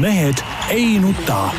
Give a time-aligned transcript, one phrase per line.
[0.00, 0.40] mehed
[0.70, 1.50] ei nuta.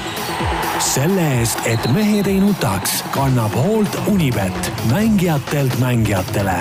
[0.80, 6.58] selle eest, et mehed ei nutaks, kannab hoolt Unibet, mängijatelt mängijatele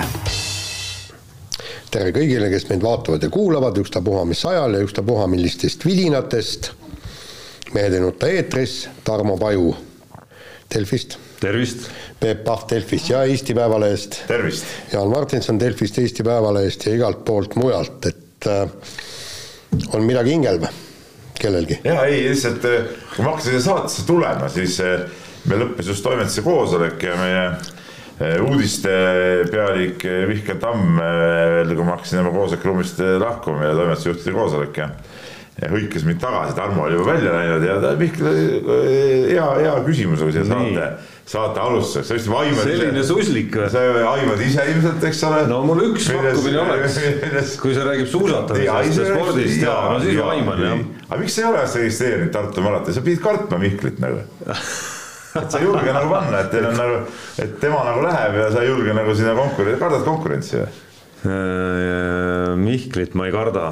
[1.93, 6.71] tere kõigile, kes meid vaatavad ja kuulavad, ükstapuha mis ajal ja ükstapuha millistest vidinatest.
[7.73, 9.75] mehed ei nuta eetris, Tarmo Paju
[10.73, 11.17] Delfist.
[11.39, 11.89] tervist.
[12.19, 14.23] Peep Pahv Delfist ja Eesti Päevalehest.
[14.27, 14.65] tervist.
[14.93, 18.69] Jaan Martinson Delfist, Eesti Päevalehest ja igalt poolt mujalt, et äh,
[19.93, 20.92] on midagi hingel või?
[21.43, 21.79] Kellelgi?
[21.83, 25.05] jaa, ei lihtsalt äh, kui ma hakkasin saatesse tulema, siis äh,
[25.49, 31.01] meil lõppes just toimetuse koosolek ja meie äh, uudistepealik Mihkel Tamm
[31.73, 34.89] kui ma hakkasin oma koosolekuruumist lahkuma ja toimetuse juhtide koosolek ja
[35.61, 38.29] ja hõikas mind tagasi, Tarmo oli juba välja läinud ja Mihkel,
[39.29, 40.87] hea, hea küsimus oli siia saate,
[41.23, 43.67] saate alustuseks, sa vist aimad selline suslik või?
[43.71, 45.43] sa aimad ise ilmselt, eks ole.
[45.47, 50.33] no mul üks pakkumine oleks, kui see räägib suusatamisest ja spordist ja no siis ma
[50.33, 50.83] aiman jah.
[51.07, 54.19] aga miks sa ei ole ennast registreerinud Tartu maratoni, sa pidid kartma Mihklit nagu
[55.39, 56.99] et sa ei julge nagu panna, et teil on nagu,
[57.45, 60.69] et tema nagu läheb ja sa ei julge nagu sinna konkurentsi, kardad konkurentsi või?
[62.67, 63.71] Mihklit ma ei karda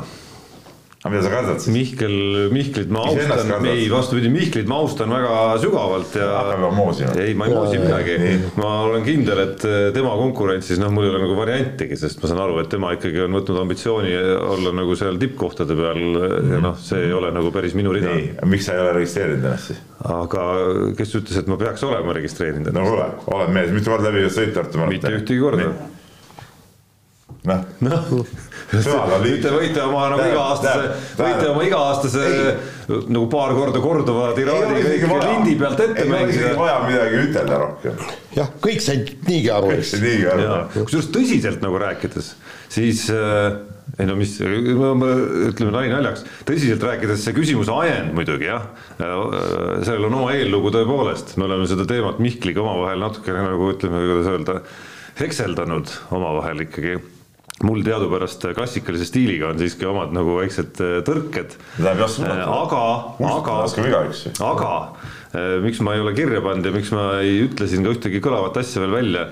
[1.01, 1.73] aga mida sa kardad siis?
[1.73, 2.15] Mihkel,
[2.53, 6.27] Mihklit ma austan, ei vastupidi, Mihklit ma austan väga sügavalt ja.
[6.35, 7.15] hakkab juba moosima.
[7.23, 8.17] ei, ma ei moosi midagi,
[8.61, 12.43] ma olen kindel, et tema konkurentsis, noh, mul ei ole nagu variantigi, sest ma saan
[12.43, 14.13] aru, et tema ikkagi on võtnud ambitsiooni
[14.51, 16.05] olla nagu seal tippkohtade peal
[16.53, 18.13] ja noh, see ei ole nagu päris minu rida.
[18.45, 19.81] miks sa ei ole registreerinud ennast siis?
[20.05, 20.45] aga
[20.97, 22.85] kes ütles, et ma peaks olema registreerinud ennast?
[22.85, 25.01] no kuule, oled mees, mitu korda läbi sõit Tartu maratoni?
[25.01, 25.73] mitte ühtegi korda.
[27.49, 28.01] noh no
[28.71, 32.27] Te võite oma nagu iga-aastase, võite oma iga-aastase
[33.11, 36.45] nagu paar korda korduva tiraadi kõik lindi pealt ette mängida.
[36.45, 37.99] ei ole vaja midagi ütelda rohkem.
[38.37, 39.73] jah, kõik said niigi aru.
[39.73, 40.47] kõik said niigi aru.
[40.77, 42.31] kusjuures tõsiselt nagu rääkides,
[42.71, 43.59] siis äh,
[43.99, 50.19] ei no mis, ütleme nali naljaks, tõsiselt rääkides see küsimuse ajend muidugi jah, sellel on
[50.21, 54.61] oma eellugu tõepoolest, me oleme seda teemat Mihkliga omavahel natukene nagu ütleme, kuidas öelda,
[55.19, 57.01] hekseldanud omavahel ikkagi
[57.65, 61.55] mul teadupärast klassikalise stiiliga on siiski omad nagu väiksed äh, tõrked.
[62.47, 62.81] aga,
[63.29, 63.57] aga,
[64.47, 64.71] aga
[65.35, 68.23] äh, miks ma ei ole kirja pannud ja miks ma ei ütle siin ka ühtegi
[68.23, 69.29] kõlavat asja veel välja?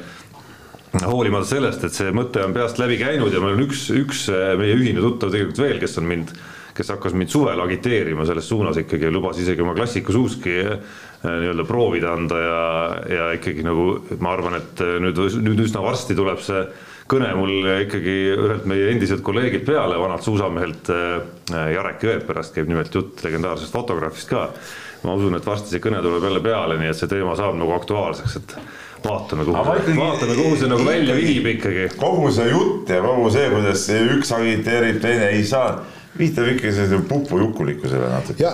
[1.06, 4.56] Hoolimata sellest, et see mõte on peast läbi käinud ja meil on üks, üks äh,
[4.60, 6.34] meie ühine tuttav tegelikult veel, kes on mind,
[6.78, 10.62] kes hakkas mind suvel agiteerima selles suunas ikkagi lubas isegi oma klassiku suuski
[11.20, 12.60] nii-öelda proovida anda ja,
[13.12, 13.90] ja ikkagi nagu
[14.24, 16.62] ma arvan, et nüüd, nüüd üsna varsti tuleb see
[17.10, 22.94] kõne mul ikkagi ühelt meie endiselt kolleegilt peale, vanalt suusamehelt äh, Jarek Jõepärast käib nimelt
[22.94, 24.50] jutt legendaarsest fotograafist ka.
[25.04, 27.72] ma usun, et varsti see kõne tuleb jälle peale, nii et see teema saab nagu
[27.78, 28.56] aktuaalseks, et
[29.06, 31.88] vaatame, kuhu, vaatame, kuhu see nagu välja viib ikkagi.
[31.98, 35.80] kogu see jutt ja kogu see, kuidas üks agiteerib, teine ei saa
[36.18, 38.44] viitab ikka sellise pupujukulikkusele natuke.
[38.44, 38.54] ja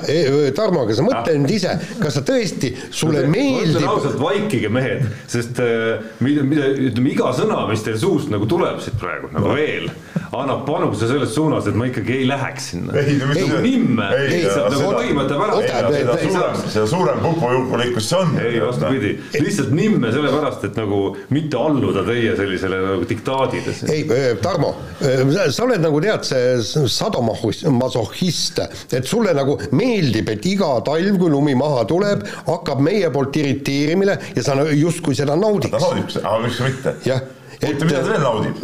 [0.55, 3.85] Tarmo, aga sa mõtle nüüd ise, kas sa tõesti, sulle no, meeldib.
[3.89, 8.81] ausalt, vaikige mehed, sest äh, mida, mida, ütleme iga sõna, mis teil suust nagu tuleb
[8.83, 9.55] siit praegu nagu no.
[9.55, 9.87] veel,
[10.35, 12.97] annab panuse selles suunas, et ma ikkagi ei läheks sinna.
[12.99, 16.67] ei, no mis see nimme, lihtsalt nagu põhimõtte pärast.
[16.75, 18.35] seda suurem pupujukulikkus see on.
[18.43, 21.01] ei, vastupidi, lihtsalt nimme sellepärast, et nagu
[21.31, 23.75] mitte alluda teie sellisele nagu diktaadile.
[23.95, 24.05] ei,
[24.43, 28.61] Tarmo, sa oled nagu tead, see sadomahu masohhist,
[28.93, 34.19] et sulle nagu meeldib, et iga talv, kui lumi maha tuleb, hakkab meie poolt irriteerimine
[34.35, 35.73] ja sa justkui seda naudiks.
[35.75, 36.95] ta naudib seda, aga miks mitte.
[37.05, 37.25] jah
[37.61, 38.55] huvitav, mida ta veel naudib?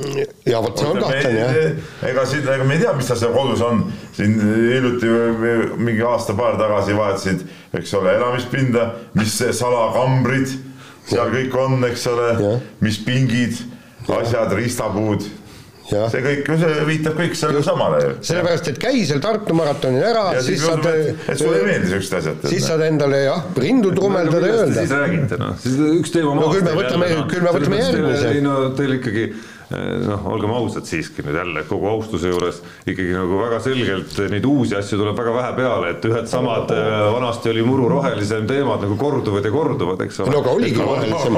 [0.46, 2.10] ja vot see on kahtlane jah.
[2.10, 3.84] ega siin, ega me ei tea, mis tal seal kodus on,
[4.18, 5.12] siin hiljuti
[5.78, 7.46] mingi aasta-paar tagasi vahetasid,
[7.80, 8.88] eks ole, elamispinda,
[9.18, 10.56] mis salakambrid
[11.10, 13.62] seal kõik on, eks ole, mis pingid,
[14.12, 15.28] asjad, riistapuud
[15.92, 18.12] see kõik, see viitab kõik sellele samale ju.
[18.32, 20.88] sellepärast, et käi seal Tartu maratonil ära, siis saad.
[20.88, 22.50] et sulle ei meeldi siuksed asjad.
[22.54, 24.78] siis saad endale jah, rindu trummeldada ja öelda.
[24.80, 26.36] siis räägite noh, siis üks teema.
[26.40, 28.36] no küll me võtame, küll me võtame järgmise.
[28.36, 29.26] ei no teil ikkagi
[30.06, 34.76] noh, olgem ausad siiski nüüd jälle kogu austuse juures ikkagi nagu väga selgelt neid uusi
[34.78, 38.98] asju tuleb väga vähe peale, et ühed samad eh, vanasti oli muru rohelisem teemad nagu
[39.00, 40.36] korduvad ja korduvad, eks ole.
[40.36, 41.38] no aga oligi rohelisem.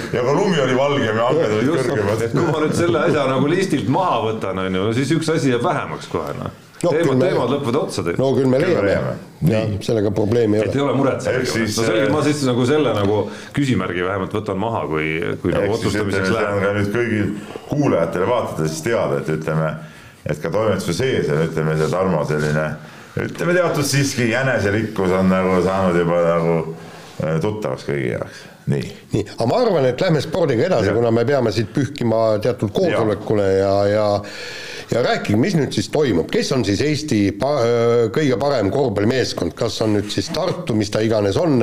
[0.16, 2.24] ja ka lumi oli valgem ja hanked olid kõrgemad.
[2.28, 5.54] et kui ma nüüd selle asja nagu listilt maha võtan, on ju, siis üks asi
[5.54, 8.18] jääb vähemaks kohe noh no, teemad, teemad lõppevad otsa teil.
[8.20, 9.14] no küll me leiame,
[9.50, 10.70] jah, sellega probleemi ei ole.
[10.70, 13.20] et ei ole muret sellega, no selge, ma siis nagu selle nagu
[13.56, 15.08] küsimärgi vähemalt võtan maha, kui,
[15.42, 16.68] kui nagu otsustamiseks läheb.
[16.78, 17.32] nüüd kõigil
[17.70, 19.72] kuulajatele, vaatajatele siis teada, et ütleme,
[20.28, 22.68] et ka toimetuse sees on, ütleme, see Tarmo selline
[23.24, 28.46] ütleme teatud siiski jäneserikkus on nagu saanud juba nagu äh, tuttavaks kõigi jaoks.
[28.68, 28.84] Nii.
[29.14, 33.46] nii, aga ma arvan, et lähme spordiga edasi, kuna me peame siit pühkima teatud koosolekule
[33.54, 34.08] ja, ja ja
[34.92, 37.60] rääkige, mis nüüd siis toimub, kes on siis Eesti pa-,
[38.14, 41.60] kõige parem korvpallimeeskond, kas on nüüd siis Tartu, mis ta iganes on,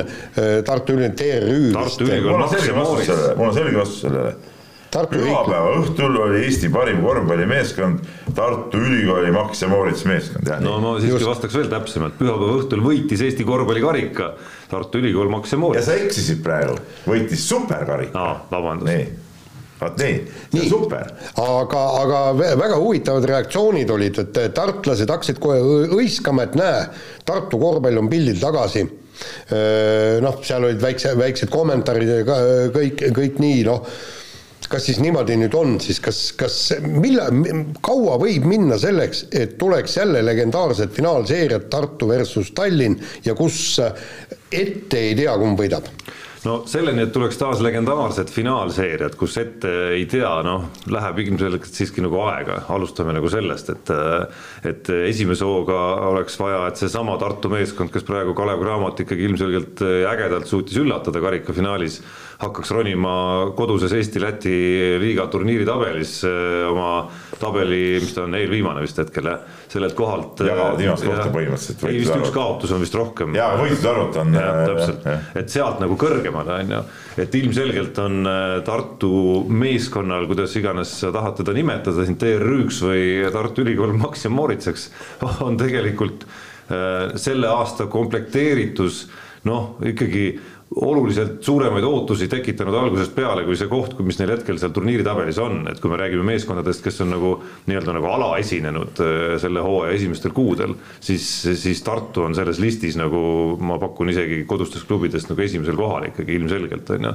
[0.66, 4.36] Tartu Ülikooli TRÜ Tartu Ülikool mul on selge vastus sellele, mul on selge vastus sellele.
[4.96, 8.06] Pühapäeva õhtul oli Eesti parim korvpallimeeskond
[8.36, 11.28] Tartu Ülikooli Max ja Moritz meeskond, jah no ma siiski Just.
[11.28, 14.30] vastaks veel täpsemalt, pühapäeva õhtul võitis Eesti korvpallikarika
[14.70, 15.90] Tartu Ülikool Max ja ja Moritz.
[15.90, 18.22] sa eksisid praegu, võitis superkarika.
[18.22, 19.25] aa, vabandust.
[19.80, 20.18] Vot nii,
[20.54, 21.10] nii., super.
[21.42, 25.58] aga, aga vä- väga huvitavad reaktsioonid olid, et tartlased hakkasid kohe
[25.92, 26.84] hõiskama, et näe,
[27.26, 28.84] Tartu korvpall on pildil tagasi.
[30.22, 32.44] Noh, seal olid väikse, väiksed kommentaarid ja ka-
[32.76, 33.86] kõik, kõik nii, noh
[34.66, 37.22] kas siis niimoodi nüüd on siis, kas, kas mille,
[37.86, 43.76] kaua võib minna selleks, et tuleks jälle legendaarsed finaalseeriad Tartu versus Tallinn ja kus
[44.50, 45.86] ette ei tea, kumb võidab?
[46.46, 52.04] No selleni, et tuleks taas legendaarsed finaalseeriad, kus ette ei tea, noh, läheb ilmselgelt siiski
[52.04, 53.94] nagu aega, alustame nagu sellest, et
[54.66, 55.78] et esimese hooga
[56.10, 59.82] oleks vaja, et seesama Tartu meeskond, kes praegu Kalev Cramot ikkagi ilmselgelt
[60.12, 62.00] ägedalt suutis üllatada karikafinaalis,
[62.36, 63.12] hakkaks ronima
[63.56, 64.52] koduses Eesti-Läti
[65.00, 67.06] liiga turniiri tabelis eh, oma
[67.40, 70.42] tabeli, mis ta on, eelviimane vist hetkel jah, sellelt kohalt.
[70.44, 73.36] Jagavad viimast kohta põhimõtteliselt, ei vist üks kaotus on vist rohkem.
[73.36, 74.36] jaa, võitluse arvut on.
[74.36, 75.08] jah, täpselt,
[75.40, 76.82] et sealt nagu kõrgemale on ju,
[77.24, 78.32] et ilmselgelt on
[78.66, 79.12] Tartu
[79.48, 84.90] meeskonnal, kuidas iganes tahad teda nimetada siin TRÜ-ks või Tartu Ülikool Max ja Moritseks,
[85.46, 86.28] on tegelikult
[86.66, 89.06] selle aasta komplekteeritus
[89.46, 90.24] noh, ikkagi
[90.74, 95.38] oluliselt suuremaid ootusi tekitanud algusest peale kui see koht, mis neil hetkel seal turniiri tabelis
[95.40, 97.30] on, et kui me räägime meeskondadest, kes on nagu
[97.70, 101.28] nii-öelda nagu alaesinenud äh, selle hooaja esimestel kuudel, siis,
[101.62, 103.20] siis Tartu on selles listis nagu
[103.62, 107.14] ma pakun isegi kodustest klubidest nagu esimesel kohal ikkagi ilmselgelt on ju.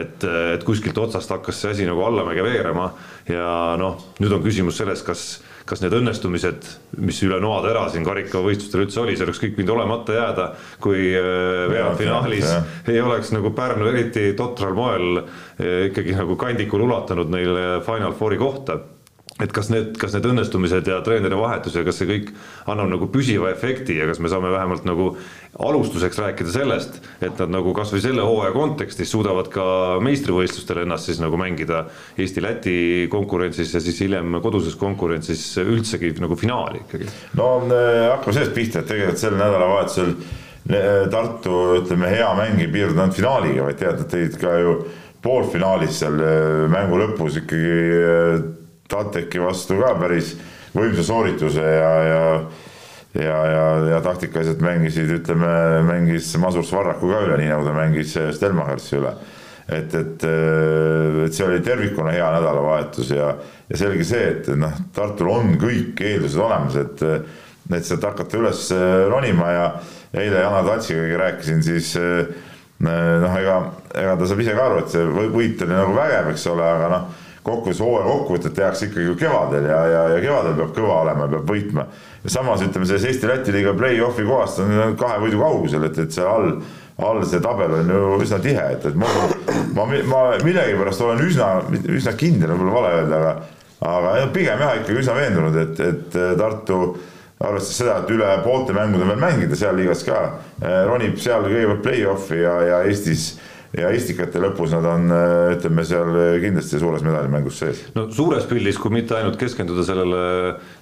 [0.00, 0.24] et,
[0.56, 2.90] et kuskilt otsast hakkas see asi nagu allamäge veerema
[3.28, 5.28] ja noh, nüüd on küsimus selles, kas
[5.66, 6.66] kas need õnnestumised,
[7.02, 10.48] mis üle noatera siin karikavõistlustel üldse oli, see oleks kõik võinud olemata jääda,
[10.82, 12.52] kui äh, veerandfinaalis
[12.92, 18.38] ei oleks nagu Pärnu eriti totral moel eh, ikkagi nagu kandikul ulatanud neile Final Fouri
[18.38, 18.78] kohta
[19.42, 22.30] et kas need, kas need õnnestumised ja treeneri vahetus ja kas see kõik
[22.72, 25.10] annab nagu püsiva efekti ja kas me saame vähemalt nagu
[25.60, 29.66] alustuseks rääkida sellest, et nad nagu kasvõi selle hooaja kontekstis suudavad ka
[30.04, 31.84] meistrivõistlustel ennast siis nagu mängida
[32.16, 32.78] Eesti-Läti
[33.12, 37.12] konkurentsis ja siis hiljem koduses konkurentsis üldsegi nagu finaali ikkagi.
[37.36, 42.72] no äh, hakkame sellest pihta, et tegelikult sel nädalavahetusel äh, Tartu ütleme, hea mäng ei
[42.72, 44.78] piirdunud ainult finaaliga, vaid tead, nad tegid ka ju
[45.24, 48.55] poolfinaalis seal äh, mängu lõpus ikkagi
[48.88, 50.34] TalTechi vastu ka päris
[50.76, 52.22] võimsa soorituse ja, ja
[53.16, 55.48] ja, ja, ja taktikaliselt mängisid, ütleme,
[55.88, 59.14] mängis Masur Svarraku ka üle, nii nagu ta mängis Stelmachersi üle.
[59.72, 60.24] et, et,
[61.24, 63.32] et see oli tervikuna hea nädalavahetus ja,
[63.70, 67.02] ja selge see, et noh, Tartul on kõik eeldused olemas, et
[67.66, 68.60] et sealt hakata üles
[69.10, 69.64] ronima ja
[70.14, 73.56] eile Janar Tatsiga rääkisin, siis noh, ega,
[73.96, 76.62] ega ta saab ise ka aru, et see või- võit oli nagu vägev, eks ole,
[76.62, 77.08] aga noh,
[77.46, 81.52] kokkuvõttes hooaja kokkuvõtet tehakse ikkagi ju kevadel ja, ja, ja kevadel peab kõva olema, peab
[81.52, 81.86] võitma.
[82.24, 86.30] ja samas ütleme, selles Eesti-Läti liiga play-off'i kohast on kahe võidu kaugusel, et, et seal
[86.30, 86.54] all,
[87.06, 89.10] all see tabel on ju üsna tihe, et, et ma,
[89.76, 91.52] ma, ma millegipärast olen üsna,
[91.94, 93.36] üsna kindel, võib-olla vale öelda, aga
[93.86, 96.80] aga jah, pigem jah, ikkagi üsna veendunud, et, et Tartu
[97.36, 100.22] arvestades seda, et üle poolte mängud on veel mängida seal liigas ka,
[100.88, 103.34] ronib seal kõigepealt play-off'i ja, ja Eestis
[103.74, 105.10] ja Estikate lõpus nad on,
[105.56, 107.84] ütleme seal kindlasti suures medalimängus sees.
[107.96, 110.20] no suures pildis, kui mitte ainult keskenduda sellele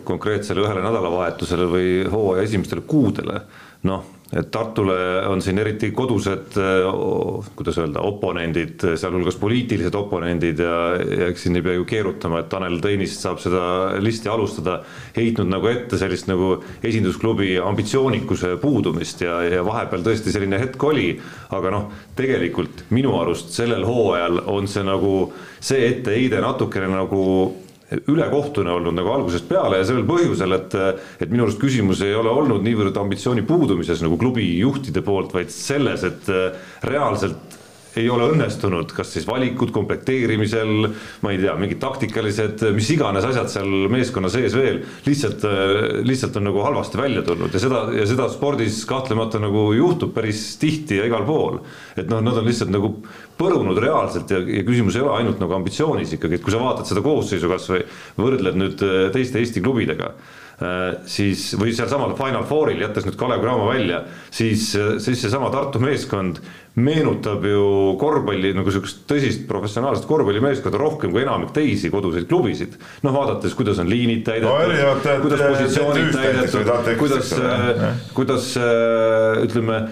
[0.09, 3.41] konkreetsele ühele nädalavahetusele või hooaja esimestele kuudele,
[3.85, 4.95] noh, et Tartule
[5.31, 6.57] on siin eriti kodused,
[7.55, 12.49] kuidas öelda, oponendid, sealhulgas poliitilised oponendid ja, ja eks siin ei pea ju keerutama, et
[12.51, 13.65] Tanel Tõnist saab seda
[14.03, 14.81] listi alustada,
[15.17, 21.13] heitnud nagu ette sellist nagu esindusklubi ambitsioonikuse puudumist ja, ja vahepeal tõesti selline hetk oli,
[21.55, 25.15] aga noh, tegelikult minu arust sellel hooajal on see nagu
[25.61, 27.23] see etteheide natukene nagu
[28.11, 30.77] ülekohtune olnud nagu algusest peale ja sellel põhjusel, et,
[31.21, 35.53] et minu arust küsimus ei ole olnud niivõrd ambitsiooni puudumises nagu klubi juhtide poolt, vaid
[35.55, 36.31] selles, et
[36.87, 37.61] reaalselt
[38.01, 40.89] ei ole õnnestunud, kas siis valikud komplekteerimisel,
[41.23, 45.45] ma ei tea, mingid taktikalised, mis iganes asjad seal meeskonna sees veel, lihtsalt,
[46.07, 50.55] lihtsalt on nagu halvasti välja tulnud ja seda ja seda spordis kahtlemata nagu juhtub päris
[50.61, 51.61] tihti ja igal pool.
[51.97, 52.95] et noh, nad on lihtsalt nagu
[53.39, 56.89] põrunud reaalselt ja, ja küsimus ei ole ainult nagu ambitsioonis ikkagi, et kui sa vaatad
[56.89, 57.85] seda koosseisu kasvõi
[58.21, 63.43] võrdled nüüd äh, teiste Eesti klubidega äh, siis või sealsamal Final Fouril, jättes nüüd Kalev
[63.45, 66.43] Cramo välja, siis, siis seesama Tartu meeskond
[66.75, 67.67] meenutab ju
[68.01, 72.75] korvpalli nagu sihukest tõsist professionaalset korvpallimeeskonda rohkem kui enamik teisi koduseid klubisid.
[73.07, 77.37] noh, vaadates, kuidas on liinid täidetud no,, kuidas positsioonid täidetud, kuidas,
[78.17, 78.51] kuidas
[79.45, 79.85] ütleme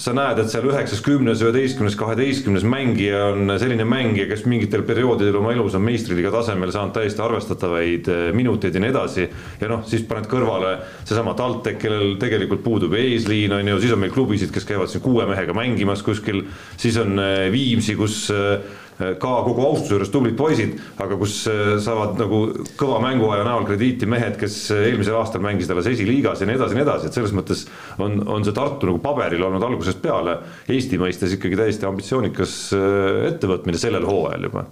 [0.00, 5.36] sa näed, et seal üheksas, kümnes, üheteistkümnes, kaheteistkümnes mängija on selline mängija, kes mingitel perioodidel
[5.42, 9.26] oma elus on meistriliiga tasemel saanud täiesti arvestatavaid eh, minuteid ja nii edasi.
[9.60, 14.00] ja noh, siis paned kõrvale seesama TalTech, kellel tegelikult puudub eesliin, on ju, siis on
[14.00, 16.44] meil klubisid, kes käivad siin kuue mehega mängimas kuskil,
[16.76, 18.60] siis on eh, Viimsi, kus äh,
[18.98, 22.42] ka kogu austuse juures tublid poisid, aga kus äh, saavad nagu
[22.78, 26.76] kõva mänguaja näol krediiti mehed, kes äh, eelmisel aastal mängisid alles esiliigas ja nii edasi
[26.76, 27.66] ja nii edasi, et selles mõttes
[28.02, 30.36] on, on see Tartu nagu paberil olnud algusest peale
[30.70, 34.66] Eesti mõistes ikkagi täiesti ambitsioonikas äh, ettevõtmine sellel hooajal juba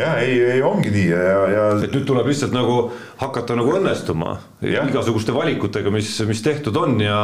[0.00, 1.64] jah, ei, ei ongi nii ja, ja.
[1.84, 2.76] et nüüd tuleb lihtsalt nagu
[3.20, 4.34] hakata nagu õnnestuma
[4.64, 4.84] ja.
[4.88, 7.18] igasuguste valikutega, mis, mis tehtud on ja,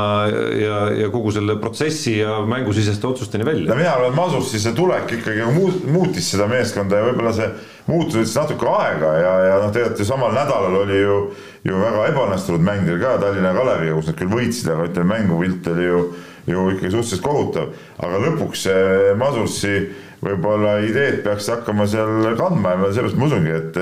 [0.56, 3.70] ja, ja kogu selle protsessi ja mängusiseste otsusteni välja.
[3.70, 7.34] no mina arvan, et Masus siis see tulek ikkagi muut, muutis seda meeskonda ja võib-olla
[7.36, 7.50] see
[7.88, 11.16] muutus võttis natuke aega ja, ja noh, tegelikult ju samal nädalal oli ju,
[11.66, 15.68] ju väga ebaõnnestunud mäng teil ka Tallinna Kaleviga, kus nad küll võitsid, aga ütleme, mängupilt
[15.74, 16.04] oli ju,
[16.52, 19.76] ju ikkagi suhteliselt kohutav, aga lõpuks see Masursi
[20.22, 23.80] võib-olla ideed peaks hakkama seal kandma ja sellepärast ma usungi, et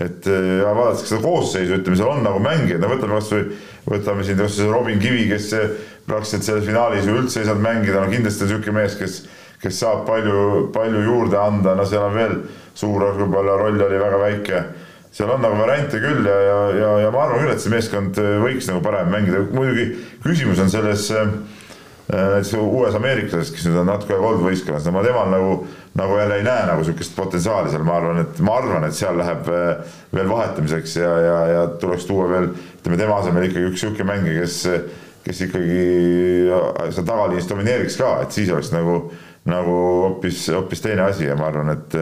[0.00, 3.42] et ja vaadates seda koosseisu, ütleme, seal on nagu mängijaid, no võtame kasvõi,
[3.90, 5.50] võtame siin kas Robin Kivi, kes
[6.06, 9.18] praktiliselt selles finaalis ju üldse ei saanud mängida, no kindlasti on niisugune mees, kes,
[9.60, 12.36] kes saab palju, palju juurde anda, no seal on veel
[12.78, 14.62] suur võib-olla roll oli väga väike.
[15.10, 18.20] seal on nagu variante küll ja, ja, ja, ja ma arvan küll, et see meeskond
[18.44, 19.90] võiks nagu parem mängida, muidugi
[20.24, 21.34] küsimus on selles äh,
[22.10, 25.52] näiteks uues ameeriklases, kes nüüd on natuke aega olnud võistkonnas, no ma temal nagu,
[25.98, 29.18] nagu jälle ei näe nagu sihukest potentsiaali seal, ma arvan, et ma arvan, et seal
[29.20, 32.50] läheb äh, veel vahetamiseks ja, ja, ja tuleks tuua veel,
[32.80, 34.58] ütleme tema asemel ikkagi üks sihuke mängija, kes,
[35.26, 35.78] kes ikkagi
[36.56, 39.00] äh, seal tagaliinis domineeriks ka, et siis oleks nagu,
[39.50, 41.98] nagu hoopis, hoopis teine asi ja ma arvan, et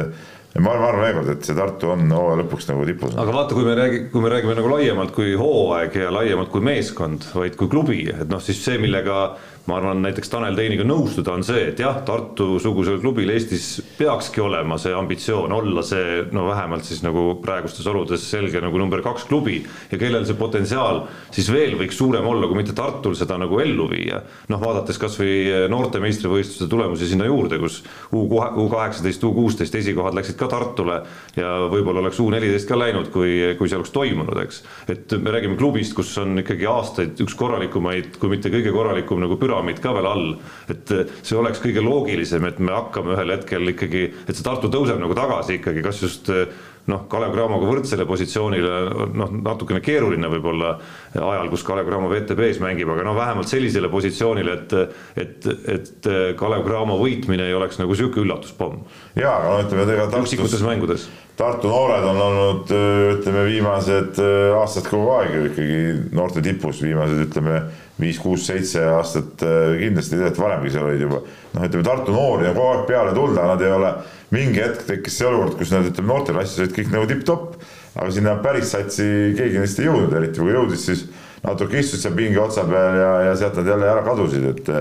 [0.56, 3.12] ma arvan, arvan veel kord, et see Tartu on hooaja lõpuks nagu tipus.
[3.20, 6.64] aga vaata, kui me räägi-, kui me räägime nagu laiemalt kui hooaeg ja laiemalt kui
[6.64, 9.36] meeskond, vaid kui klubi, et noh, siis see, millega
[9.68, 13.66] ma arvan, näiteks Tanel Teiniga nõustuda on see, et jah, Tartu-sugusel klubil Eestis
[13.98, 19.02] peakski olema see ambitsioon olla see no vähemalt siis nagu praegustes oludes selge nagu number
[19.04, 19.58] kaks klubi
[19.90, 21.02] ja kellel see potentsiaal
[21.34, 24.22] siis veel võiks suurem olla, kui mitte Tartul seda nagu ellu viia.
[24.48, 27.82] noh, vaadates kasvõi noorte meistrivõistluste tulemusi sinna juurde, kus
[28.14, 28.24] U
[28.72, 31.02] kaheksateist, U kuusteist esikohad läksid ka Tartule
[31.36, 34.62] ja võib-olla oleks U neliteist ka läinud, kui, kui see oleks toimunud, eks.
[34.88, 39.36] et me räägime klubist, kus on ikkagi aastaid üks korralikumaid, kui mitte kõige korralikum nagu
[39.36, 40.32] püra püramiid ka veel all.
[40.68, 44.70] et eh, see oleks kõige loogilisem, et me hakkame ühel hetkel ikkagi, et see Tartu
[44.72, 46.46] tõuseb nagu tagasi ikkagi, kas just eh,
[46.88, 50.76] noh, Kalev Cramoga võrdsele positsioonile noh, natukene keeruline võib-olla
[51.12, 54.76] ajal, kus Kalev Cramo VTB-s mängib, aga noh, vähemalt sellisele positsioonile, et,
[55.20, 58.84] et, et Kalev Cramo võitmine ei oleks nagu sihuke üllatuspomm.
[59.18, 61.08] ja, aga no ütleme, ega Tartus, mängudes.
[61.38, 62.72] Tartu noored on olnud
[63.18, 64.16] ütleme viimased
[64.58, 65.82] aastad kogu aeg ju ikkagi
[66.16, 67.60] noorte tipus, viimased ütleme
[67.98, 71.20] viis, kuus, seitse aastat äh, kindlasti tegelikult varemgi seal olid juba.
[71.54, 73.92] noh, ütleme Tartu noori on kogu aeg peale tulnud, aga nad ei ole,
[74.34, 77.58] mingi hetk tekkis see olukord, kus nad ütleme noorteklassis olid kõik nagu tipp-topp.
[77.98, 81.04] aga sinna päris satsi keegi neist ei jõudnud, eriti kui jõudis, siis
[81.42, 84.74] natuke istusid seal pingi otsa peal ja, ja sealt nad jälle ära kadusid, et.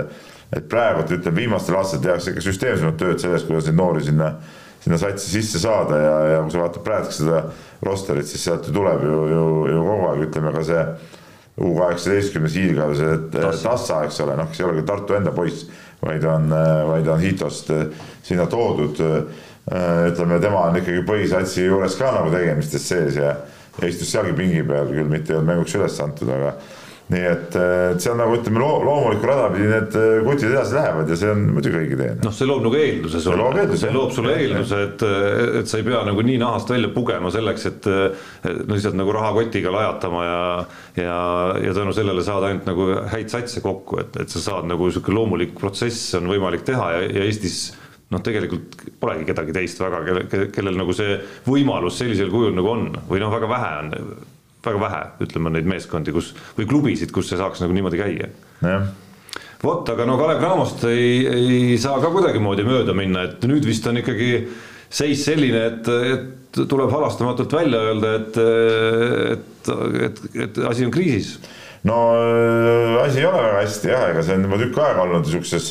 [0.48, 4.30] et praegu ütleme viimastel aastatel tehakse ikka süsteemsemat tööd selles, kuidas neid noori sinna,
[4.80, 7.42] sinna satsi sisse saada ja, ja kui sa vaatad praegu seda
[7.84, 9.42] rosterit, siis sealt ju tuleb ju, ju,
[9.74, 10.86] ju kogu aeg ütleme ka see
[11.58, 15.66] U kaheksateistkümnes hiilgavas, et Tassa, eks ole, noh, kes ei ole küll Tartu enda poiss,
[16.04, 16.52] vaid on,
[16.92, 17.86] vaid on Hitost eh,
[18.22, 19.00] sinna toodud.
[19.02, 19.46] Eh,
[20.08, 23.34] ütleme, tema on ikkagi põhisatsi juures ka nagu tegemistes sees ja,
[23.76, 26.54] ja istus sealgi pingi peal, küll mitte ei olnud mänguks üles antud, aga
[27.08, 30.50] nii et, eh, et see on nagu ütleme loo, loomulikku rada pidi need eh, kutid
[30.50, 32.10] edasi lähevad ja see on muidugi õige tee.
[32.20, 35.06] noh, see loob nagu eelduse sulle, see loob sulle eelduse, et,
[35.62, 39.72] et sa ei pea nagu nii nahast välja pugema selleks, et no lihtsalt nagu rahakotiga
[39.74, 40.38] lajatama ja
[40.98, 41.18] ja,
[41.64, 45.14] ja tänu sellele saad ainult nagu häid satse kokku, et, et sa saad nagu sihuke
[45.14, 47.60] loomulik protsess on võimalik teha ja, ja Eestis
[48.12, 52.90] noh, tegelikult polegi kedagi teist väga, kellel, kellel nagu see võimalus sellisel kujul nagu on.
[53.08, 53.90] Või noh, väga vähe on
[54.64, 58.30] väga vähe, ütleme neid meeskondi, kus või klubisid, kus see saaks nagu niimoodi käia.
[59.62, 63.86] vot, aga no Kalev Cramost ei, ei saa ka kuidagimoodi mööda minna, et nüüd vist
[63.86, 64.32] on ikkagi
[64.88, 68.38] seis selline, et, et tuleb halastamatult välja öelda, et,
[69.36, 69.72] et,
[70.08, 71.36] et, et asi on kriisis.
[71.86, 75.26] no äh, asi ei ole väga hästi jah, ega see on juba tükk aega olnud
[75.26, 75.68] niisuguses,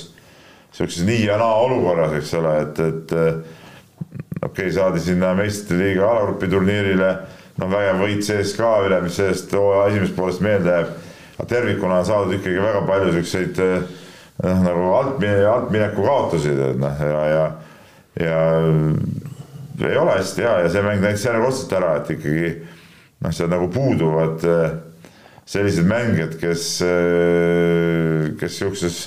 [0.72, 6.08] niisuguses nii ja naa olukorras, eks ole, et, et okei okay,, saadi sinna meistrite liiga
[6.08, 7.12] alagrupi turniirile
[7.58, 10.96] noh, vägev võit CSKA üle, mis sellest hooaja esimesest poolest meelde jääb.
[11.38, 17.04] aga tervikuna on saadud ikkagi väga palju siukseid noh, nagu alt, altmineku kaotusi, tead noh,
[17.12, 17.46] ja, ja,
[18.26, 18.42] ja
[19.90, 22.54] ei ole hästi ja, ja see mäng näitas järjekordselt ära, et ikkagi
[23.22, 24.46] noh, seal nagu puuduvad
[25.48, 26.64] sellised mängijad, kes,
[28.42, 28.98] kes sihukeses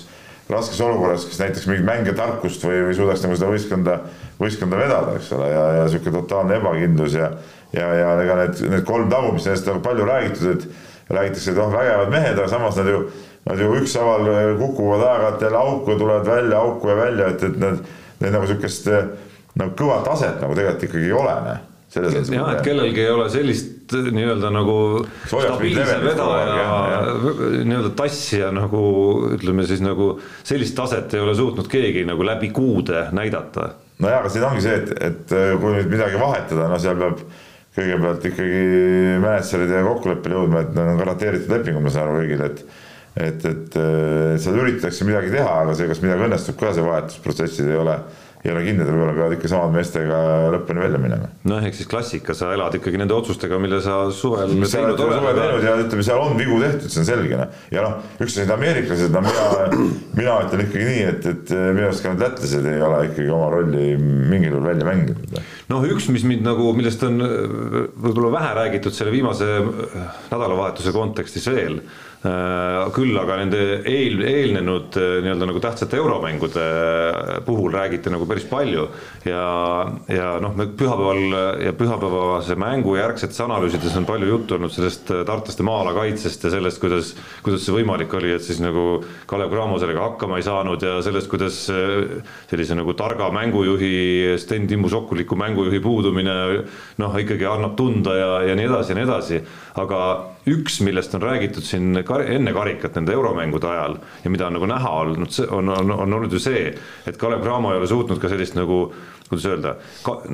[0.51, 3.97] raskes olukorras, kes näiteks mingit mängetarkust või, või suudaks nagu seda võistkonda,
[4.41, 7.31] võistkonda vedada, eks ole, ja, ja sihuke totaalne ebakindlus ja
[7.77, 11.63] ja, ja ega need, need kolm tagu, mis nendest on palju räägitud, et räägitakse, et
[11.63, 13.01] oh, vägevad mehed, aga samas nad ju,
[13.49, 17.83] nad ju ükshaaval kukuvad aeg-ajalt jälle auku, tulevad välja auku ja välja, et, et need,
[18.21, 18.93] need nagu sihukest
[19.59, 23.95] nagu kõva taset nagu tegelikult ikkagi ei ole, noh jah, et kellelgi ei ole sellist
[24.15, 24.77] nii-öelda nagu
[25.27, 27.01] stabiilse vedaja
[27.67, 28.83] nii-öelda tassija nagu
[29.35, 30.13] ütleme siis nagu
[30.47, 33.73] sellist taset ei ole suutnud keegi nagu läbi kuude näidata.
[33.99, 37.25] nojah, aga siin ongi see, et, et kui nüüd midagi vahetada, no seal peab
[37.81, 38.63] kõigepealt ikkagi
[39.25, 42.65] mänedžeride kokkuleppele jõudma, et need on garanteeritud lepingud, ma saan aru kõigile, et
[43.21, 43.77] et, et
[44.41, 47.97] seal üritatakse midagi teha, aga see, kas midagi õnnestub ka, see vahetusprotsessid ei ole
[48.41, 50.19] ei ole kindel, võib-olla peavad ikka samad meestega
[50.55, 51.29] lõpuni välja minema.
[51.51, 55.19] noh, ehk siis klassika, sa elad ikkagi nende otsustega, mille sa suvel mis teinud oled.
[55.19, 57.61] suvel teinud ja ütleme, seal on vigu tehtud, see on selge, noh.
[57.75, 59.47] ja noh, üks on need ameeriklased, no mina,
[60.17, 63.51] mina ütlen ikkagi nii, et, et minu arust ka need lätlased ei ole ikkagi oma
[63.59, 65.41] rolli mingil juhul välja mänginud.
[65.75, 69.51] noh, üks, mis mind nagu, millest on võib-olla vähe räägitud selle viimase
[70.33, 71.83] nädalavahetuse kontekstis veel
[72.21, 78.45] küll aga nende eel, eelnenud äh, nii-öelda nagu tähtsate euromängude äh, puhul räägiti nagu päris
[78.45, 78.89] palju.
[79.25, 79.45] Ja,
[80.09, 85.65] ja noh, me pühapäeval ja pühapäevase mängu järgsetes analüüsides on palju juttu olnud sellest tartlaste
[85.65, 89.01] maa-ala kaitsest ja sellest, kuidas, kuidas see võimalik oli, et siis nagu
[89.31, 91.63] Kalev Cramo sellega hakkama ei saanud ja sellest, kuidas
[92.51, 96.37] sellise nagu targa mängujuhi, Sten Timmu Sokuliku mängujuhi puudumine
[97.01, 99.41] noh, ikkagi annab tunda ja, ja nii edasi ja nii edasi,
[99.81, 100.03] aga
[100.49, 104.69] üks, millest on räägitud siin kar enne karikat nende euromängude ajal ja mida on nagu
[104.71, 106.69] näha olnud, on, on, on olnud ju see,
[107.07, 108.87] et Kalev Cramo ei ole suutnud ka sellist nagu
[109.31, 109.75] kuidas öelda,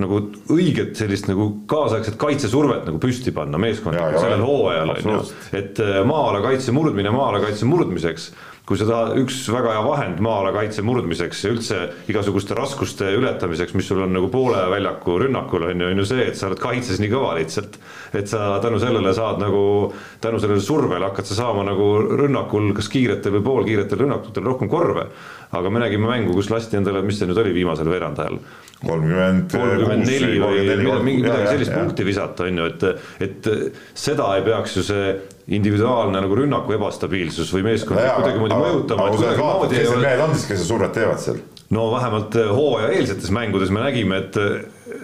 [0.00, 0.22] nagu
[0.54, 5.18] õiget sellist nagu kaasaegset kaitsesurvet nagu püsti panna meeskondadele sellel hooajal on ju,
[5.58, 8.30] et äh, maa-ala kaitse murdmine maa-ala kaitse murdmiseks
[8.66, 11.76] kui sa tahad, üks väga hea vahend maa-ala kaitse murdmiseks ja üldse
[12.10, 16.24] igasuguste raskuste ületamiseks, mis sul on nagu poole väljaku rünnakul on ju, on ju see,
[16.26, 17.78] et sa oled kaitses nii kõva lihtsalt.
[18.18, 22.90] et sa tänu sellele saad nagu, tänu sellele survele hakkad sa saama nagu rünnakul, kas
[22.90, 25.06] kiiretel või poolkiiretel rünnakutel rohkem korve.
[25.54, 28.40] aga me nägime mängu, kus lasti endale, mis see nüüd oli viimasel veerandajal
[28.82, 29.56] kolmkümmend
[30.04, 32.86] neli või mingi midagi sellist ja, punkti visata, on ju, et,
[33.24, 33.50] et
[33.96, 35.16] seda ei peaks ju see
[35.56, 39.10] individuaalne nagu rünnaku ebastabiilsus või meeskond kuidagimoodi mõjutama.
[39.14, 41.40] kes need mehed on siis, kes seda survet teevad seal?
[41.74, 44.36] no vähemalt eh, hooaja eelsetes mängudes me nägime, et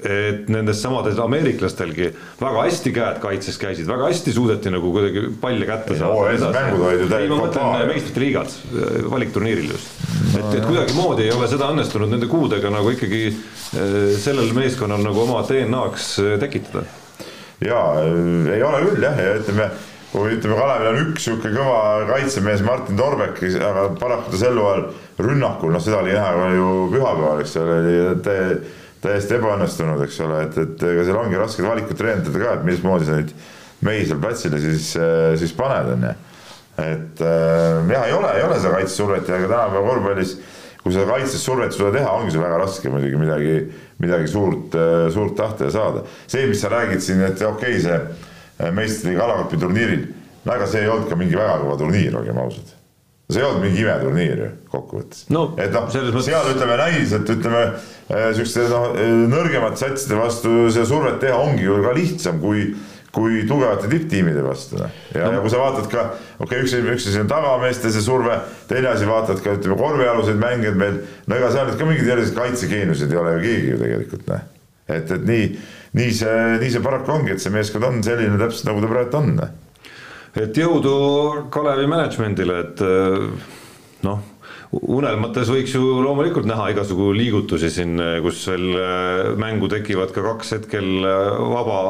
[0.08, 2.08] et nendest samadel ameeriklastelgi
[2.40, 6.50] väga hästi käed kaitses käisid, väga hästi suudeti nagu kuidagi palle kätte saada.
[6.56, 8.56] mängud olid ju ma mõtlen meistrite liigad,
[9.12, 10.02] valikturniiril just.
[10.32, 15.24] et, et kuidagimoodi ei ole seda õnnestunud nende kuudega nagu ikkagi eh, sellel meeskonnal nagu
[15.26, 16.12] oma DNA-ks
[16.42, 16.84] tekitada.
[17.62, 19.70] ja ei ole küll jah, ja ütleme
[20.12, 24.82] kui ütleme, Kalevil on üks sihuke kõva kaitsemees Martin Torbek, aga paraku ta sel hooajal
[25.24, 27.94] rünnakul, noh, seda oli näha ju pühapäeval, eks ole, oli
[29.02, 33.08] täiesti ebaõnnestunud, eks ole, et, et ega seal ongi rasked valikud treenerite ka, et mismoodi
[33.08, 33.34] sa neid
[33.82, 34.92] mehi seal platsile siis,
[35.42, 36.16] siis paned, on ju.
[36.86, 40.36] et äh, jah, ei ole, ei ole seda kaitsesurvet ja ka tänapäeva korvpallis,
[40.82, 43.56] kui seda kaitsesurvet sulle teha, ongi see väga raske muidugi midagi,
[44.02, 44.74] midagi suurt,
[45.14, 46.06] suurt tahta ja saada.
[46.26, 48.30] see, mis sa räägid siin, et okei okay,, see
[48.62, 50.06] Äh, meistriliiga alagrupi turniiril,
[50.44, 52.74] no ega see ei olnud ka mingi väga kõva turniir, olgem ausad.
[53.32, 55.48] See ei olnud mingi imeturniir ju kokkuvõttes no,.
[55.60, 58.96] et noh, seal ütleme näiliselt ütleme äh, siukeste noh,
[59.32, 62.72] nõrgemate satside vastu seda survet teha ongi ju ka lihtsam kui
[63.12, 64.78] kui tugevate tipptiimide vastu.
[64.80, 64.94] Noh.
[65.12, 66.04] ja no., ja kui sa vaatad ka,
[66.38, 68.38] okei okay,, üks, üks asi on tagameeste see surve,
[68.70, 70.96] teine asi vaatad ka ütleme korvialuseid mängijaid meil,
[71.28, 74.46] no ega seal nüüd ka mingeid selliseid kaitsegeeniuseid ei ole ju keegi ju tegelikult noh.
[74.88, 75.44] et, et nii
[75.98, 79.20] nii see, nii see paraku ongi, et see meeskond on selline täpselt nagu ta praegu
[79.20, 79.34] on.
[80.38, 80.94] Et jõudu
[81.52, 82.82] Kalevi management'ile, et
[84.06, 84.22] noh,
[84.72, 91.04] unelmates võiks ju loomulikult näha igasugu liigutusi siin, kus veel mängu tekivad ka kaks hetkel
[91.04, 91.82] vaba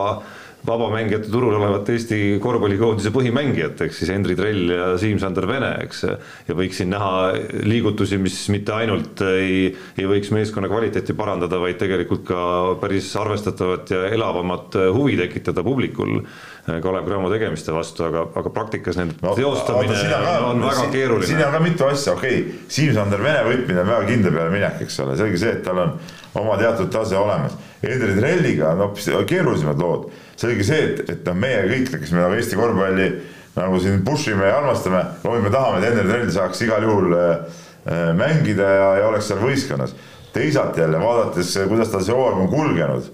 [0.67, 6.05] vabamängijate turul olevat Eesti korvpallikoondise põhimängijat, ehk siis Henri Trell ja Siim-Sander Vene, eks.
[6.49, 7.33] ja võiks siin näha
[7.67, 12.47] liigutusi, mis mitte ainult ei, ei võiks meeskonna kvaliteeti parandada, vaid tegelikult ka
[12.83, 16.21] päris arvestatavat ja elavamat huvi tekitada publikul
[16.67, 21.27] Kalev Cramo tegemiste vastu, aga, aga praktikas nende no, teostamine ka, on väga siin, keeruline.
[21.27, 24.79] siin on ka mitu asja, okei okay., Siim-Sander Vene võtmine on väga kindla peale minek,
[24.87, 25.97] eks ole, selge see, et tal on
[26.39, 27.59] oma teatud tase olemas.
[27.83, 30.11] Henri Trelliga on hoopis keerulisemad lood
[30.43, 33.09] selge see, et, et noh, meie kõik, kes me nagu Eesti korvpalli
[33.57, 37.59] nagu siin push ime ja armastame, loovime, tahame, et Ender Trell saaks igal juhul äh,
[37.85, 39.95] äh, mängida ja, ja oleks seal võistkonnas.
[40.33, 43.11] teisalt jälle vaadates, kuidas tal see hooaeg on kulgenud,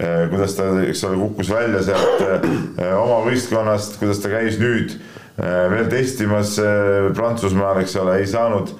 [0.00, 4.98] äh, kuidas ta, eks ole, kukkus välja sealt äh, oma võistkonnast, kuidas ta käis nüüd
[5.40, 6.50] veel testimas
[7.16, 8.74] Prantsusmaal, eks ole, ei saanud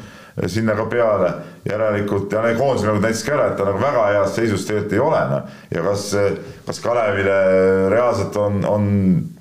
[0.46, 1.32] sinna ka peale,
[1.66, 4.94] järelikult ja need koondised nagu näitasid ka ära, et ta nagu väga heas seisus tegelikult
[4.96, 5.58] ei ole, noh.
[5.74, 6.06] ja kas,
[6.66, 7.36] kas Kalevile
[7.92, 8.86] reaalselt on, on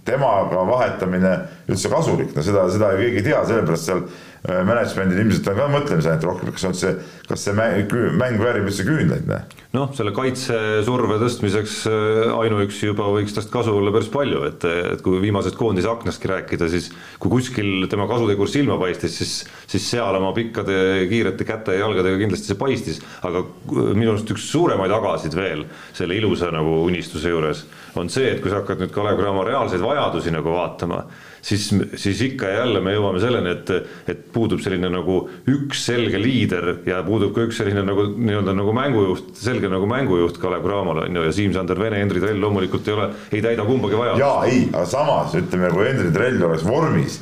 [0.07, 1.35] temaga vahetamine
[1.69, 4.03] üldse kasulik, no seda, seda ju keegi ei tea, sellepärast seal
[4.47, 6.93] management'il ilmselt on ka mõtlemisainet rohkem, kas on see,
[7.27, 9.57] kas see mäng, mäng väärib üldse küünlaid, noh?
[9.75, 15.03] noh, selle kaitsesurve tõstmiseks äh, ainuüksi juba võiks tast kasu olla päris palju, et, et
[15.03, 16.87] kui viimasest koondise aknastki rääkida, siis
[17.19, 19.35] kui kuskil tema kasutegur silma paistis, siis,
[19.67, 20.79] siis seal oma pikkade
[21.11, 26.15] kiirete käte ja jalgadega kindlasti see paistis, aga minu arust üks suuremaid agasid veel selle
[26.15, 27.65] ilusa nagu unistuse juures
[27.99, 31.03] on see, et kui sa hakkad nüüd Kalev Cramo reaalseid vajadusi nagu vaatama
[31.41, 33.71] siis, siis ikka ja jälle me jõuame selleni, et,
[34.11, 38.75] et puudub selline nagu üks selge liider ja puudub ka üks selline nagu nii-öelda nagu
[38.75, 42.97] mängujuht, selge nagu mängujuht Kalev Cramol on ju ja Siim-Sander Vene, Henri Trell loomulikult ei
[42.97, 44.23] ole, ei täida kumbagi vajadust.
[44.25, 47.21] jaa, ei, aga samas ütleme, kui Henri Trell oleks vormis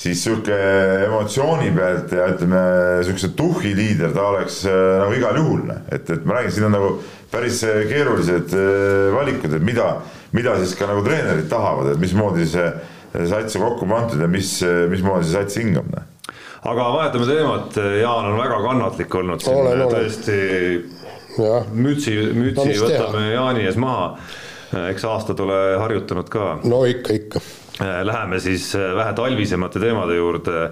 [0.00, 0.56] siis sihuke
[1.06, 2.60] emotsiooni pealt ja ütleme,
[3.04, 6.76] siukse tuhhi liider ta oleks äh, nagu igal juhul, et, et ma räägin, siin on
[6.78, 6.94] nagu
[7.30, 9.90] päris keerulised äh, valikud, et mida,
[10.36, 12.70] mida siis ka nagu treenerid tahavad, et mismoodi see
[13.12, 14.58] sats on kokku pandud ja mis,
[14.90, 15.88] mismoodi see sats hingab.
[15.94, 16.34] Noh.
[16.70, 20.38] aga vahetame teemat, Jaan on väga kannatlik olnud siin olen, tõesti
[21.38, 21.62] ja.
[21.72, 23.32] mütsi, mütsi no, võtame teha?
[23.34, 24.12] Jaani ees maha.
[24.90, 26.52] eks aastad ole harjutanud ka.
[26.64, 27.42] no ikka, ikka.
[27.80, 30.64] Läheme siis vähe talvisemate teemade juurde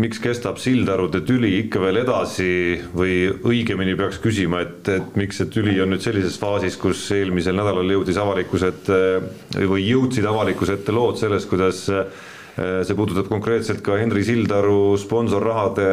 [0.00, 2.48] miks kestab Sildarude tüli ikka veel edasi
[2.96, 7.56] või õigemini peaks küsima, et, et miks see tüli on nüüd sellises faasis, kus eelmisel
[7.56, 8.98] nädalal jõudis avalikkuse ette
[9.64, 12.24] või jõudsid avalikkuse ette lood sellest, kuidas eh,
[12.56, 15.86] see puudutab konkreetselt ka Henri Sildaru sponsorrahade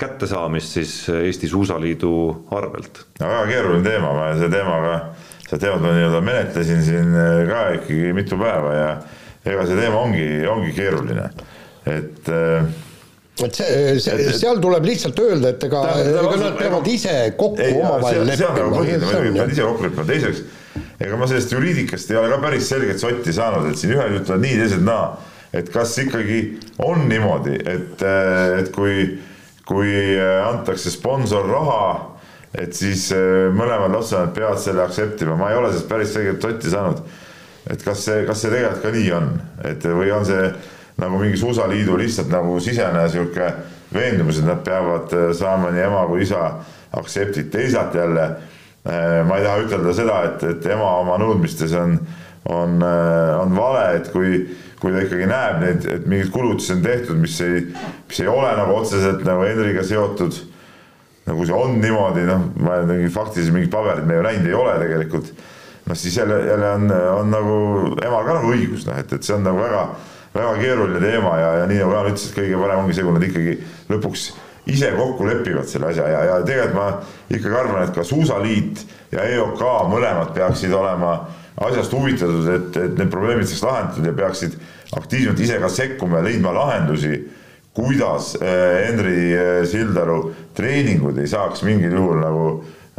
[0.00, 2.12] kättesaamist siis Eesti Suusaliidu
[2.56, 3.04] arvelt.
[3.20, 4.94] no väga keeruline teema, ma selle teemaga,
[5.44, 8.88] seda teemat ma nii-öelda menetlesin siin eh, ka ikkagi mitu päeva ja
[9.44, 11.28] ega see teema ongi, ongi keeruline,
[11.90, 12.72] et äh,
[13.40, 18.26] et see, see, seal tuleb lihtsalt öelda, et ega, ega nad peavad ise kokku omavahel
[18.28, 18.82] leppima.
[18.82, 20.42] peavad ise kokku leppima, teiseks
[21.02, 24.44] ega ma sellest juriidikast ei ole ka päris selget sotti saanud, et siin ühed ütlevad
[24.44, 25.06] nii, teised naa.
[25.52, 26.38] et kas ikkagi
[26.80, 28.04] on niimoodi, et,
[28.58, 29.02] et kui,
[29.68, 31.82] kui antakse sponsorraha,
[32.56, 33.10] et siis
[33.56, 37.02] mõlemad lapsevanemad peavad selle aktseptima, ma ei ole sellest päris selget sotti saanud.
[37.72, 39.28] et kas see, kas see tegelikult ka nii on,
[39.68, 40.48] et või on see
[41.00, 43.52] nagu mingi suusaliidu lihtsalt nagu sisene sihuke
[43.94, 46.42] veendumus, et nad peavad äh, saama nii ema kui isa
[46.96, 51.96] aktseptid, teisalt jälle äh, ma ei taha ütelda seda, et, et ema oma nõudmistes on,
[52.48, 54.42] on, äh, on vale, et kui,
[54.80, 57.66] kui ta ikkagi näeb neid, et mingeid kulutusi on tehtud, mis ei,
[58.08, 60.40] mis ei ole nagu otseselt nagu Henriga seotud.
[61.22, 64.78] nagu see on niimoodi, noh, ma mingeid faktilisi mingeid pabereid me ju näinud ei ole
[64.84, 65.34] tegelikult.
[65.86, 67.60] noh, siis jälle, jälle on, on nagu
[68.02, 69.86] emal ka nagu õigus, noh, et, et see on nagu väga
[70.34, 73.16] väga keeruline teema ja, ja nii nagu Jaan ütles, et kõige parem ongi see, kui
[73.16, 73.54] nad ikkagi
[73.92, 74.26] lõpuks
[74.72, 76.88] ise kokku lepivad selle asja ja, ja tegelikult ma
[77.28, 81.16] ikkagi arvan, et ka Suusaliit ja EOK mõlemad peaksid olema
[81.62, 84.56] asjast huvitatud, et, et need probleemid saaks lahendatud ja peaksid
[84.96, 87.18] aktiivselt ise ka sekkuma ja leidma lahendusi,
[87.76, 90.18] kuidas eh, Henri eh, Sildaru
[90.56, 92.46] treeningud ei saaks mingil juhul nagu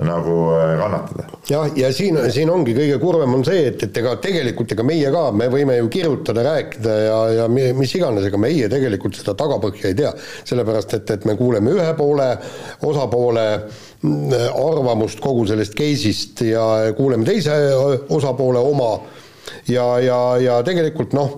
[0.01, 1.23] nagu äh, kannatada.
[1.49, 5.12] jah, ja siin, siin ongi kõige kurvem on see, et, et ega tegelikult ega meie
[5.13, 9.91] ka, me võime ju kirjutada, rääkida ja, ja mis iganes, ega meie tegelikult seda tagapõhja
[9.91, 10.13] ei tea.
[10.49, 12.29] sellepärast, et, et me kuuleme ühe poole,
[12.89, 16.65] osapoole mm, arvamust kogu sellest case'ist ja
[16.97, 17.53] kuuleme teise
[18.10, 18.95] osapoole oma
[19.69, 21.38] ja, ja, ja tegelikult noh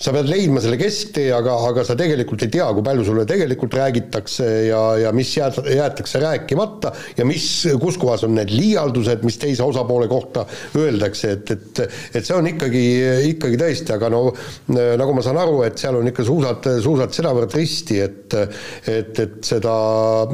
[0.00, 3.74] sa pead leidma selle kesktee, aga, aga sa tegelikult ei tea, kui palju sulle tegelikult
[3.76, 7.48] räägitakse ja, ja mis jääd, jäetakse rääkimata ja mis,
[7.82, 10.46] kus kohas on need liialdused, mis teise osapoole kohta
[10.80, 11.82] öeldakse, et, et
[12.16, 12.84] et see on ikkagi,
[13.34, 14.22] ikkagi tõesti, aga no
[14.70, 19.36] nagu ma saan aru, et seal on ikka suusad, suusad sedavõrd risti, et et, et
[19.44, 19.74] seda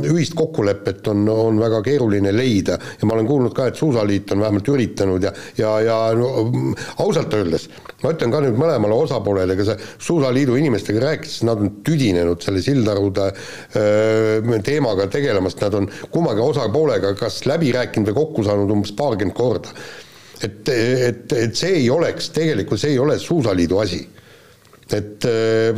[0.06, 2.76] ühist kokkulepet on, on väga keeruline leida.
[3.00, 6.30] Ja ma olen kuulnud ka, et Suusaliit on vähemalt üritanud ja, ja, ja no,
[7.02, 7.68] ausalt öeldes
[8.02, 12.62] ma ütlen ka nüüd mõlemale osapoolele, ega see Suusaliidu inimestega rääkides, nad on tüdinenud selle
[12.64, 13.30] Sildarude
[14.66, 19.72] teemaga tegelemast, nad on kummagi osapoolega kas läbi rääkinud või kokku saanud umbes paarkümmend korda.
[20.44, 24.02] et, et, et see ei oleks, tegelikult see ei ole Suusaliidu asi
[24.94, 25.24] et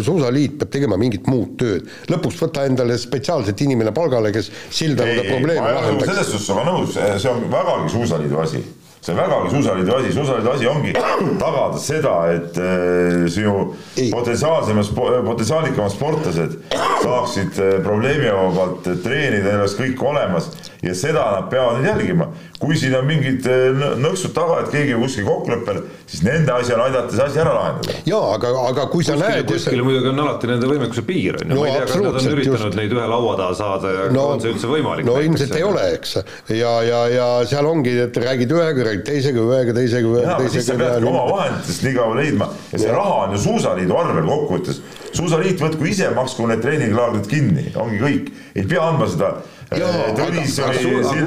[0.05, 1.87] Suusaliit peab tegema mingit muud tööd.
[2.13, 6.11] lõpuks võtta endale spetsiaalselt inimene palgale, kes sildarude probleeme lahendaks.
[6.11, 8.61] selles suhtes olen nõus, see on vägagi Suusaliidu asi
[9.01, 10.93] see on vägagi Suusaliidu asi, Suusaliidu asi ongi
[11.45, 14.11] tagada seda, et äh, sinu Ei.
[14.11, 14.93] potentsiaalsemad,
[15.25, 16.59] potentsiaalikamad sportlased
[17.05, 20.51] saaksid äh, probleemivabalt treenida, neil oleks kõik olemas
[20.83, 22.29] ja seda nad peavad nüüd jälgima.
[22.59, 25.77] kui siin on mingid äh, nõksud taga, et keegi kuskil kokkuleppel,
[26.11, 27.95] siis nende asi on aidata see asi ära lahendada.
[28.07, 31.55] jaa, aga, aga kui sa kuskil, näed kuskil muidugi on alati nende võimekuse piir, on
[31.55, 32.79] ju, ma ei tea, kas nad on üritanud just.
[32.81, 35.07] neid ühe laua taha saada ja no, on see üldse võimalik?
[35.07, 36.15] no ilmselt ei ole, eks.
[36.55, 40.75] ja, ja, ja seal ongi, et räägid ühega, räägid teisega, ühega, teisega, ühega, siis sa
[40.75, 40.81] teisega.
[40.85, 44.83] peadki oma vahenditest nii kaua leidma ja see raha on ju Suusaliidu arvel kokkuvõttes.
[45.15, 49.37] suusaliit võtku ise, maksku need treeninglaagrid kinni, ongi kõik, ei pea andma seda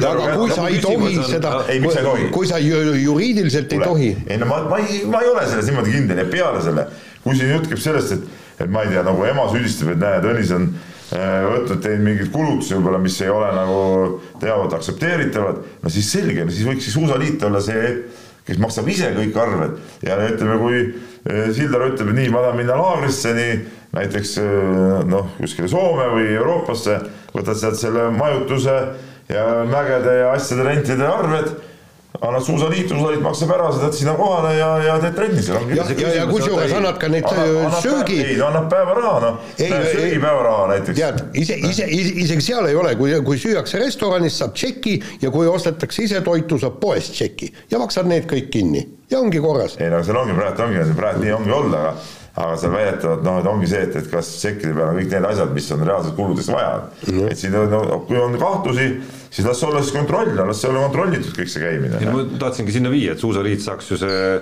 [0.09, 1.51] aga- kui sa ei tohi seda,
[2.33, 4.11] kui sa ju- juriidiliselt ei tohi.
[4.27, 6.87] ei no ma, ma ei, ma ei ole selles niimoodi kindel ja peale selle,
[7.23, 10.23] kui siin jutt käib sellest, et, et ma ei tea, nagu ema süüdistab, et näe,
[10.25, 13.79] Tõnis on äh, võtnud teinud mingeid kulutusi võib-olla, mis ei ole nagu
[14.41, 17.93] teavad aktsepteeritavad, no siis selge, no siis võiks siis Suusaliit olla see,
[18.47, 19.77] kes maksab ise kõik arved.
[20.01, 23.53] Ja ütleme, kui äh, Sildaru ütleb, nii, ma tahan minna laagrisse, nii
[23.95, 26.99] näiteks äh, noh, kuskile Soome või Euroopasse,
[27.35, 28.77] võtad sealt selle majutuse
[29.31, 31.51] ja mägede ja asjade rentide arved
[32.21, 35.63] annad suusaliitu, suusaliit maksab ära, sa teed sinna kohale ja, ja teed trenni seal.
[35.73, 38.19] ja, ja, ja kusjuures annad ka neid öö, söögi.
[38.25, 39.39] ei, no annab päevaraha, noh.
[39.57, 40.99] söögipäevaraha näiteks.
[40.99, 45.33] tead, ise, ise, ise, isegi seal ei ole, kui, kui süüakse restoranis, saab tšeki ja
[45.33, 49.79] kui ostetakse ise toitu, saab poest tšeki ja maksad need kõik kinni ja ongi korras.
[49.81, 51.95] ei no seal ongi praegu ongi, praegu nii ongi olnud, aga
[52.31, 55.27] aga seal väidetavalt noh, et ongi see, et, et kas tšekkide peal on kõik need
[55.27, 57.09] asjad, mis on reaalselt kuludeks vaja mm.
[57.09, 57.31] -hmm.
[57.31, 58.87] et siin on, no, kui on kahtlusi,
[59.29, 61.99] siis las olla siis kontroll, las see olla kontrollitud kõik see käimine.
[62.11, 64.39] ma tahtsingi sinna viia, et Suusaliit saaks ju see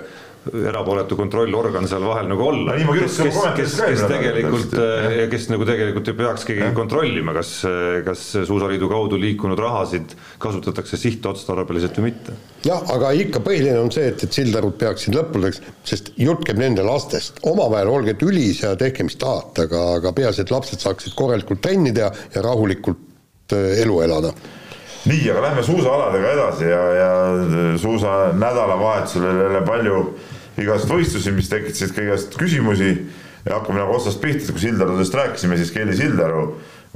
[0.48, 5.48] erapooletu kontrollorgan seal vahel nagu olla No kes, kes, kes, kes tegelikult äh, ja kes
[5.52, 7.50] nagu tegelikult ei peakski kontrollima, kas,
[8.06, 12.36] kas Suusaliidu kaudu liikunud rahasid kasutatakse sihtotstarbeliselt või mitte.
[12.64, 16.84] jah, aga ikka põhiline on see, et, et Sildarud peaksid lõpudeks, sest jutt käib nende
[16.86, 21.62] lastest, omavahel olge tülis ja tehke, mis tahate, aga, aga peaasi, et lapsed saaksid korralikult
[21.64, 24.32] trenni teha ja rahulikult äh, elu elada.
[25.04, 27.12] nii, aga lähme suusaaladega edasi ja, ja
[27.80, 30.02] suusa nädalavahetusel oli jälle palju
[30.58, 32.92] igasuguseid võistlusi, mis tekitasid ka igasuguseid küsimusi.
[33.46, 36.42] Ja hakkame nagu otsast pihta, kui Sildarudest rääkisime, siis Kelly Sildaru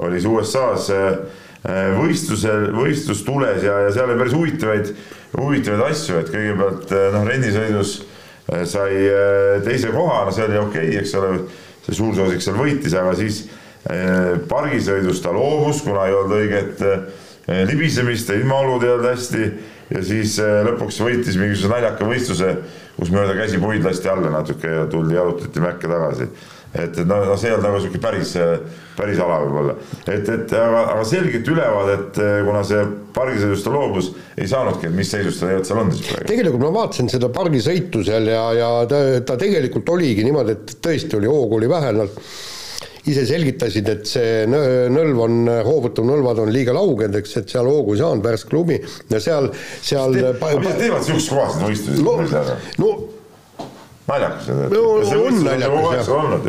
[0.05, 1.19] oli siis USA-s äh,
[1.97, 4.91] võistlusel, võistlustules ja, ja seal oli päris huvitavaid,
[5.39, 9.05] huvitavaid asju, et kõigepealt äh, noh, rennisõidus äh, sai
[9.67, 11.45] teise koha, no see oli okei okay,, eks ole,
[11.87, 13.45] see suursoosik seal võitis, aga siis
[14.49, 16.79] pargisõidus ta loobus, kuna ei olnud õiget
[17.69, 19.49] libisemist ja ilmaolud ei olnud hästi.
[19.91, 22.55] Ja siis lõpuks võitis mingisuguse naljaka võistluse,
[22.99, 26.29] kus mööda käsi puid lasti alla natuke ja tuldi, jalutati mäkke tagasi.
[26.75, 28.33] et, et noh, no see ei olnud nagu sihuke päris,
[28.99, 29.77] päris ala võib-olla.
[30.07, 35.11] et, et aga, aga selget ülevaadet, kuna see pargisõidust ta loobus, ei saanudki, et mis
[35.11, 36.31] seisus ta tegelikult seal on siis praegu.
[36.33, 41.21] tegelikult ma vaatasin seda pargisõitu seal ja, ja ta, ta tegelikult oligi niimoodi, et tõesti
[41.21, 42.21] oli hoogu oli vähe, nad
[43.11, 47.97] ise selgitasid, et see nõlv on, hoovutu nõlvad on liiga lauged, eks, et seal hoogu
[47.97, 48.79] ei saanud, värske lumi
[49.11, 49.51] ja seal,
[49.85, 52.17] seal mis teevad sihukeses kohas neid võistlusi no,
[52.81, 52.95] no
[54.09, 54.49] naljakas.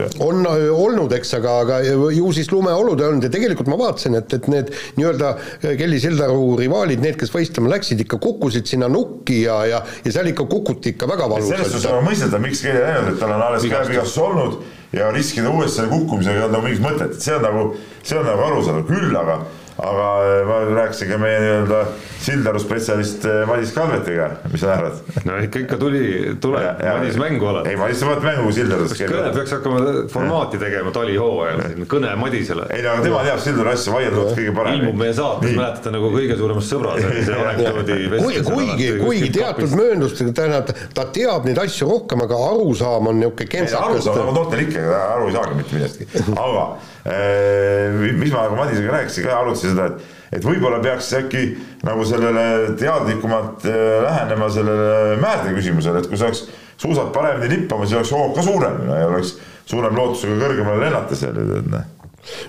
[0.01, 0.07] ju.
[0.25, 1.79] on äh, olnud, eks, aga, aga
[2.13, 5.33] ju siis lumeolud ei olnud ja tegelikult ma vaatasin, et, et need nii-öelda
[5.79, 10.31] Kelly Sildaru rivaalid, need, kes võistlema läksid, ikka kukkusid sinna nukki ja, ja, ja seal
[10.31, 11.99] ikka kukuti ikka väga selles suhtes valusalt.
[11.99, 14.57] on mõistetav, miks keegi ei läinud, et tal on alles käevigastus olnud
[14.95, 17.69] ja riskida uuesti selle kukkumisega ei olnud nagu mingit mõtet, et see on nagu,
[18.03, 19.39] see on nagu arusaadav, küll aga
[19.77, 21.79] aga ma rääkisin ka meie nii-öelda
[22.25, 25.01] Sildaru spetsialist eh, Madis Kalvetiga, mis sa arvad?
[25.27, 26.03] no ikka, ikka tuli,
[26.41, 27.73] tuleb Madis mängu alati.
[27.73, 28.95] ei, Madis saab mängu Sildarus.
[28.95, 32.69] kõne peaks hakkama formaati tegema talihooajal siin, kõne Madisele.
[32.71, 34.81] ei no aga tema teab Sildaru asju vaieldamatult kõige paremini.
[34.85, 39.75] ilmub meie saates, mäletate nagu kõige suuremas sõbras oli see anekdoodi kui, kuigi, kuigi teatud
[39.75, 43.91] mööndustega, tähendab, ta teab neid asju rohkem, aga arusaam on niisugune kentsakas.
[43.91, 48.95] arusaam on noortel ikka, aru ei saagi mitte millestki, aga eh, mis ma nagu Madisega
[48.95, 51.43] rääkisin ka, arutasin seda, et et võib-olla peaks äkki
[51.85, 56.45] nagu sellele teadlikumalt äh, lähenema sellele määrde küsimusele, et kui sa oleks
[56.81, 59.35] suusad paremini lippama, siis oleks hoog ka suurem ja oleks
[59.69, 61.94] suurem lootusega kõrgemale lennata seal, et noh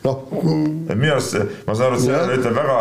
[0.05, 0.23] noh,
[0.95, 1.37] minu arust,
[1.67, 2.79] ma saan aru, et seal ütleme väga,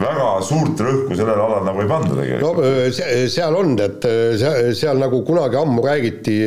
[0.00, 2.62] väga suurt rõhku sellele alal nagu ei panda no tegelikult.
[2.96, 4.08] see, seal on, et
[4.40, 6.38] seal, seal nagu kunagi ammu räägiti,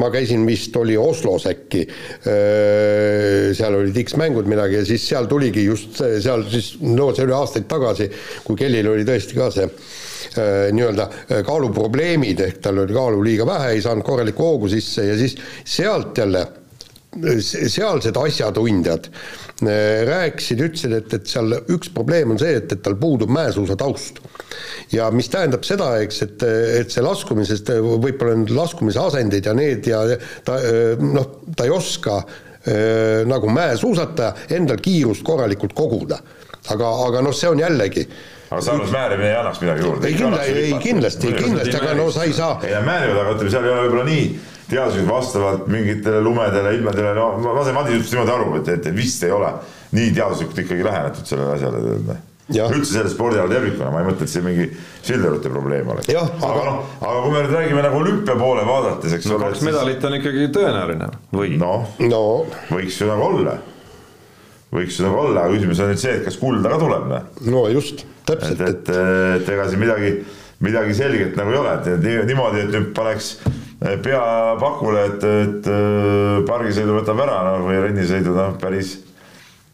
[0.00, 1.84] ma käisin vist, oli Oslos äkki,
[2.24, 7.68] seal olid X-mängud midagi ja siis seal tuligi just seal siis, no see oli aastaid
[7.70, 8.10] tagasi,
[8.46, 9.70] kui Kellil oli tõesti ka see
[10.74, 11.08] nii-öelda
[11.46, 16.18] kaaluprobleemid, ehk tal oli kaalu liiga vähe, ei saanud korralikku hoogu sisse ja siis sealt
[16.18, 16.46] jälle
[17.16, 22.98] sealsed asjatundjad äh, rääkisid, ütlesid, et, et seal üks probleem on see, et, et tal
[23.00, 24.20] puudub mäesuusataust.
[24.92, 26.44] ja mis tähendab seda, eks, et,
[26.82, 30.02] et see laskumisest, võib-olla need laskumise asendid ja need ja
[30.44, 30.58] ta
[31.00, 36.20] noh, ta ei oska äh, nagu mäesuusataja endal kiirust korralikult koguda.
[36.68, 38.04] aga, aga noh, see on jällegi
[38.50, 40.06] aga saanud määrimine ei annaks midagi juurde.
[40.08, 42.60] ei kindla-, ei kindlasti, kindlasti, aga no sa ei saa.
[42.64, 44.30] ei nad määrivad, aga ütleme, seal ei ole võib-olla nii
[44.68, 49.24] teaduslikult vastavalt mingitele lumedele, ilmadele, no ma sain Madis jutust niimoodi aru, et, et vist
[49.24, 49.52] ei ole
[49.96, 51.84] nii teaduslikult ikkagi lähenetud sellele asjale,
[52.48, 54.68] tead üldse selle spordiala tervikuna, ma ei mõtle, et see mingi
[55.04, 56.08] Silverite probleem oleks.
[56.12, 59.50] aga, aga noh, aga kui me nüüd räägime nagu olümpia poole vaadates, eks no, ole.
[59.52, 61.58] kaks medalit on ikkagi tõenäoline või?
[61.60, 62.22] noh no.,
[62.72, 63.58] võiks ju nagu olla.
[64.72, 67.30] võiks ju nagu olla, aga küsimus on nüüd see, et kas kulda ka tuleb, noh.
[67.52, 68.60] no just, täpselt.
[68.60, 70.12] et, et, et, et ega siin midagi,
[70.64, 73.34] midagi selget nagu ei ole, et niimoodi, et nüüd paneks
[73.78, 74.22] pea
[74.58, 75.68] pakule, et, et
[76.48, 78.96] pargisõidu võtab ära, noh, või rennisõidu, noh, päris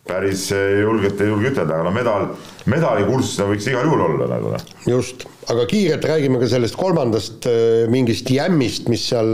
[0.04, 2.26] päris julgelt ei julge ütelda, aga no medal,
[2.68, 4.66] medalikursus võiks igal juhul olla nagu noh.
[4.84, 7.48] just, aga kiirelt räägime ka sellest kolmandast
[7.92, 9.32] mingist jämmist, mis seal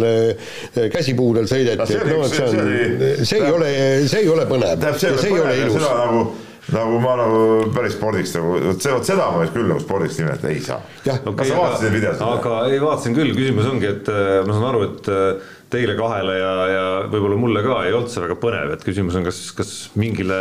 [0.94, 1.80] käsipuudel sõideti.
[2.06, 3.72] No, see, see, see, see ei ole,
[4.12, 4.86] see ei ole põnev.
[4.94, 5.82] see, ei ole ilus.
[5.82, 6.22] nagu,
[6.74, 10.52] nagu ma nagu päris spordiks nagu, vot see, vot seda ma küll nagu spordiks nimetada
[10.52, 10.82] ei saa.
[11.04, 12.26] Okay, kas sa vaatasid videosid?
[12.26, 15.10] aga ei, vaatasin küll, küsimus ongi, et äh, ma saan aru, et
[15.70, 19.26] teile kahele ja, ja võib-olla mulle ka ei olnud see väga põnev, et küsimus on,
[19.26, 20.38] kas, kas mingile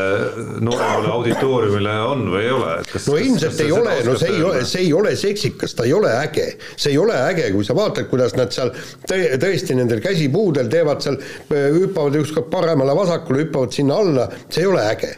[0.66, 4.44] nooremale auditooriumile on või ei ole, et kas no ilmselt ei ole, no see ei
[4.50, 6.48] ole, see ei ole seksikas, ta ei ole äge.
[6.74, 8.74] see ei ole äge, kui sa vaatad, kuidas nad seal
[9.06, 15.18] tõesti nendel käsipuudel teevad seal, hüppavad ükskord paremale-vasakule, hüppavad sinna alla, see ei ole äge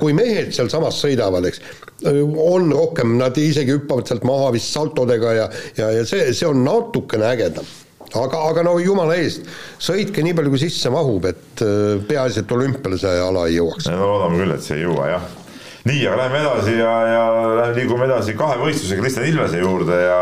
[0.00, 1.62] kui mehed sealsamas sõidavad, eks,
[2.06, 5.46] on rohkem, nad isegi hüppavad sealt maha vist saltodega ja,
[5.78, 7.68] ja, ja see, see on natukene ägedam
[8.18, 9.46] aga, aga no jumala eest,
[9.82, 13.88] sõitke nii palju, kui sisse mahub, et äh, peaasi, et olümpiale see ala ei jõuaks.
[13.92, 15.28] no loodame küll, et see ei jõua, jah.
[15.88, 20.18] nii, aga lähme edasi ja, ja liigume edasi kahe võistlusega Kristjan Ilvese juurde ja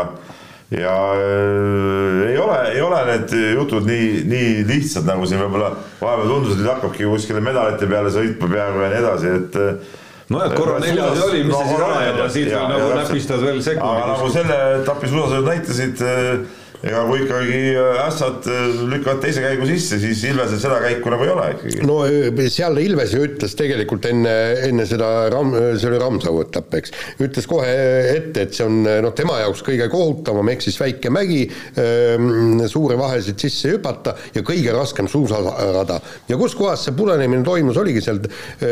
[0.71, 6.29] ja äh, ei ole, ei ole need jutud nii, nii lihtsad, nagu siin võib-olla vahepeal
[6.29, 9.99] tundus, et nüüd hakkabki kuskile medalite peale sõitma peaaegu ja nii edasi, et äh,
[10.31, 13.61] nojah, korra neljas oli, mis see siis ära jääb ja siit veel nagu näpistad veel
[13.65, 13.91] sekundit.
[13.91, 19.43] aga nagu selle etapi suusasõidud näitasid äh, ega kui ikkagi äh, ässad äh, lükkavad teise
[19.43, 21.83] käigu sisse, siis Ilvesel seda käiku nagu ei ole ikkagi.
[21.85, 24.33] no äh, seal Ilves ju ütles tegelikult enne,
[24.65, 27.69] enne seda Ram-, see oli Ramsalu etapp, eks, ütles kohe
[28.15, 31.43] ette, et see on noh, tema jaoks kõige kohutavam, ehk siis väike mägi,
[31.81, 36.01] ähm, suuri vahesid sisse hüpata ja kõige raskem suusarada.
[36.29, 38.23] ja kus kohas see pudenemine toimus, oligi seal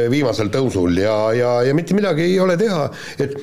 [0.09, 2.87] viimasel tõusul ja, ja, ja mitte midagi ei ole teha,
[3.21, 3.37] et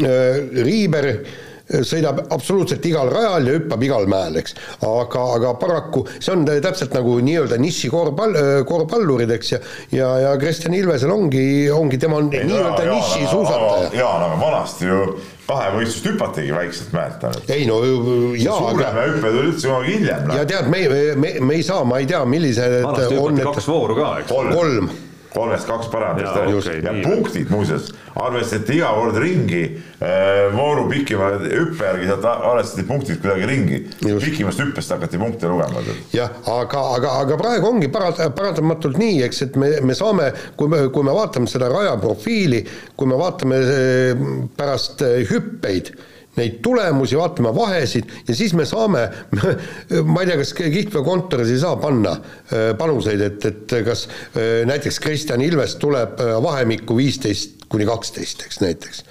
[0.00, 1.38] Riiber äh,
[1.86, 4.56] sõidab absoluutselt igal rajal ja hüppab igal mäel, eks.
[4.86, 8.36] aga, aga paraku see on täpselt nagu nii-öelda niši korvpall,
[8.68, 13.90] korvpallurid, eks, ja ja, ja Kristjan Ilvesel ongi, ongi, tema on nii-öelda niši suusataja.
[13.98, 15.02] Jaan, aga vanasti ju
[15.50, 17.50] kahevõistlust hüpatigi väikselt mäelt ainult.
[17.50, 17.80] ei no
[18.38, 20.32] jaa, aga suurema hüppe tuli üldse kunagi hiljem.
[20.38, 20.82] ja tead, me,
[21.24, 24.30] me, me ei saa, ma ei tea, millised vanasti hüpati kaks vooru ka, eks.
[24.30, 24.92] kolm, kolm
[25.34, 27.90] kolmest kaks parandas ja, okay, ja punktid muuseas.
[28.20, 29.62] Arvestati iga kord ringi.
[30.00, 33.80] Äh, vooru pikima hüppe järgi, sealt arvestati punktid kuidagi ringi.
[34.24, 35.84] pikimast hüppest hakati punkte lugema.
[36.12, 40.70] jah, aga, aga, aga praegu ongi parad-, paratamatult nii, eks, et me, me saame, kui
[40.72, 42.64] me, kui me vaatame seda raja profiili,
[42.96, 44.24] kui me vaatame äh,
[44.56, 45.94] pärast äh, hüppeid
[46.38, 49.06] neid tulemusi, vaatame vahesid ja siis me saame,
[50.12, 55.00] ma ei tea, kas kihlveokontoris ei saa panna äh, panuseid, et, et kas äh, näiteks
[55.02, 59.04] Kristjan Ilves tuleb äh, vahemikku viisteist kuni kaksteist, eks näiteks.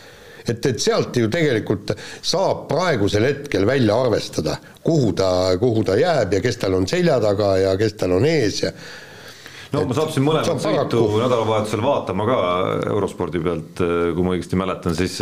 [0.49, 1.91] Et, et sealt ju tegelikult
[2.25, 5.29] saab praegusel hetkel välja arvestada, kuhu ta,
[5.59, 8.73] kuhu ta jääb ja kes tal on selja taga ja kes tal on ees ja
[9.73, 12.37] no ma sattusin mõlemat sõitu nädalavahetusel vaatama ka
[12.89, 13.81] eurospordi pealt,
[14.15, 15.19] kui ma õigesti mäletan, siis,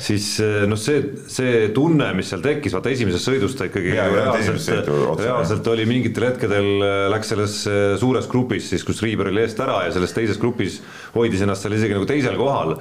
[0.00, 0.28] siis
[0.70, 1.02] noh, see,
[1.32, 6.30] see tunne, mis seal tekkis, vaata esimeses sõidus ta ikkagi ja, reaalselt, reaalselt oli mingitel
[6.30, 6.70] hetkedel
[7.12, 7.58] läks selles
[8.00, 10.80] suures grupis siis, kus Riiber oli eest ära ja selles teises grupis
[11.16, 12.76] hoidis ennast seal isegi nagu teisel kohal,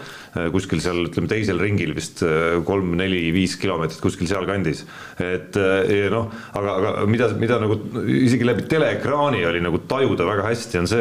[0.53, 2.23] kuskil seal ütleme teisel ringil vist
[2.67, 4.85] kolm-neli-viis kilomeetrit kuskil sealkandis.
[5.21, 5.59] et
[6.13, 10.89] noh, aga, aga mida, mida nagu isegi läbi teleekraani oli nagu tajuda väga hästi, on
[10.89, 11.00] see,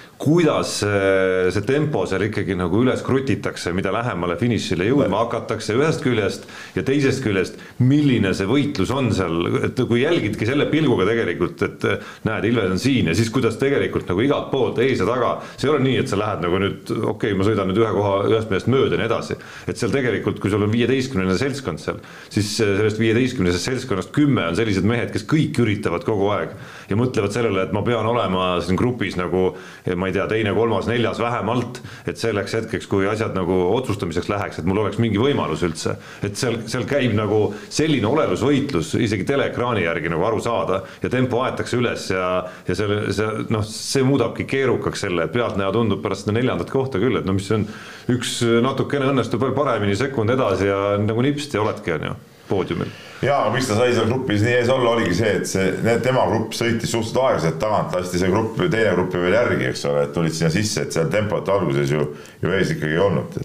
[0.21, 6.03] kuidas see, see tempo seal ikkagi nagu üles krutitakse, mida lähemale finišile jõudma hakatakse ühest
[6.05, 11.63] küljest ja teisest küljest, milline see võitlus on seal, et kui jälgidki selle pilguga tegelikult,
[11.65, 11.87] et
[12.27, 15.69] näed, Ilves on siin ja siis kuidas tegelikult nagu igalt poolt ees ja taga, see
[15.69, 18.13] ei ole nii, et sa lähed nagu nüüd, okei okay,, ma sõidan nüüd ühe koha
[18.29, 19.39] ühest mehest mööda ja nii edasi.
[19.71, 24.59] et seal tegelikult, kui sul on viieteistkümnene seltskond seal, siis sellest viieteistkümnesest seltskonnast kümme on
[24.59, 26.53] sellised mehed, kes kõik üritavad kogu aeg
[26.91, 29.49] ja mõtlevad sellele, et ma pean olema siin grupis nagu
[29.95, 34.59] ma ei tea, teine, kolmas, neljas vähemalt, et selleks hetkeks, kui asjad nagu otsustamiseks läheks,
[34.59, 35.95] et mul oleks mingi võimalus üldse.
[36.23, 41.41] et seal, seal käib nagu selline olelusvõitlus isegi teleekraani järgi nagu aru saada ja tempo
[41.45, 42.27] aetakse üles ja,
[42.67, 47.19] ja selle, see noh, see muudabki keerukaks selle, pealtnäha tundub pärast seda neljandat kohta küll,
[47.19, 47.67] et no mis on
[48.11, 52.17] üks natukene õnnestub veel paremini sekund edasi ja nagu nipsti oledki, on ju,
[52.51, 52.91] poodiumil
[53.21, 56.55] jaa, miks ta sai seal grupis nii ees olla, oligi see, et see, tema grupp
[56.57, 60.35] sõitis suhteliselt aeglaselt tagant, lasti see grupp, teine grupp veel järgi, eks ole, et tulid
[60.37, 62.07] sinna sisse, et seal tempot alguses ju,
[62.41, 63.39] ju ees ikkagi ei olnud.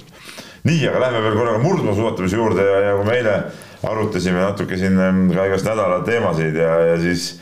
[0.66, 3.34] nii, aga lähme veel korraga murdmaasuusatamise juurde ja, ja kui me eile
[3.86, 4.96] arutasime natuke siin
[5.34, 7.36] ka igast nädala teemasid ja, ja siis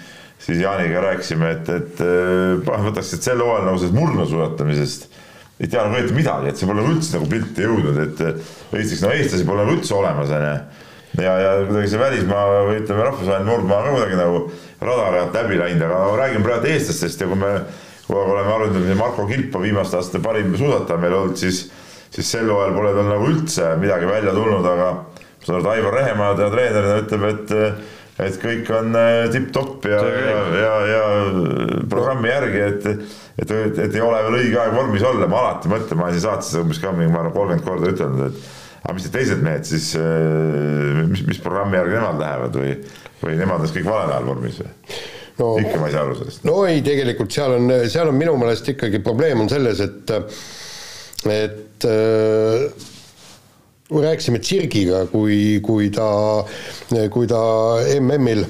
[0.44, 5.06] siis Jaaniga rääkisime, et, et äh, võtaks et sel hooajal nagu sellest murdmaasuusatamisest
[5.62, 8.24] ei tea nagu õieti midagi, et see pole üldse nagu pilti jõudnud, et
[8.74, 10.82] Eestis, no eestlasi pole nagu üldse olemas, onju
[11.18, 14.42] ja, ja kuidagi see välismaa või ütleme, rahvusvaheline murdmaa on ka kuidagi nagu
[14.84, 17.54] radari alt läbi läinud, aga ma räägin praegu eestlastest ja kui me
[18.04, 21.64] kogu aeg oleme arutanud Marko Kilpa viimaste aastate parim suusataja meil olnud, siis,
[22.12, 25.70] siis sel hooajal pole tal nagu üldse midagi välja tulnud, aga ma saan aru, et
[25.74, 27.54] Aivar Rehemaa, tema treenerina ütleb, et
[28.14, 31.06] et kõik on äh, tipp-topp ja, ja, ja, ja
[31.90, 35.72] programmi järgi, et et, et, et ei ole veel õige aeg vormis olla, ma alati
[35.72, 38.94] mõtlen, ma olen siin saates umbes ka mingi, ma arvan, kolmkümmend korda ütelnud, et aga
[38.96, 42.72] mis need teised mehed siis, äh, mis, mis programmi järgi nemad lähevad või,
[43.22, 44.72] või nemad on siis kõik valel ajal vormis või?
[45.40, 46.42] no, ikka ma ei saa aru sellest.
[46.48, 50.12] no ei, tegelikult seal on, seal on minu meelest ikkagi probleem on selles, et,
[51.32, 52.90] et äh,
[53.94, 56.10] rääkisime Tsirgiga, kui, kui ta,
[57.12, 57.40] kui ta
[58.00, 58.44] MM-il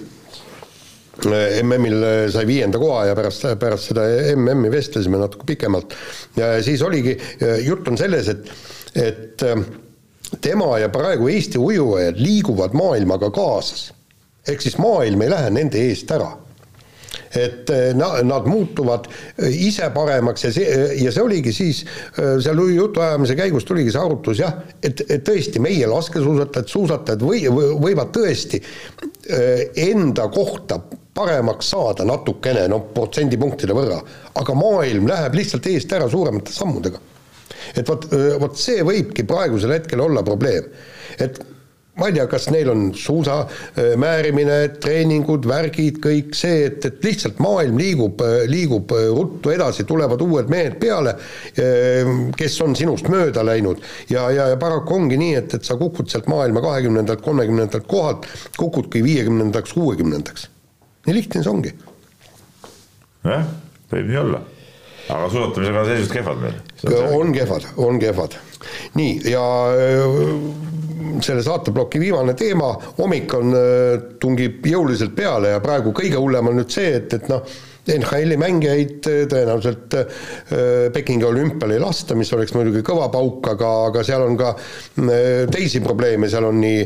[1.63, 2.05] MM-il
[2.35, 4.03] sai viienda koha ja pärast, pärast seda
[4.35, 5.95] MM-i vestlesime natuke pikemalt
[6.35, 7.15] ja siis oligi,
[7.63, 8.51] jutt on selles, et,
[8.99, 9.45] et
[10.41, 13.93] tema ja praegu Eesti ujujad liiguvad maailmaga kaasas.
[14.49, 16.35] ehk siis maailm ei lähe nende eest ära.
[17.35, 19.07] Et eh, na, nad muutuvad
[19.39, 21.81] eh, ise paremaks ja see, ja see oligi siis,
[22.19, 27.47] eh, seal jutuajamise käigus tuligi see arutlus jah, et, et tõesti, meie laskesuusatajad, suusatajad või,
[27.81, 28.61] võivad tõesti
[29.81, 30.79] enda kohta
[31.15, 34.03] paremaks saada natukene, noh, protsendipunktide võrra,
[34.37, 37.01] aga maailm läheb lihtsalt eest ära suuremate sammudega
[37.75, 38.07] et vot,
[38.43, 40.71] vot see võibki praegusel hetkel olla probleem.
[41.19, 41.43] et
[41.95, 43.37] ma ei tea, kas neil on suusa
[44.01, 50.51] määrimine, treeningud, värgid, kõik see, et, et lihtsalt maailm liigub, liigub ruttu edasi, tulevad uued
[50.51, 51.15] mehed peale,
[52.39, 56.11] kes on sinust mööda läinud ja, ja, ja paraku ongi nii, et, et sa kukud
[56.11, 58.27] sealt maailma kahekümnendalt, kolmekümnendalt kohalt,
[58.59, 60.49] kukudki viiekümnendaks, kuuekümnendaks.
[61.07, 61.77] nii lihtne see ongi.
[63.23, 63.47] jah,
[63.95, 64.43] võib nii olla
[65.09, 66.57] aga suusatamisega on seisud kehvad meil.
[67.19, 68.39] on kehvad, on kehvad.
[68.95, 75.93] nii, ja äh, selle saateploki viimane teema, hommik on, äh, tungib jõuliselt peale ja praegu
[75.97, 77.45] kõige hullem on nüüd see, et, et noh,
[77.95, 79.99] NHL-i mängijaid äh, tõenäoliselt
[80.95, 84.55] Pekingi olümpial ei lasta, mis oleks muidugi kõva pauk, aga, aga seal on ka
[85.53, 86.81] teisi probleeme, seal on nii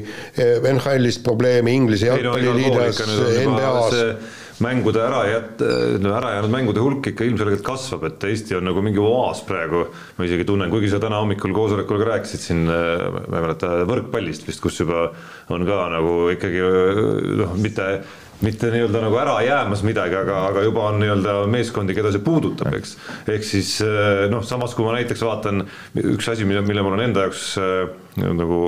[0.73, 3.05] NHL-ist probleeme, Inglise jalgpalliliidas,
[3.47, 5.65] NBA-s mängude ära jät-,
[6.03, 9.87] no ära jäänud mängude hulk ikka ilmselgelt kasvab, et Eesti on nagu mingi oaas praegu.
[10.19, 14.49] ma isegi tunnen, kuigi sa täna hommikul koosolekul ka rääkisid siin, ma ei mäleta, võrkpallist
[14.49, 15.11] vist, kus juba
[15.55, 16.65] on ka nagu ikkagi
[17.43, 17.91] noh, mitte
[18.39, 22.71] mitte nii-öelda nagu ära jäämas midagi, aga, aga juba on nii-öelda meeskondi, keda see puudutab,
[22.79, 22.95] eks.
[23.27, 23.73] ehk siis
[24.31, 25.65] noh, samas kui ma näiteks vaatan
[26.05, 27.49] üks asi, mille, mille ma olen enda jaoks
[28.19, 28.59] nagu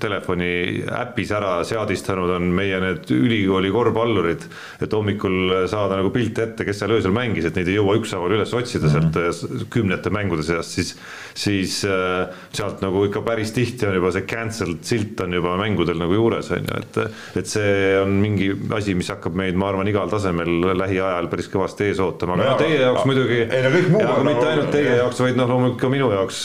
[0.00, 4.46] telefoni äpis ära seadistanud, on meie need ülikooli korvpallurid.
[4.82, 8.36] et hommikul saada nagu pilt ette, kes seal öösel mängis, et neid ei jõua ükshaaval
[8.38, 9.66] üles otsida sealt mm.
[9.72, 10.94] kümnete mängude seast, siis,
[11.34, 16.16] siis sealt nagu ikka päris tihti on juba see cancelled silt on juba mängudel nagu
[16.16, 17.00] juures, on ju, et,
[17.42, 21.90] et see on mingi asi, mis hakkab meid, ma arvan, igal tasemel lähiajal päris kõvasti
[21.90, 23.40] ees ootama, aga no, teie jaoks muidugi.
[23.46, 24.04] ei no kõik muu.
[24.28, 26.44] mitte ainult teie jaoks, vaid noh, loomulikult ka minu jaoks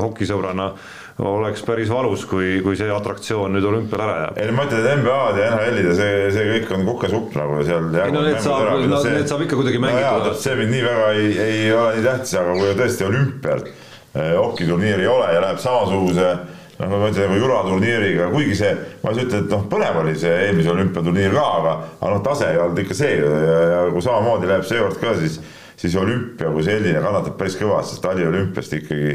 [0.00, 0.72] hokisõbrana
[1.18, 4.38] oleks päris valus, kui, kui see atraktsioon nüüd olümpial ära jääb.
[4.40, 7.58] ei no ma ütlen, et NBA-d ja NHL-id ja see, see kõik on kukesupp nagu
[7.66, 7.90] seal.
[7.90, 10.38] ei no need saab, need saab ikka kuidagi mängitud.
[10.40, 15.06] see mind nii väga ei, ei ole nii tähtis, aga kui tõesti olümpial eh, hokiturniiri
[15.06, 16.32] ei ole ja läheb samasuguse
[16.80, 20.32] noh, ma ütlen nagu juraturniiriga, kuigi see, ma ei ütle, et noh, põnev oli see
[20.46, 23.32] eelmise olümpiaturniir ka, aga, aga noh, tase ei olnud ikka see ja,
[23.74, 25.40] ja kui samamoodi läheb seekord ka, siis
[25.80, 29.14] siis olümpia kui selline kannatab päris kõvasti, sest taliolümpiast ikkagi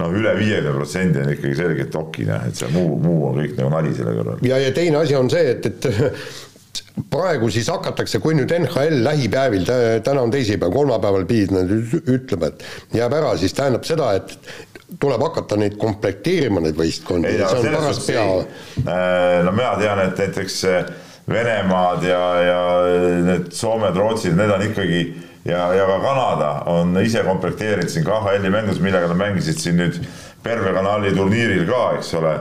[0.00, 3.72] noh, üle viiekümne protsendi on ikkagi selgelt okine, et see muu, muu on kõik nagu
[3.74, 4.46] nali selle kõrval.
[4.46, 5.90] ja, ja teine asi on see, et, et
[7.12, 9.68] praegu siis hakatakse, kui nüüd NHL lähipäevil,
[10.06, 11.70] täna on teisipäev, kolmapäeval pidid nad
[12.00, 14.36] ütlema, et jääb ära, siis tähendab seda, et
[15.00, 18.26] tuleb hakata neid komplekteerima, neid võistkondi, see on paras pea.
[18.82, 20.60] Äh, no mina tean, et näiteks
[21.30, 22.60] Venemaad ja, ja
[23.22, 25.02] need Soomed, Rootsid, need on ikkagi
[25.44, 30.02] ja, ja ka Kanada on ise komplekteerinud siin KHL-i mängus, millega nad mängisid siin nüüd
[30.40, 32.38] Perve kanali turniiril ka, eks ole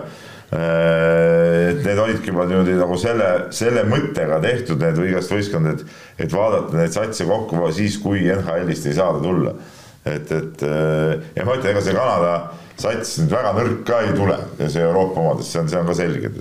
[0.50, 5.84] Äh, et need olidki juba niimoodi nagu selle, selle mõttega tehtud need igast võistkond, et,
[6.26, 9.54] et vaadata neid satse kokku siis, kui NHL-ist ei saada tulla.
[10.10, 12.34] et, et äh, ja ma ütlen, ega see Kanada
[12.82, 15.98] sats nüüd väga nõrk ka ei tule see Euroopa omadest, see on, see on ka
[16.02, 16.34] selge,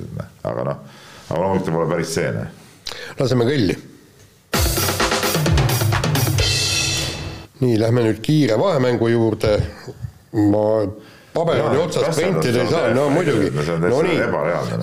[0.54, 0.82] aga noh,
[1.28, 2.32] aga loomulikult pole päris see.
[2.32, 2.66] Noh.
[3.20, 3.77] laseme kõlli.
[7.60, 9.58] Nii, lähme nüüd kiire vahemängu juurde.
[10.32, 10.64] ma
[11.32, 13.50] paber oli otsas, printida ei saa, no muidugi.
[13.82, 14.18] no nii,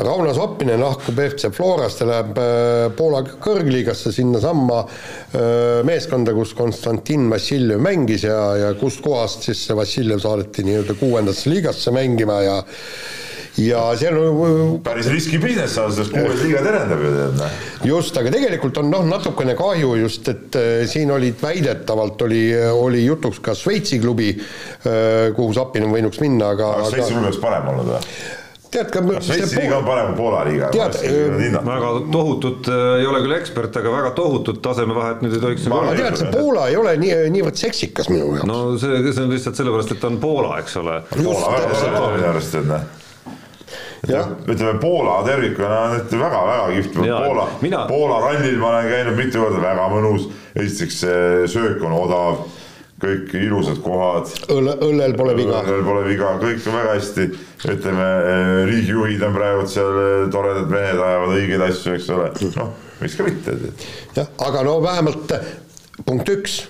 [0.04, 7.30] Rauno Soppinen lahkub FC Florast ja läheb äh, Poola kõrgliigasse sinnasamma äh, meeskonda, kus Konstantin
[7.32, 12.58] Vassiljev mängis ja, ja kustkohast siis see Vassiljev saadeti nii-öelda kuuendasse liigasse mängima ja
[13.58, 17.36] ja see on päris riski business on, sest kuues liiga terendab ju tead.
[17.40, 17.60] Noh.
[17.88, 23.06] just, aga tegelikult on noh, natukene kahju just, et äh, siin olid väidetavalt oli, oli
[23.06, 27.40] jutuks ka Šveitsi klubi äh,, kuhu Zappin on võinuks minna, aga aga Šveitsi klubi oleks
[27.44, 28.10] parem olnud või?
[28.76, 30.74] tead ka Šveitsi liiga on parem kui Poola liiga.
[30.76, 35.80] väga tohutut äh,, ei ole küll ekspert, aga väga tohutut tasemevahet nüüd ei tohiks ma
[35.96, 38.52] tean, see Poola ei ole nii, niivõrd seksikas minu jaoks.
[38.52, 41.00] no see, see on lihtsalt sellepärast, et ta on Poola, eks ole.
[41.16, 43.04] Poola väga hea minu arust, et noh
[44.06, 47.00] ütleme Poola tervikuna on nüüd väga-väga kihvt.
[47.00, 50.30] Poola mina..., Poola rallil ma olen käinud mitu korda, väga mõnus.
[50.56, 51.02] esiteks
[51.52, 52.46] söök on odav,
[53.02, 54.30] kõik ilusad kohad.
[54.52, 55.64] õlle, õllel pole viga.
[55.64, 57.28] õllel pole viga, kõik on väga hästi.
[57.66, 62.30] ütleme, eh, riigijuhid on praegu seal eh, toredad mehed, ajavad õigeid asju, eks ole.
[62.56, 63.58] noh, miks ka mitte.
[64.16, 65.36] jah, aga no vähemalt
[66.06, 66.64] punkt üks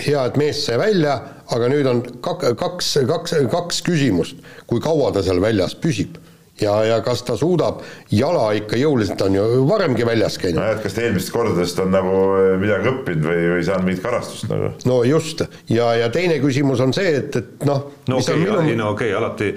[0.00, 1.20] hea, et mees sai välja,
[1.54, 6.18] aga nüüd on kaks, kaks, kaks, kaks küsimust, kui kaua ta seal väljas püsib
[6.62, 7.82] ja, ja kas ta suudab
[8.14, 10.60] jala ikka jõuliselt, ta on ju varemgi väljas käinud.
[10.60, 14.04] nojah, et kas ta eelmistest kordadest on nagu eh, midagi õppinud või, või saanud mingit
[14.04, 14.74] karastust nagu?
[14.90, 17.88] no just, ja, ja teine küsimus on see, et, et noh.
[18.10, 18.84] no okei okay, minu...
[18.84, 19.50] no okei okay,, alati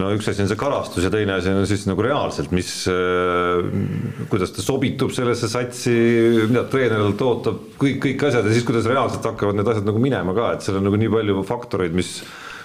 [0.00, 4.24] no üks asi on see karastus ja teine asi on siis nagu reaalselt, mis äh,,
[4.30, 5.94] kuidas ta sobitub sellesse satsi,
[6.48, 10.34] mida treenerilt ootab, kõik, kõik asjad ja siis kuidas reaalselt hakkavad need asjad nagu minema
[10.36, 12.16] ka, et seal on nagu nii palju faktoreid, mis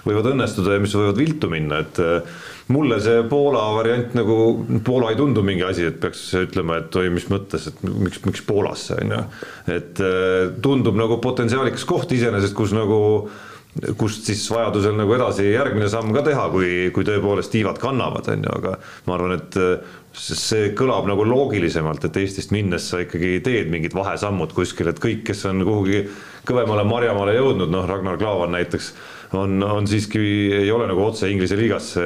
[0.06, 2.40] võivad õnnestuda ja mis võivad viltu minna, et äh,
[2.70, 4.38] mulle see Poola variant nagu,
[4.86, 8.44] Poola ei tundu mingi asi, et peaks ütlema, et oi, mis mõttes, et miks, miks
[8.46, 9.22] Poolasse, on ju.
[9.76, 13.00] et äh, tundub nagu potentsiaalikas koht iseenesest, kus nagu
[13.98, 18.46] kust siis vajadusel nagu edasi järgmine samm ka teha, kui, kui tõepoolest tiivad kannavad, on
[18.46, 18.72] ju, aga
[19.06, 23.94] ma arvan, et äh, see kõlab nagu loogilisemalt, et Eestist minnes sa ikkagi teed mingid
[23.94, 26.02] vahesammud kuskil, et kõik, kes on kuhugi
[26.48, 28.92] kõvemale marjamaale jõudnud, noh, Ragnar Klavan näiteks
[29.32, 30.18] on, on siiski,
[30.52, 32.02] ei ole nagu otse Inglise liigasse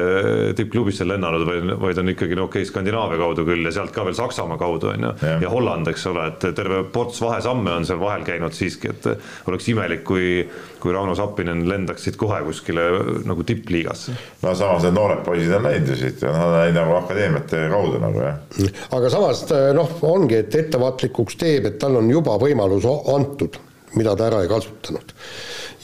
[0.56, 4.04] tippklubisse lennanud, vaid, vaid on ikkagi no okei okay,, Skandinaavia kaudu küll ja sealt ka
[4.04, 5.12] veel Saksamaa kaudu on ju.
[5.44, 9.08] ja Holland, eks ole, et terve ports vahesamme on seal vahel käinud siiski, et
[9.48, 10.44] oleks imelik, kui,
[10.82, 12.86] kui Rauno Sappinen lendaks siit kohe kuskile
[13.24, 14.16] nagu tippliigasse.
[14.42, 18.04] no samas need noored poisid on läinud ju siit, nad on läinud nagu akadeemiate kaudu
[18.04, 18.72] nagu jah.
[18.98, 19.46] aga samas
[19.76, 23.56] noh, ongi, et ettevaatlikuks teeb, et tal on juba võimalus antud,
[23.96, 25.16] mida ta ära ei kasutanud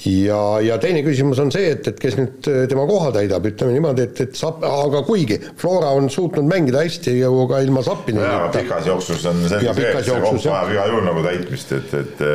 [0.06, 3.74] ja, ja teine küsimus on see, et, et kes nüüd äh, tema koha täidab, ütleme
[3.76, 8.22] niimoodi, et, et saab, aga kuigi Flora on suutnud mängida hästi ju ka ilma Sapini.
[8.24, 12.26] jaa, pikas jooksus on see, et see koht vajab igal juhul nagu täitmist, et, et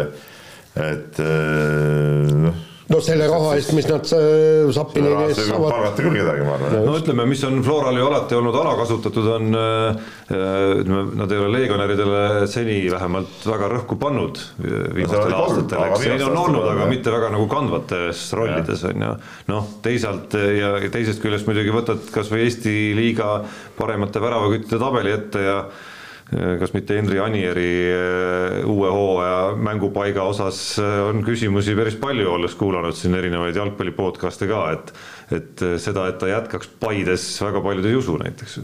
[0.75, 5.71] et äh, noh no selle raha eest, mis nad Sapini eest saavad.
[5.73, 6.75] palgata küll kedagi, ma arvan.
[6.85, 10.03] no ütleme, mis on Floral ju alati olnud alakasutatud, on äh,
[10.81, 12.21] ütleme, nad ei ole legionäridele
[12.51, 17.33] seni vähemalt väga rõhku pannud viimastel no, aastatel, eks neid on olnud, aga mitte väga
[17.33, 19.17] nagu kandvates rollides on ju.
[19.49, 23.39] noh, teisalt ja teisest küljest muidugi võtad kasvõi Eesti liiga
[23.79, 25.59] paremate väravaküttide tabeli ette ja
[26.31, 32.55] kas mitte Henri Anieri eh, uue hooaja mängupaiga osas eh, on küsimusi päris palju, olles
[32.57, 34.95] kuulanud siin erinevaid jalgpalli podcast'e ka, et
[35.35, 38.59] et seda, et ta jätkaks Paides, väga paljud ei usu näiteks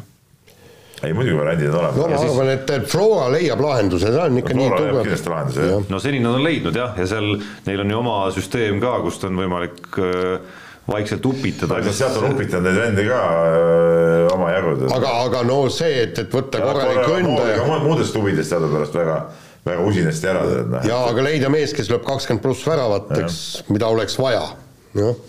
[1.01, 1.97] ei muidugi variandid on olemas.
[1.97, 4.99] no ma arvan, et Flora leiab lahenduse, ta on ikka no, nii tugev.
[5.01, 5.86] kindlasti lahenduse, jah.
[5.89, 7.32] no seni nad on leidnud jah, ja seal
[7.66, 11.78] neil on ju oma süsteem ka, kust on võimalik äh, vaikselt upitada.
[11.78, 14.76] no sealt on upitanud neid vende ka öö, omajagu.
[14.96, 17.66] aga, aga no see, et, et võtta korralik ründaja.
[17.86, 19.18] muudest huvidest teadupärast väga,
[19.68, 20.88] väga usinasti ära tead noh.
[20.88, 24.48] jaa, aga leida mees, kes lööb kakskümmend pluss väravat, eks, mida oleks vaja,
[24.98, 25.20] jah.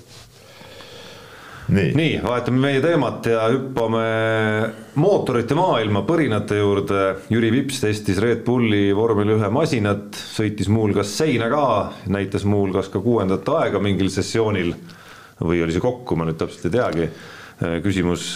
[1.68, 4.06] nii, nii., nii, vahetame meie teemat ja hüppame
[5.02, 7.04] mootorite maailma põrinate juurde.
[7.32, 11.68] Jüri Vips testis Red Bulli vormel ühe masinat, sõitis muuhulgas seina ka,
[12.12, 14.74] näitas muuhulgas ka kuuendat aega mingil sessioonil
[15.42, 17.08] või oli see kokku, ma nüüd täpselt ei teagi.
[17.84, 18.32] küsimus,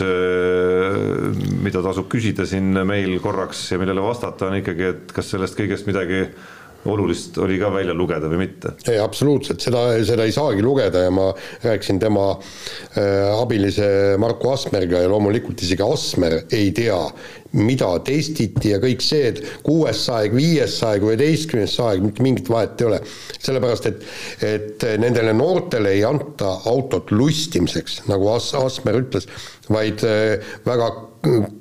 [1.64, 5.88] mida tasub küsida siin meil korraks ja millele vastata, on ikkagi, et kas sellest kõigest
[5.88, 6.20] midagi
[6.86, 8.74] olulist oli ka välja lugeda või mitte?
[8.88, 11.30] Ei, absoluutselt, seda, seda ei saagi lugeda ja ma
[11.64, 13.88] rääkisin tema äh, abilise
[14.22, 16.98] Marko Asmeriga ja loomulikult isegi Asmer ei tea,
[17.56, 22.80] mida testiti ja kõik see, et kuues saeg, viies saeg, üheteistkümnes saeg, mitte mingit vahet
[22.82, 23.00] ei ole.
[23.38, 24.06] sellepärast, et,
[24.44, 29.28] et nendele noortele ei anta autot lustimiseks, nagu As-, Asmer ütles,
[29.72, 30.90] vaid äh, väga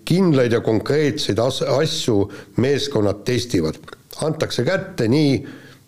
[0.06, 2.26] kindlaid ja konkreetseid as- asju
[2.62, 3.80] meeskonnad testivad
[4.24, 5.38] antakse kätte nii,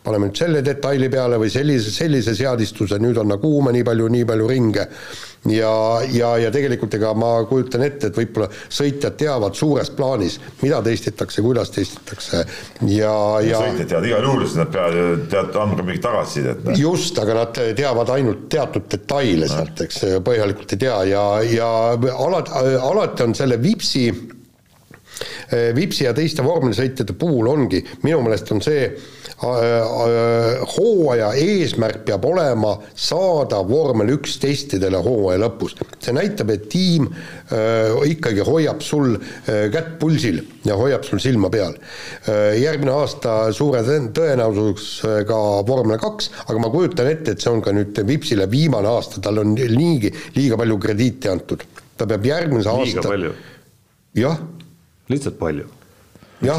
[0.03, 4.27] paneme nüüd selle detaili peale või sellise, sellise seadistuse, nüüd anna kuuma nii palju, nii
[4.27, 4.87] palju ringe
[5.51, 10.79] ja, ja, ja tegelikult ega ma kujutan ette, et võib-olla sõitjad teavad suures plaanis, mida
[10.85, 12.43] testitakse, kuidas testitakse
[12.91, 13.13] ja,
[13.45, 16.63] ja sõitjad teavad igal juhul, sest nad peavad tead andma ka mingit tagasisidet.
[16.67, 16.79] noh.
[16.79, 21.69] just, aga nad teavad ainult teatud detaile sealt, eks põhjalikult ei tea ja, ja
[22.15, 24.07] alati, alati on selle Vipsi
[25.75, 32.25] Vipsi ja teiste vormelisõitjate puhul ongi, minu meelest on see äh, äh, hooaja eesmärk peab
[32.25, 35.75] olema saada vormel üks testidele hooaja lõpus.
[35.99, 41.49] see näitab, et tiim äh, ikkagi hoiab sul äh, kätt pulsil ja hoiab sul silma
[41.53, 42.57] peal äh,.
[42.61, 47.73] järgmine aasta suure tõen- tõenäosusega vormel kaks, aga ma kujutan ette, et see on ka
[47.75, 51.63] nüüd Vipsile viimane aasta, tal on niigi liiga palju krediiti antud.
[51.97, 53.33] ta peab järgmise liiga aasta palju,
[54.17, 54.39] jah
[55.11, 55.67] lihtsalt palju,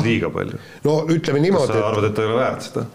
[0.04, 0.58] liiga palju.
[0.84, 2.86] no ütleme kas niimoodi sa, arvad, et ta ei ole väärt seda?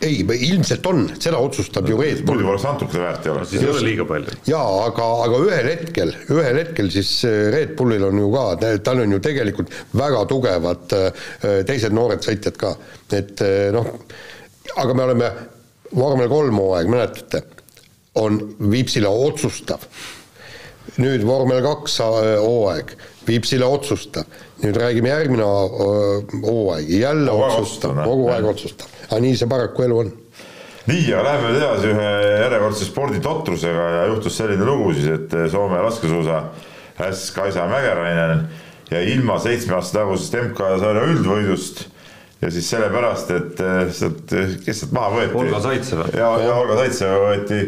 [0.00, 3.44] ei, ilmselt on, seda otsustab ju Red Bull muidu poleks antukene väärt ei ole.
[3.50, 4.36] siis ei ole liiga palju.
[4.46, 8.44] jaa, aga, aga ühel hetkel, ühel hetkel siis äh, Red Bullil on ju ka,
[8.86, 11.28] tal on ju tegelikult väga tugevad äh,
[11.68, 12.74] teised noored sõitjad ka,
[13.18, 13.90] et äh, noh,
[14.78, 15.32] aga me oleme
[15.98, 17.42] vormel kolm hooaeg, mäletate,
[18.20, 18.38] on
[18.70, 19.82] Vipsile otsustav.
[20.98, 22.94] nüüd vormel kaks hooaeg,
[23.26, 24.28] Vipsile otsustav,
[24.62, 30.00] nüüd räägime järgmine äh, hooaeg, jälle otsustav, kogu aeg otsustav, aga nii see paraku elu
[30.04, 30.14] on.
[30.88, 32.08] Nii, aga läheme nüüd edasi ühe
[32.44, 36.42] järjekordse sporditotrusega ja juhtus selline lugu siis, et Soome laskesuusa
[37.04, 38.48] äss Kaisa Mägerainen
[38.90, 41.84] jäi ilma seitsme aasta tagusest MK-sarja üldvõidust
[42.42, 44.32] ja siis sellepärast, et eh, sealt,
[44.64, 45.36] kes sealt maha võeti.
[45.42, 46.08] Olga Zaitseva.
[46.14, 47.60] ja, ja Olga Zaitseva võeti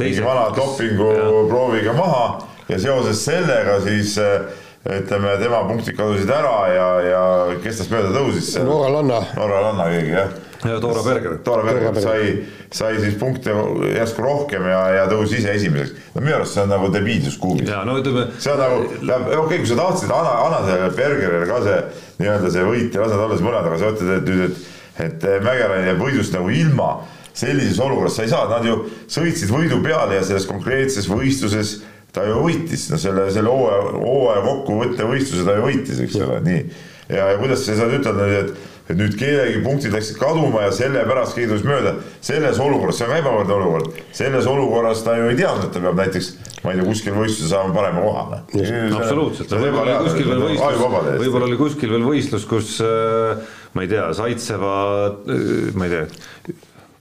[0.00, 2.26] mingi vana dopinguprooviga maha
[2.68, 7.22] ja seoses sellega siis eh, ütleme, tema punktid kadusid ära ja, ja
[7.64, 8.66] kes tast mööda tõusis seal?
[8.68, 10.34] Noora Lanna Norra Lanna keegi jah.
[10.64, 11.38] Ja Toora Berger.
[11.44, 12.28] Toora Berger sai,
[12.72, 13.52] sai siis punkte
[13.94, 16.12] järsku rohkem ja, ja tõusis ise esimeseks.
[16.14, 17.68] no minu arust see on nagu debiilsus kuubis.
[17.68, 21.48] ja no ütleme, see on nagu, okei okay,, kui sa tahtsid, anna, anna sellele Bergerile
[21.48, 21.80] ka see
[22.20, 24.62] nii-öelda see võit ja lase talle see mõned, aga sa ütled, et nüüd,
[24.94, 26.90] et, et Mägerainen jääb võidust nagu ilma
[27.34, 28.78] sellises olukorras sa ei saa, nad ju
[29.10, 31.80] sõitsid võidu peale ja selles konkreetses võistluses
[32.14, 36.38] ta ju võitis, no selle, selle hooaja, hooaja kokkuvõtte võistluse ta ju võitis, eks ole,
[36.46, 36.62] nii.
[37.10, 40.72] ja, ja kuidas sa saad ütelda nüüd, et, et nüüd kellegi punktid läksid kaduma ja
[40.76, 45.30] sellepärast keegi tõusis mööda, selles olukorras, see on ka ebavõrdne olukord, selles olukorras ta ju
[45.32, 46.34] ei teadnud, et ta peab näiteks
[46.64, 48.42] ma ei tea, kuskil võistlusel saama parema koha.
[49.00, 53.90] absoluutselt, võib-olla oli kuskil veel võistlus, võib-olla oli kuskil veel võistlus, kus äh, ma ei
[53.90, 54.76] tea, Zaitseva,
[55.74, 56.06] ma ei tea,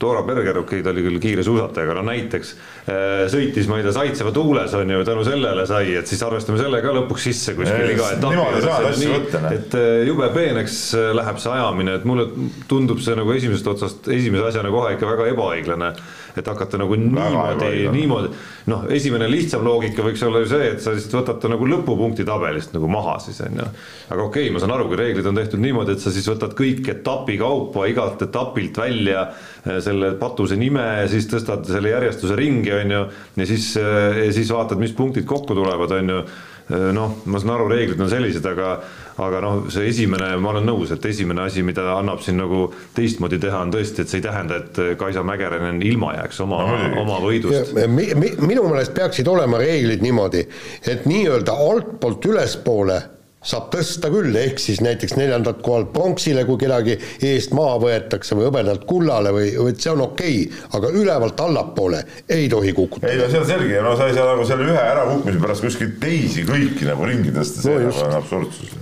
[0.04, 3.80] Dora Berger, okei okay,, ta oli küll kiire suusataja, aga no näiteks äh, sõitis, ma
[3.80, 7.28] ei tea, Zaitseva tuules on ju, tänu sellele sai, et siis arvestame selle ka lõpuks
[7.30, 9.48] sisse kuskil iga etapi juures, noh.
[9.54, 12.28] et äh, jube peeneks äh, läheb see ajamine, et mulle
[12.72, 15.94] tundub see nagu esimesest otsast, esimese asjana kohe ikka väga ebaõiglane,
[16.38, 18.32] et hakata nagu niimoodi, niimoodi
[18.72, 22.26] noh, esimene lihtsam loogika võiks olla ju see, et sa lihtsalt võtad ta nagu lõpupunkti
[22.28, 23.68] tabelist nagu maha siis on ju.
[24.10, 26.56] aga okei okay,, ma saan aru, kui reeglid on tehtud niimoodi, et sa siis võtad
[26.58, 32.74] kõik etapi kaupa igalt etapilt välja eh, selle patuse nime siis tõstad selle järjestuse ringi,
[32.78, 33.04] on ju,
[33.42, 36.24] ja siis, ja siis vaatad, mis punktid kokku tulevad, on ju
[36.70, 38.78] noh, ma saan aru, reeglid on sellised, aga
[39.22, 43.40] aga noh, see esimene, ma olen nõus, et esimene asi, mida annab siin nagu teistmoodi
[43.44, 47.20] teha, on tõesti, et see ei tähenda, et Kaisa Mägerainen ilma jääks oma No oma
[47.22, 47.74] võidust.
[47.88, 50.48] mi, mi, minu meelest peaksid olema reeglid niimoodi,
[50.88, 53.02] et nii-öelda altpoolt ülespoole
[53.44, 56.96] saab tõsta küll, ehk siis näiteks neljandalt kohalt pronksile, kui kedagi
[57.28, 61.44] eest maha võetakse või hõbedalt kullale või, või et see on okei okay,, aga ülevalt
[61.44, 62.00] allapoole
[62.32, 63.14] ei tohi ei kukutada.
[63.20, 66.48] no see on selge, no sa ei saa nagu selle ühe ärakukkumise pärast kuskilt teisi
[66.48, 68.00] kõiki nagu ringi tõsta, see No just.
[68.00, 68.78] nagu on absurdsus.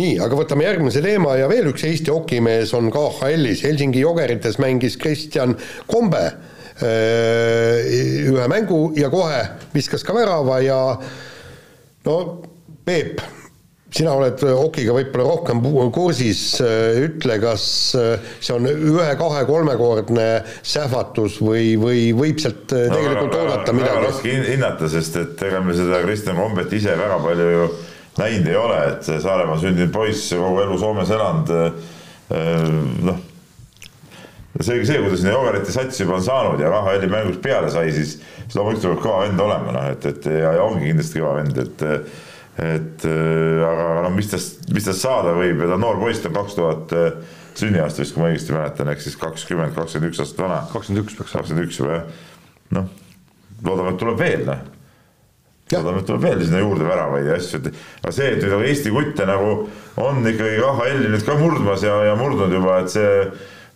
[0.00, 4.96] Nii, aga võtame järgmise teema ja veel üks Eesti hokimees on KHL-is, Helsingi Jogerites mängis
[5.00, 5.56] Kristjan
[5.90, 6.24] Kombe
[6.80, 9.42] ühe mängu ja kohe
[9.74, 10.78] viskas ka värava ja
[12.06, 12.16] no
[12.80, 13.20] Peep,
[13.92, 15.60] sina oled hokiga võib-olla rohkem
[15.92, 16.42] kursis,
[17.04, 20.28] ütle, kas see on ühe-kahe-kolmekordne
[20.62, 23.98] sähvatus või, või võib sealt tegelikult no, oodata midagi?
[23.98, 27.70] väga raske hinnata, sest et ega me seda Kristjan Kombet ise väga palju ju
[28.20, 31.52] näinud ei ole, et Saaremaal sündinud poiss, kogu elu Soomes elanud,
[33.08, 33.20] noh,
[34.60, 38.18] seegi see, kuidas sinna Jogerite satsi juba on saanud ja KHL-i mängus peale sai, siis,
[38.54, 41.86] loomulikult peab kõva vend olema, noh, et, et ja, ja ongi kindlasti kõva vend, et
[42.60, 46.20] et aga, aga noh, mis tast, mis tast saada võib ja ta on noor poiss,
[46.20, 46.92] ta on kaks tuhat
[47.56, 50.58] sünniaasta vist, kui ma õigesti mäletan, ehk siis kakskümmend, kakskümmend üks aastat vana.
[50.72, 51.32] kakskümmend üks peaks.
[51.38, 52.20] kakskümmend üks juba jah,
[52.76, 52.90] noh,
[53.64, 54.79] loodame, et tuleb veel, noh
[55.78, 57.70] et tuleb veel sinna juurde väravaid ja asju, et
[58.02, 59.54] aga see, et nüüd Eesti kutte nagu
[60.00, 63.10] on ikkagi KHL-i nüüd ka murdmas ja, ja murdnud juba, et see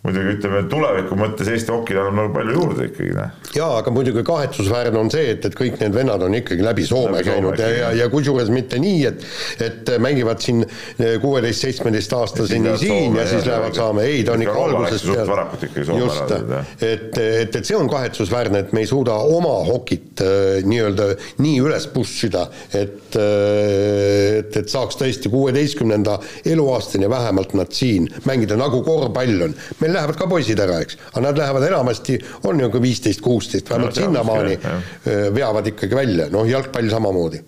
[0.05, 3.11] muidugi ütleme tuleviku mõttes Eesti hokile annab nagu palju juurde ikkagi.
[3.17, 3.33] noh.
[3.55, 7.19] jaa, aga muidugi kahetsusväärne on see, et, et kõik need vennad on ikkagi läbi Soome
[7.19, 9.25] läbi käinud Soome, ja, ja, ja kusjuures mitte nii, et
[9.65, 10.63] et mängivad siin
[11.21, 15.99] kuueteist-seitsmeteistaastaseni siin ja siis lähevad saama, ei, ta on ikka algusest peale.
[15.99, 16.35] just,
[16.81, 21.59] et, et, et see on kahetsusväärne, et me ei suuda oma hokit äh, nii-öelda nii
[21.63, 22.45] üles push ida,
[22.75, 26.17] et äh, et, et saaks tõesti kuueteistkümnenda
[26.51, 29.55] eluaastani vähemalt nad siin mängida, nagu korvpall on.
[29.81, 32.19] meil lähevad ka poisid ära, eks, aga nad lähevad enamasti,
[32.49, 34.57] on ju ka viisteist, kuusteist, vähemalt no, sinnamaani
[35.35, 37.41] veavad ikkagi välja, noh, jalgpall samamoodi.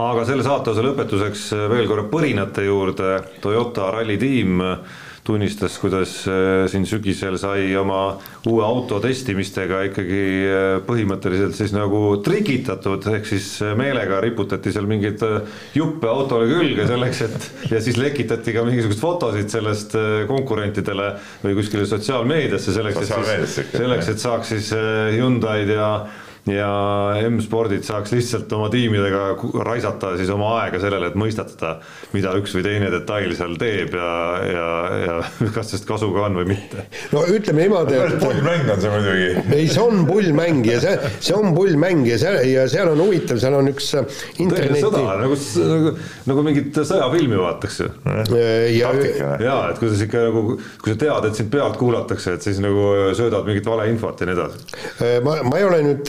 [0.00, 4.62] Aga selle saateosa lõpetuseks veel korra põrinate juurde, Toyota rallitiim
[5.30, 8.16] tunnistas, kuidas äh, siin sügisel sai oma
[8.50, 14.88] uue auto testimistega ikkagi äh, põhimõtteliselt siis nagu trikitatud, ehk siis äh, meelega riputati seal
[14.90, 15.22] mingeid
[15.76, 19.94] juppe autole külge selleks, et ja siis lekitati ka mingisuguseid fotosid sellest
[20.30, 21.12] konkurentidele
[21.44, 23.14] või kuskile sotsiaalmeediasse selleks, et
[23.46, 24.72] siis, selleks, et saaks siis
[25.14, 25.90] Hyundai'd ja
[26.48, 26.68] ja
[27.28, 29.24] M-spordid saaks lihtsalt oma tiimidega
[29.66, 31.74] raisata siis oma aega sellele, et mõistatada,
[32.14, 34.12] mida üks või teine detail seal teeb ja,
[34.48, 34.68] ja,
[35.04, 35.16] ja
[35.54, 36.86] kas sellest kasu ka on või mitte.
[37.12, 39.28] no ütleme niimoodi, et pullmäng on see muidugi.
[39.58, 43.40] ei, see on pullmäng ja see, see on pullmäng ja seal, ja seal on huvitav,
[43.42, 45.38] seal on üks äh, interneti sõda, nagu,
[45.74, 45.94] nagu,
[46.32, 47.90] nagu mingit sõjafilmi vaataks ju.
[48.78, 48.94] ja,
[49.44, 53.12] ja et kuidas ikka nagu, kui sa tead, et sind pealt kuulatakse, et siis nagu
[53.18, 54.64] söödad mingit valeinfot ja nii edasi.
[55.04, 56.08] Äh, ma, ma ei ole nüüd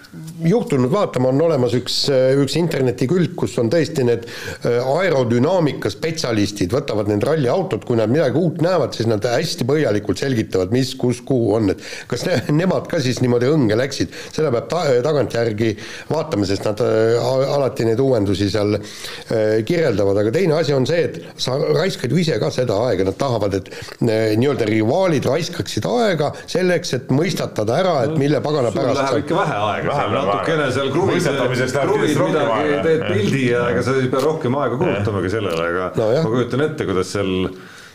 [0.43, 1.95] juhtunud vaatama, on olemas üks,
[2.41, 8.35] üks internetikülg, kus on tõesti need äh, aerodünaamika spetsialistid võtavad need ralliautod, kui nad midagi
[8.39, 12.89] uut näevad, siis nad hästi põhjalikult selgitavad, mis, kus, kuhu on, et kas ne, nemad
[12.91, 15.71] ka siis niimoodi õnge läksid, seda peab ta, tagantjärgi
[16.11, 21.07] vaatama, sest nad äh, alati neid uuendusi seal äh, kirjeldavad, aga teine asi on see,
[21.07, 23.71] et sa raiskad ju ise ka seda aega, nad tahavad, et
[24.03, 29.59] nii-öelda rivaalid raiskaksid aega selleks, et mõistatada ära, et mille pagana pärast läheb ikka vähe
[29.71, 31.27] aega, seal natukene seal kruvid,
[31.75, 36.09] kruvid midagi, teed pildi ja ega sa ei pea rohkem aega kulutamagi sellele, aga no,
[36.17, 37.31] ma kujutan ette, kuidas seal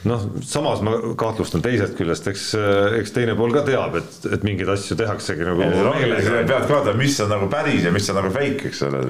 [0.07, 2.45] noh, samas ma kahtlustan teisest küljest, eks,
[3.01, 7.19] eks teine pool ka teab, et, et mingeid asju tehaksegi nagu pead ka vaatama, mis
[7.25, 9.03] on nagu päris ja mis on nagu fake, eks ole.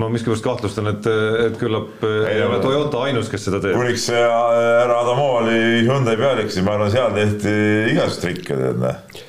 [0.00, 1.10] ma miskipärast kahtlustan, et,
[1.48, 3.76] et küllap ei ole Toyota ainus, kes seda teeb.
[3.78, 7.54] kuniks härra Adamo oli Hyundai pealik, siis ma arvan, seal tehti
[7.92, 9.22] igasuguseid trikke, tead noh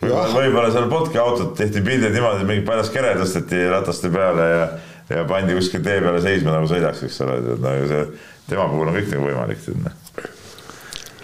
[0.00, 4.48] võib-olla, võib-olla seal Botki autot tehti pildid niimoodi, et mingi paljas kere tõsteti rataste peale
[4.52, 4.68] ja,
[5.10, 8.04] ja pandi kuskil tee peale seisma nagu sõidaks, eks ole, et no see,
[8.50, 9.66] tema puhul on kõik nagu võimalik.
[9.82, 10.22] Noh.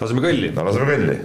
[0.01, 0.51] laseme kõlli.
[0.55, 1.17] no laseme kõlli.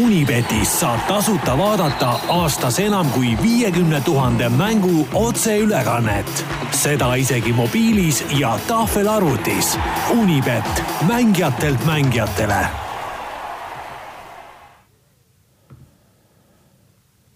[0.00, 6.44] Unibetis saab tasuta vaadata aastas enam kui viiekümne tuhande mängu otseülekannet.
[6.72, 9.76] seda isegi mobiilis ja tahvelarvutis.
[10.16, 12.89] Unibet, mängijatelt mängijatele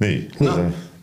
[0.05, 0.20] nii.
[0.44, 0.59] No,.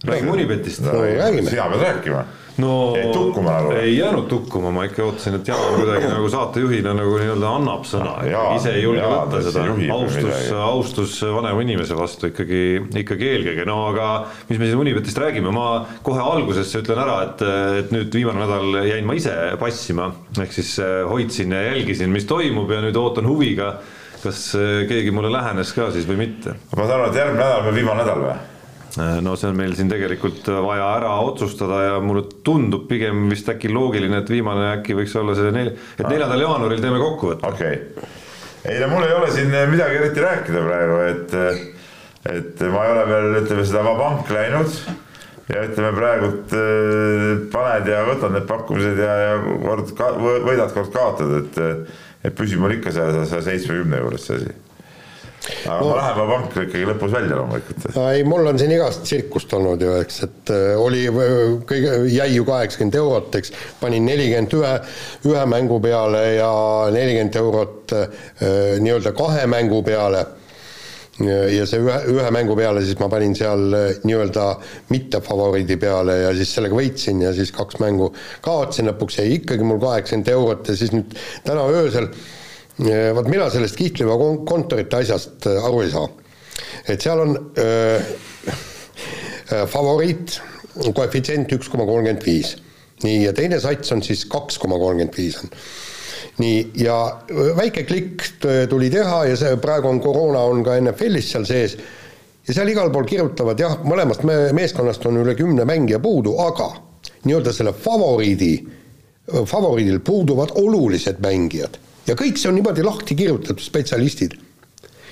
[0.07, 0.37] räägime.
[0.37, 0.85] Unibetist.
[0.85, 1.01] No,.
[1.49, 2.23] sina pead rääkima.
[2.61, 3.71] No jäid tukkuma nagu?
[3.79, 8.17] ei jäänud tukkuma, ma ikka ootasin, et Jaan kuidagi nagu saatejuhina nagu nii-öelda annab sõna,
[8.57, 9.63] ise ei julge võtta seda,
[9.95, 12.61] austus, austus vanema inimese vastu ikkagi,
[13.03, 14.09] ikkagi eelkõige, no aga
[14.49, 17.45] mis me siin Unibetist räägime, ma kohe algusesse ütlen ära, et,
[17.85, 22.27] et nüüd viimane nädal jäin ma ise passima, ehk siis eh, hoidsin ja jälgisin, mis
[22.29, 23.77] toimub ja nüüd ootan huviga,
[24.21, 26.59] kas eh, keegi mulle lähenes ka siis või mitte.
[26.75, 28.39] ma saan aru, et järgmine nädal on viimane nädal või?
[28.97, 33.47] Äh, no see on meil siin tegelikult vaja ära otsustada ja mulle tundub pigem vist
[33.51, 37.53] äkki loogiline, et viimane äkki võiks olla see nel-, et neljandal jaanuaril teeme kokkuvõtte.
[37.53, 38.09] okei okay.,
[38.67, 41.37] ei no mul ei ole siin midagi eriti rääkida praegu, et,
[42.33, 44.75] et ma ei ole veel, ütleme seda vabank läinud
[45.51, 50.91] ja ütleme praegult äh, paned ja võtad need pakkumised ja, ja kord ka, võidad, kord
[50.97, 51.63] kaotad, et,
[52.27, 54.59] et püsib mul ikka seal saja seitsmekümne juures see asi
[55.41, 57.85] aga no, ma pankri ikkagi lõpus välja loomulikult.
[58.13, 61.05] ei, mul on siin igast tsirkust olnud ju, eks, et äh, oli
[61.69, 64.73] kõige, jäi ju kaheksakümmend eurot, eks, panin nelikümmend ühe,
[65.31, 66.51] ühe mängu peale ja
[66.93, 68.21] nelikümmend eurot äh,
[68.83, 70.27] nii-öelda kahe mängu peale.
[71.21, 74.45] Ja see ühe, ühe mängu peale siis ma panin seal äh, nii-öelda
[74.93, 78.11] mittefavoriidi peale ja siis sellega võitsin ja siis kaks mängu
[78.45, 79.19] kaotasin, lõpuks.
[79.21, 82.29] Jäi ikkagi mul kaheksakümmend eurot ja siis nüüd täna öösel äh,
[82.89, 84.15] vot mina sellest Kihtliva
[84.47, 86.07] kontorite asjast äh, aru ei saa.
[86.87, 88.57] et seal on öö, äh,
[89.53, 90.39] äh, favoriit,
[90.95, 92.55] koefitsient üks koma kolmkümmend viis.
[93.03, 95.53] nii, ja teine sats on siis kaks koma kolmkümmend viis on.
[96.41, 96.97] nii, ja
[97.57, 98.25] väike klikk
[98.69, 101.77] tuli teha ja see praegu on koroona on ka NFL-is seal sees
[102.47, 106.71] ja seal igal pool kirjutavad jah, mõlemast me meeskonnast on üle kümne mängija puudu, aga
[107.25, 108.55] nii-öelda selle favoriidi,
[109.29, 111.77] favoriidil puuduvad olulised mängijad
[112.07, 114.37] ja kõik see on niimoodi lahti kirjutatud, spetsialistid.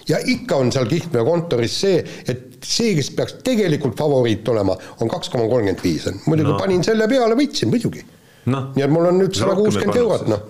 [0.10, 5.12] ja ikka on seal Kihtmäe kontoris see, et see, kes peaks tegelikult favoriit olema, on
[5.12, 6.58] kaks koma kolmkümmend viis, muidugi no.
[6.60, 8.04] panin selle peale, võitsin muidugi
[8.50, 8.66] no..
[8.76, 10.46] nii et mul on nüüd sada kuuskümmend eurot, noh.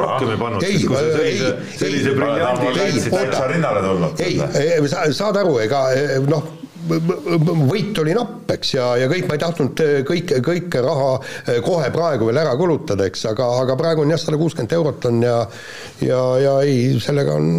[0.00, 3.14] rohkem ei pannud, sest kui sa sellise, sellise briljanti leidsid.
[3.14, 4.24] täitsa rinnale tulnud.
[4.24, 5.86] ei, saad aru, ega
[6.28, 6.52] noh
[6.84, 11.58] võit oli napp, eks, ja, ja kõik, ma ei tahtnud äh, kõik, kõike raha äh,
[11.64, 15.22] kohe praegu veel ära kulutada, eks, aga, aga praegu on jah, sada kuuskümmend eurot on
[15.24, 15.40] ja
[16.04, 17.50] ja, ja ei, sellega on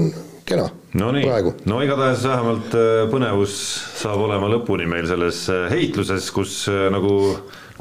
[0.45, 0.67] kena
[0.99, 3.59] no nii, no igatahes vähemalt äh, põnevus
[4.01, 7.15] saab olema lõpuni meil selles heitluses, kus nagu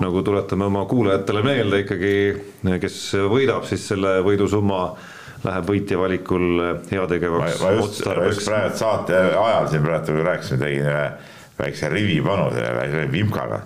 [0.03, 2.14] nagu tuletame oma kuulajatele meelde ikkagi,
[2.82, 2.97] kes
[3.30, 4.80] võidab siis selle võidusumma
[5.45, 10.88] läheb võitja valikul heategevaks ma, ma just, just praegu saate ajal siin praegu rääkisime, tegin
[10.88, 11.07] ühe
[11.64, 13.64] väikse rivipanu selle vimkaga.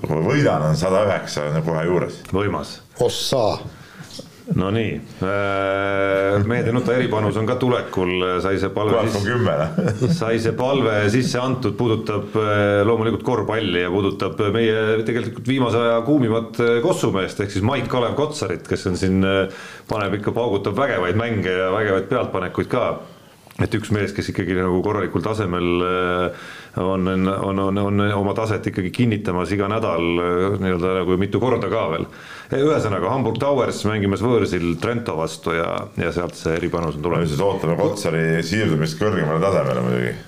[0.00, 2.22] kui võidan, on sada üheksa kohe juures.
[2.32, 2.80] võimas.
[3.00, 3.44] ossa
[4.54, 9.68] Nonii, äh, mehed ei nuta eripanus on ka tulekul, sai see palve sisse,
[10.20, 16.00] sai see palve sisse antud, puudutab äh, loomulikult korvpalli ja puudutab meie tegelikult viimase aja
[16.06, 19.22] kuumimat äh, kossumeest ehk siis Mait-Kalev Kotsarit, kes on siin,
[19.90, 22.84] paneb ikka, paugutab vägevaid mänge ja vägevaid pealtpanekuid ka
[23.60, 25.68] et üks mees, kes ikkagi nagu korralikul tasemel
[26.80, 30.06] on, on, on, on oma taset ikkagi kinnitamas iga nädal
[30.62, 32.08] nii-öelda nagu mitu korda ka veel.
[32.56, 35.68] ühesõnaga Hamburg Towers mängimas võõrsil Trento vastu ja,
[36.00, 37.28] ja sealt see eripanus on tulemas.
[37.28, 40.18] me siis ootame Kotsari siirdumist kõrgemale tasemele muidugi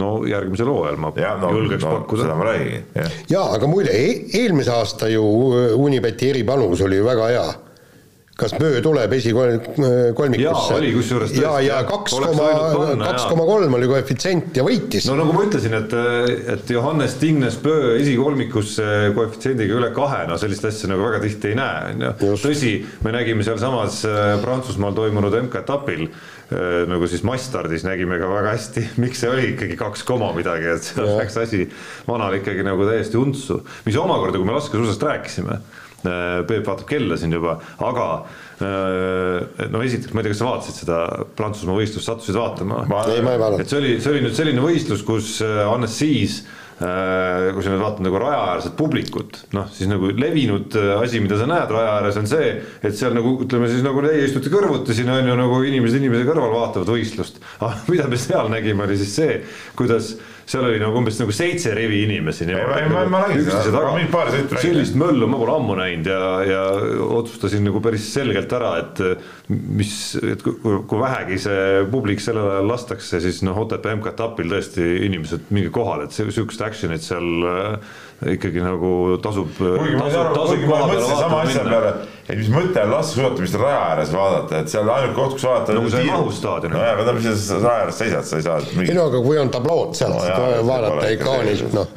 [0.00, 2.26] no järgmisel hooajal ma ja, no, julgeks no, pakkuda.
[2.26, 2.88] seda ma räägin.
[3.30, 4.10] jaa, aga muide e,
[4.42, 5.22] eelmise aasta ju
[5.80, 7.46] Unibeti eripanus oli ju väga hea
[8.36, 10.42] kas Möö tuleb esikolmikusse.
[10.42, 12.48] jaa, oli kusjuures ja, ja kaks koma,
[13.00, 15.06] kaks koma kolm oli koefitsient ja võitis.
[15.08, 15.94] no nagu ma ütlesin, et,
[16.52, 21.56] et Johannes Tingnes Pöö esikolmikusse koefitsiendiga üle kahe, no sellist asja nagu väga tihti ei
[21.56, 22.34] näe, on ju.
[22.44, 22.74] tõsi,
[23.06, 28.84] me nägime sealsamas äh, Prantsusmaal toimunud MK-etapil äh, nagu siis Mastardis nägime ka väga hästi,
[29.06, 31.64] miks see oli ikkagi kaks koma midagi, et seal läks asi
[32.04, 37.16] vanal ikkagi nagu täiesti untsu, mis omakorda, kui me laskesuusast rääkisime Äh, Peep vaatab kella
[37.18, 38.04] siin juba, aga
[38.60, 41.00] äh, no esiteks, ma ei tea, kas sa vaatasid seda
[41.38, 42.84] Prantsusmaa võistlust, sattusid vaatama?
[43.10, 43.64] ei, ma ei vaadanud.
[43.64, 46.44] et see oli, see oli nüüd selline võistlus, kus äh, Hannes Siis
[46.76, 51.72] kui sa nüüd vaatad nagu rajaäärset publikut, noh siis nagu levinud asi, mida sa näed
[51.72, 52.50] raja ääres, on see,
[52.84, 56.28] et seal nagu ütleme siis nagu teie istute kõrvuti siin on ju nagu inimesed inimese
[56.28, 57.40] kõrval vaatavad võistlust.
[57.64, 59.38] aga mida me seal nägime, oli siis see,
[59.78, 60.12] kuidas
[60.46, 62.46] seal oli nagu umbes nagu seitse rivi inimesi.
[64.62, 66.62] sellist möllu ma pole ammu näinud ja, ja
[67.18, 69.02] otsustasin nagu päris selgelt ära, et
[69.50, 70.54] mis, et kui,
[70.86, 76.06] kui vähegi see publik sellel ajal lastakse, siis noh, Otepää MK-etapil tõesti inimesed minge kohale,
[76.06, 79.50] et sihukest action'it seal äh, ikkagi nagu tasub.
[79.58, 81.90] kuigi ma ei saa aru, kuigi ma mõtlesin sama asja peale,
[82.24, 85.76] et mis mõte on laskesuusatamist raja ääres vaadata, et seal ainult koht, kus vaadata.
[85.76, 86.78] nagu sa ei mahu staadionil.
[86.78, 88.62] nojah, aga mis sa raja ääres seisad, sa ei saa.
[88.86, 91.92] ei no aga kui on tablood sealt no,, vaadata ekraanilt, noh.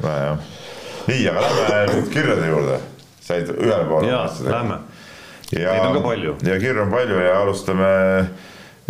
[1.08, 2.76] nii, aga lähme nüüd kirjade juurde,
[3.24, 4.12] said ühele poole.
[4.12, 4.78] jaa, lähme.
[5.50, 6.36] Neid on ka palju.
[6.46, 7.88] ja kirju on palju ja alustame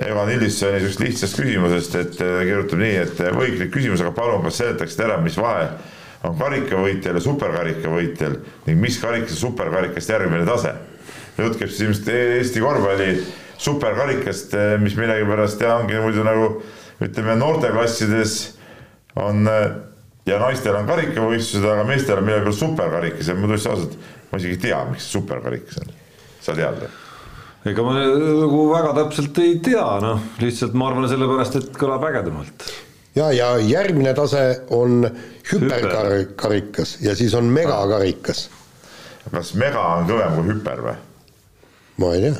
[0.01, 5.07] Evan Illissoni niisugusest lihtsast küsimusest, et kirjutab nii, et võiklik küsimus, aga palun, kas seletaksite
[5.07, 5.71] ära, mis vahe
[6.27, 10.75] on karikavõitjal ja superkarikavõitjal ning mis karikas superkarikast järgmine tase.
[11.41, 13.13] jutt käib siis ilmselt Eesti korvpalli
[13.61, 16.51] superkarikast, mis millegipärast ja ongi muidu nagu
[17.01, 18.35] ütleme, noorteklassides
[19.21, 19.49] on
[20.29, 23.97] ja naistel on karikavõistlused, aga meestel on millegipärast superkarikas ja ma tunnistan ausalt,
[24.31, 25.95] ma isegi ei tea, miks see superkarikas on.
[26.45, 26.93] sa tead või?
[27.71, 32.69] ega ma nagu väga täpselt ei tea, noh, lihtsalt ma arvan sellepärast, et kõlab ägedamalt
[33.17, 34.45] ja, ja järgmine tase
[34.77, 35.05] on
[35.53, 38.49] hüperkarikas ja siis on megakarikas.
[39.31, 40.97] kas mega on kõvem kui hüper või?
[42.01, 42.39] ma ei tea.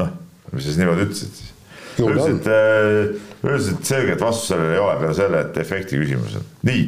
[0.00, 0.10] noh,
[0.52, 1.54] mis sa siis niimoodi ütlesid siis?
[1.98, 6.50] üldiselt, äh, üldiselt selget vastust sellele ei ole peale selle, et efekti küsimus on.
[6.68, 6.84] nii,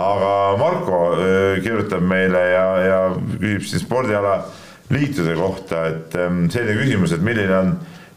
[0.00, 0.30] aga
[0.60, 3.02] Marko äh, kirjutab meile ja, ja
[3.40, 4.38] küsib siin spordiala
[4.90, 7.72] liitude kohta, et ähm, selline küsimus, et milline on,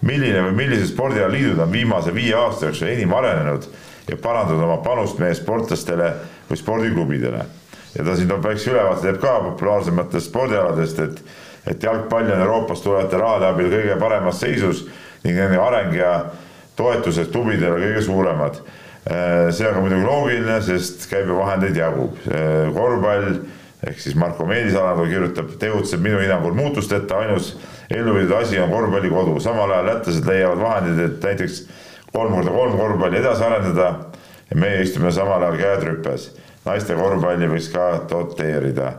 [0.05, 3.65] milline või millised spordialaliidud on viimase viie aasta jooksul enim arenenud
[4.09, 6.13] ja parandanud oma panust meie sportlastele
[6.49, 7.45] või spordiklubidele.
[7.95, 11.21] ja ta siin toob väikse ülevaate, teeb ka populaarsematest spordialadest, et,
[11.73, 14.85] et jalgpall on Euroopast tulevate rahade abil kõige paremas seisus
[15.23, 16.11] ning nende areng ja
[16.77, 18.61] toetused klubidele kõige suuremad.
[19.09, 22.19] Äh, see on ka muidugi loogiline, sest käibevahendeid jagub.
[22.29, 23.39] Äh, korvpall
[23.87, 27.53] ehk siis Marko Meedisaar kirjutab, tegutseb minu hinnangul muutusteta, ainus
[27.89, 31.61] elluviidud asi on korvpallikodu, samal ajal lätlased leiavad vahendid, et näiteks
[32.13, 33.93] kolm korda kolm korvpalli edasi arendada
[34.49, 36.29] ja meie istume samal ajal käed rüpes.
[36.65, 38.93] naiste korvpalli võiks ka doteerida.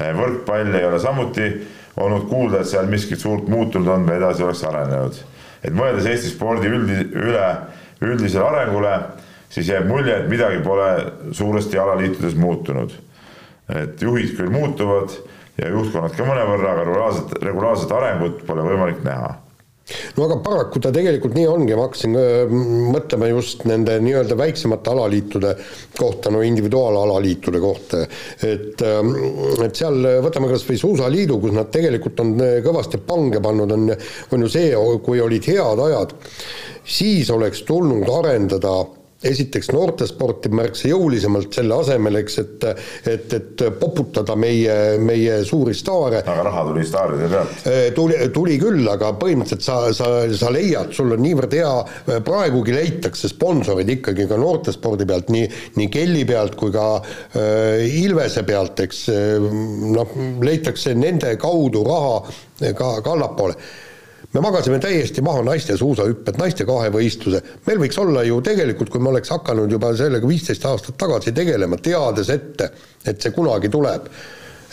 [0.00, 1.48] Äh, võrkpall ei ole samuti
[1.96, 5.24] olnud kuulda, et seal miskit suurt muutunud on või edasi oleks arenenud
[5.66, 7.46] et mõeldes Eesti spordi üldi, üle
[8.04, 8.92] üldisele arengule,
[9.52, 10.90] siis jääb mulje, et midagi pole
[11.36, 12.92] suuresti alaliitudes muutunud.
[13.66, 15.10] et juhid küll muutuvad
[15.58, 19.32] ja juhtkonnad ka mõnevõrra, aga regulaarset, regulaarset arengut pole võimalik näha
[20.16, 22.16] no aga paraku ta tegelikult nii ongi, ma hakkasin
[22.94, 25.54] mõtlema just nende nii-öelda väiksemate alaliitude
[25.98, 28.02] kohta, no individuaalalaliitude kohta,
[28.46, 32.34] et et seal võtame kas või Suusaliidu, kus nad tegelikult on
[32.66, 33.88] kõvasti pange pannud, on,
[34.34, 34.74] on ju see,
[35.06, 36.14] kui olid head ajad,
[36.86, 38.78] siis oleks tulnud arendada
[39.24, 42.66] esiteks noortesporti märksa jõulisemalt selle asemel, eks, et
[43.06, 46.22] et, et poputada meie, meie suuri staare.
[46.26, 47.62] aga raha tuli staaride pealt?
[47.70, 51.72] Äh, tuli, tuli küll, aga põhimõtteliselt sa, sa, sa leiad, sul on niivõrd hea,
[52.26, 55.48] praegugi leitakse sponsorid ikkagi ka noortespordi pealt, nii,
[55.80, 59.06] nii Kelly pealt kui ka äh, Ilvese pealt, eks,
[59.96, 62.20] noh, leitakse nende kaudu raha
[62.76, 63.56] ka, ka allapoole
[64.36, 69.08] me magasime täiesti maha naiste suusahüpped, naiste kahevõistluse, meil võiks olla ju tegelikult, kui me
[69.14, 72.68] oleks hakanud juba sellega viisteist aastat tagasi tegelema, teades ette,
[73.06, 74.10] et see kunagi tuleb,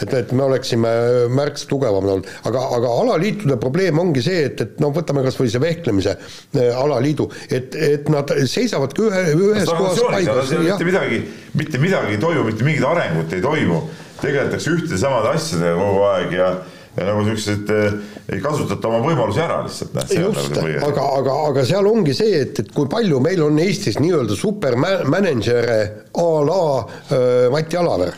[0.03, 0.91] et, et me oleksime
[1.31, 5.51] märksa tugevamad olnud, aga, aga alaliitude probleem ongi see, et, et noh, võtame kas või
[5.53, 10.55] see vehklemise äh, alaliidu, et, et nad seisavadki ühe, ühes kohas paigas.
[10.59, 11.23] mitte midagi,
[11.55, 13.83] mitte midagi ei toimu, mitte mingit arengut ei toimu,
[14.19, 16.55] tegeletakse ühtede samade asjadega kogu aeg ja
[16.97, 17.93] ja nagu siuksed eh,
[18.35, 19.95] ei kasutata oma võimalusi ära lihtsalt.
[20.13, 23.97] just, nagu aga, aga, aga seal ongi see, et, et kui palju meil on Eestis
[24.01, 25.79] nii-öelda supermänedžere
[26.21, 28.13] a la äh, Mati Alaver,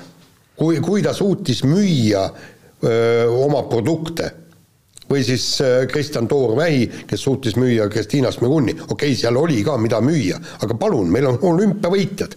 [0.60, 2.26] kui, kui ta suutis müüa
[2.86, 4.32] öö, oma produkte.
[5.06, 5.44] Või siis
[5.92, 10.78] Kristjan Toormähi, kes suutis müüa Kristiina Smeguni, okei okay,, seal oli ka, mida müüa, aga
[10.82, 12.34] palun, meil on olümpiavõitjad,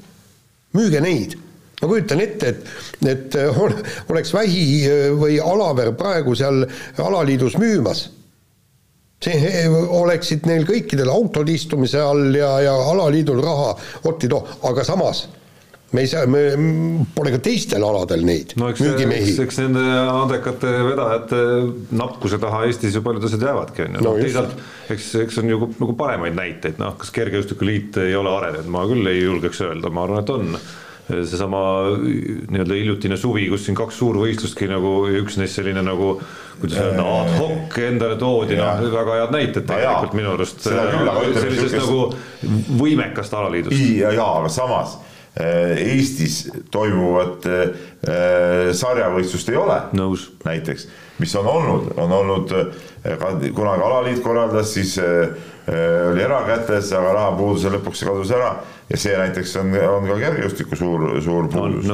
[0.76, 1.39] müüge neid
[1.83, 2.68] ma kujutan ette, et,
[3.07, 3.64] et äh,
[4.11, 6.64] oleks Vähi äh, või Alaver praegu seal
[6.99, 8.09] alaliidus müümas,
[9.22, 13.74] see äh, oleksid neil kõikidel autod istumise all ja, ja alaliidul raha
[14.11, 15.29] otti-too, aga samas
[15.93, 16.41] me ei saa, me
[17.16, 19.31] pole ka teistel aladel neid no, eks, müügimehi.
[19.41, 21.39] eks nende andekate vedajate
[21.97, 24.03] nappuse taha Eestis ju paljud asjad jäävadki, on ju.
[24.05, 24.59] no teisalt,
[24.93, 29.09] eks, eks on ju nagu paremaid näiteid, noh, kas Kergejõustikuliit ei ole arenenud, ma küll
[29.09, 30.61] ei julgeks öelda, ma arvan, et on
[31.09, 31.61] seesama
[31.97, 34.93] nii-öelda hiljutine suvi, kus siin kaks suurvõistlustki nagu
[35.23, 36.19] üks neist selline nagu
[36.61, 40.65] kuidas öelda, ad hoc endale toodi, noh, väga head näited tegelikult minu arust.
[40.67, 42.01] sellisest nagu
[42.81, 43.79] võimekast alaliidust.
[43.97, 44.99] ja, ja aga samas
[45.39, 46.41] äh, Eestis
[46.75, 49.81] toimuvat äh, sarjavõistlust ei ole.
[50.45, 50.89] näiteks,
[51.23, 53.23] mis on olnud, on olnud äh,
[53.55, 54.99] kunagi alaliit korraldas, siis
[55.69, 58.55] oli erakätes, aga rahapuuduse lõpuks see kadus ära
[58.89, 61.89] ja see näiteks on, on ka kergejõustiku suur, suur puudus.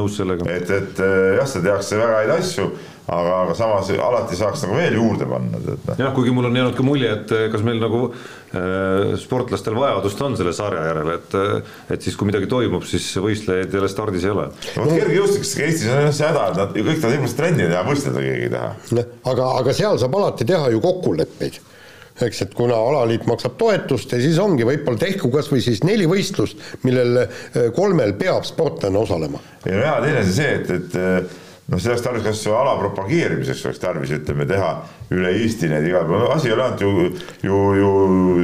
[0.46, 2.68] et, et eh, jah, seda tehakse väga häid asju,
[3.04, 5.58] aga, aga samas alati saaks nagu veel juurde panna.
[5.64, 5.98] Noh.
[5.98, 10.22] jah, kuigi mul on jäänud ka mulje, et eh, kas meil nagu äh, sportlastel vajadust
[10.28, 11.38] on selle sarja järele, et
[11.96, 14.48] et siis, kui midagi toimub, siis võistlejaid jälle stardis ei ole.
[14.76, 17.84] no vot kergejõustikus Eestis on jah see häda, et nad kõik tahavad hirmsasti trenni teha,
[17.90, 19.06] võistelda keegi ei taha.
[19.34, 21.62] aga, aga seal saab alati teha ju kokkuleppeid
[22.22, 26.06] eks, et kuna alaliit maksab toetust ja siis ongi, võib-olla tehku kas või siis neli
[26.10, 29.40] võistlust, millel eh, kolmel peab sportlane osalema.
[29.66, 33.64] ja hea teine on see, et, et eh, noh, see oleks tarvis kas ala propageerimiseks
[33.66, 34.70] oleks tarvis, ütleme, teha
[35.14, 37.08] üle Eesti neid igal pool, asi ei ole ainult ju,
[37.48, 37.58] ju,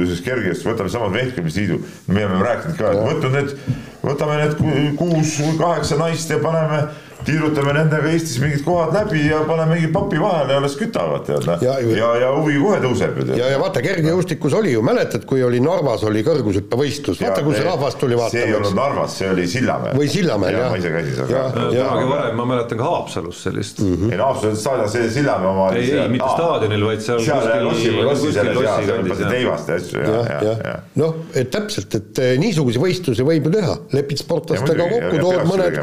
[0.01, 1.79] ju kergesti, võtame samad vehklemisliidu,
[2.11, 3.55] me oleme rääkinud ka, et võtnud need,
[4.03, 4.59] võtame need
[4.99, 6.83] kuus või kaheksa naist ja paneme
[7.25, 11.45] tiirutame nendega Eestis mingid kohad läbi ja paneme mingi papi vahele ja las kütavad tead
[11.47, 11.61] noh.
[11.65, 15.25] Ja- ja, ja, ja huvi kohe tõuseb ju ja, ja vaata kergejõustikus oli ju, mäletad,
[15.29, 18.81] kui oli Narvas oli kõrgushüppevõistlus, vaata kus rahvas tuli see ei olnud vaatama.
[18.81, 19.97] Narvas, see oli Sillamäel.
[19.97, 20.71] Või Sillamäel, jah.
[20.71, 21.65] ma ise käisin seal Ja- ka.
[21.75, 23.95] ja- kunagi varem ma mäletan ka Haapsalus sellist mm.
[23.95, 24.11] -hmm.
[24.11, 25.69] ei no absoluutselt staadion, see Sillamäe oma.
[25.75, 28.61] Ei, ei, mitte staadionil, vaid seal seal kuskil- lossi, kandis,
[28.91, 29.31] õpetati jah.
[29.31, 33.25] teivast ja asju ja, jah, ja, ja jah, noh, et täpselt, et eh, niisuguseid võistlusi
[33.27, 35.79] võib ju teha, lepid sportlastega kokku, tood mõned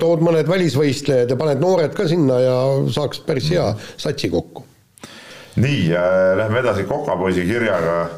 [0.00, 2.56] tood mõned välisvõistlejad ja paned noored ka sinna ja
[2.92, 4.64] saaks päris hea satsi kokku.
[5.56, 8.08] nii äh,, lähme edasi Kokapoisi kirjaga.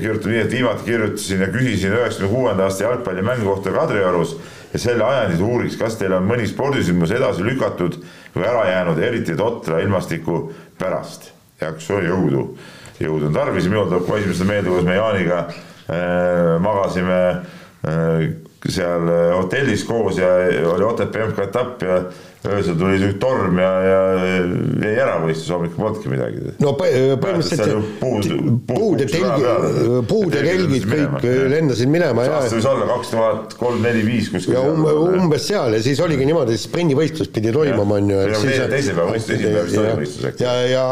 [0.00, 4.36] kirjutan nii, et viimati kirjutasin ja küsisin üheksakümne kuuenda aasta jalgpallimängu kohta Kadriorus
[4.72, 8.00] ja selle ajendit uuriks, kas teil on mõni spordisündmus edasi lükatud
[8.34, 11.32] või ära jäänud eriti totra ilmastiku pärast.
[11.60, 12.58] jaksu ja jõudu,
[13.00, 17.22] jõudu on tarvis minul tuleb kohe esimesena meelde, kuidas me Jaaniga äh, magasime
[17.86, 20.28] äh, seal äh, hotellis koos ja
[20.72, 22.02] oli Otepää MK-etapp ja
[22.46, 24.00] öösel tuli siuke torm ja, ja
[24.84, 26.52] jäi ära võistlus, hommikul polnudki midagi.
[26.62, 32.36] no põ- põhimõtteliselt puud, see puud ja telgi, puud ja kelgid kõik lendasid minema ja
[32.38, 34.54] aasta võis olla kaks tuhat kolm, neli, viis kuskil.
[34.54, 34.86] ja um,
[35.18, 38.20] umbes seal ja siis oligi niimoodi, sprindivõistlus pidi toimuma, on ju.
[38.68, 40.46] Teise päeva võistlus, esimene päev oli võistlus äkki.
[40.46, 40.84] ja, ja,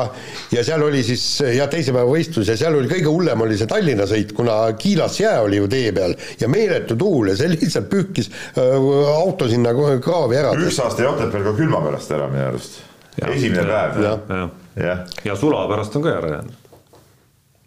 [0.57, 1.25] ja seal oli siis
[1.55, 5.21] ja teise päeva võistlus ja seal oli kõige hullem oli see Tallinna sõit, kuna kiilas
[5.23, 9.71] jää oli ju tee peal ja meeletu tuul ja see lihtsalt pühkis auto sinna
[10.03, 10.53] kraavi ära.
[10.59, 12.79] üks aasta jäi Otepääl ka külma pärast ära minu arust.
[13.17, 13.99] esimene päev.
[14.03, 14.21] jah.
[14.29, 16.63] jah, jah, ja sula pärast on ka ära jäänud.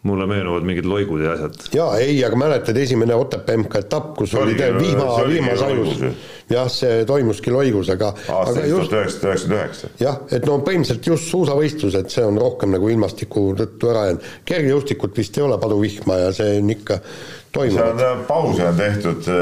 [0.03, 1.55] mulle meenuvad mingid loigud ja asjad.
[1.73, 6.11] jaa, ei, aga mäletad, esimene Otepää MK-etapp, kus oli te- vihmasajus loigus ju..
[6.49, 9.89] jah, see toimuski loigus, aga, aasta aga tuhat just üheksasada üheksakümmend üheksa.
[9.99, 14.29] jah, et no põhimõtteliselt just suusavõistlused, see on rohkem nagu ilmastiku tõttu ära jäänud.
[14.49, 18.07] kergejõustikut vist ei ole paduvihma ja see on ikka seal toimunud.
[18.13, 19.35] on pause on tehtud,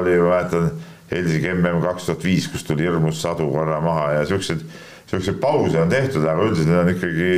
[0.00, 0.74] oli, ma mäletan,
[1.10, 4.62] Helsingi mm kaks tuhat viis, kus tuli hirmus sadu korra maha ja siukseid,
[5.10, 7.32] siukseid pause on tehtud, aga üldiselt need on ikkagi,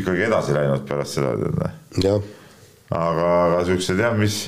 [0.00, 1.56] ikkagi edasi läinud pärast seda, tead
[2.04, 2.20] noh
[2.90, 4.38] aga, aga siuksed jah, mis,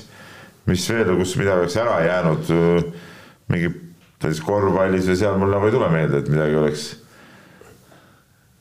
[0.69, 2.51] mis veel, kus midagi oleks ära jäänud,
[3.53, 3.73] mingi
[4.45, 6.89] korvpallis või seal mul nagu ei tule meelde, et midagi oleks.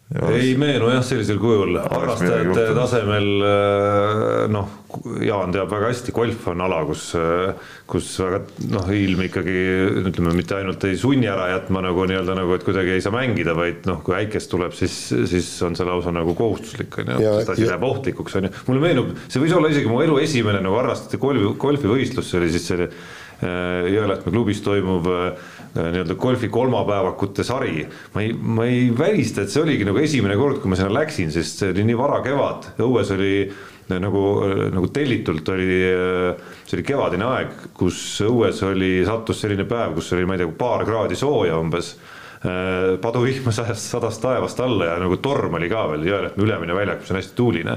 [0.10, 4.76] Ei meenu jah, sellisel kujul, harrastajate tasemel äh, noh,
[5.22, 7.04] Jaan teab väga hästi, golf on ala, kus,
[7.90, 8.40] kus väga
[8.74, 9.54] noh, ilm ikkagi
[10.02, 13.54] ütleme, mitte ainult ei sunni ära jätma nagu nii-öelda nagu, et kuidagi ei saa mängida,
[13.58, 14.98] vaid noh, kui äikest tuleb, siis,
[15.30, 18.54] siis on see lausa nagu kohustuslik on ju, sest asi läheb ohtlikuks on ju.
[18.72, 22.50] mulle meenub, see võis olla isegi mu elu esimene nagu harrastajate golfi, golfivõistlus, see oli
[22.56, 27.88] siis see äh, Jõelähtme klubis toimuv äh, nii-öelda golfi kolmapäevakute sari.
[28.14, 31.34] ma ei, ma ei välista, et see oligi nagu esimene kord, kui ma sinna läksin,
[31.34, 34.24] sest see oli nii vara kevad, õues oli äh, nagu,
[34.76, 35.82] nagu tellitult oli,
[36.66, 40.56] see oli kevadine aeg, kus õues oli, sattus selline päev, kus oli, ma ei tea,
[40.58, 41.98] paar kraadi sooja umbes
[42.40, 47.02] Äh, paduvihma sadas, sadas taevast alla ja nagu torm oli ka veel Jõelähtme ülemine väljak,
[47.02, 47.74] mis on hästi tuuline.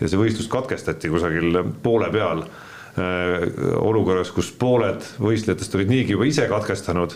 [0.00, 2.61] ja see võistlus katkestati kusagil poole peal äh,
[2.92, 7.14] olukorras, kus pooled võistlejatest olid niigi juba ise katkestanud.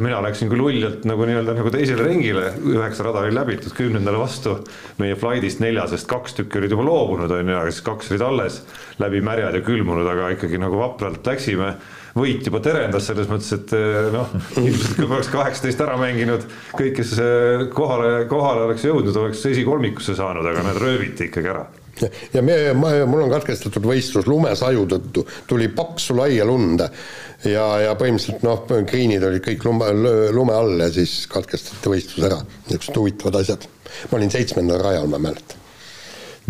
[0.00, 4.56] mina läksin küll uljalt nagu nii-öelda nagu teisele ringile, üheksa rada oli läbitud, kümnendale vastu
[4.98, 8.62] meie flight'ist neljasest kaks tükki olid juba loobunud, on ju, aga siis kaks olid alles,
[9.00, 11.74] läbi märjad ja külmunud, aga ikkagi nagu vapralt läksime
[12.16, 14.32] võit juba terendas selles mõttes, et eh, noh,
[14.64, 17.12] ilmselt kui me oleks kaheksateist ära mänginud, kõik, kes
[17.76, 21.68] kohale, kohale oleks jõudnud, oleks esikolmikusse saanud, aga need rööviti ikkagi ära.
[22.34, 26.82] Ja me, mul on katkestatud võistlus lumesaju tõttu, tuli paksu laia lund
[27.44, 29.90] ja, ja põhimõtteliselt noh, green'id olid kõik lume,
[30.34, 33.66] lume all ja siis katkestati võistlus ära, niisugused huvitavad asjad.
[34.10, 35.66] ma olin seitsmendal rajal, ma mäletan.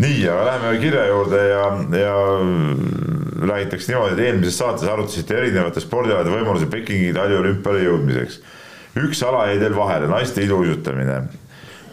[0.01, 1.65] nii, aga läheme kirja juurde ja,
[2.01, 2.15] ja
[3.47, 8.41] räägitakse niimoodi, et eelmises saates arutasite erinevate spordialade võimalusi Pekingi taliolümpiale jõudmiseks.
[9.01, 11.21] üks ala jäi teil vahele, naiste iluuisutamine.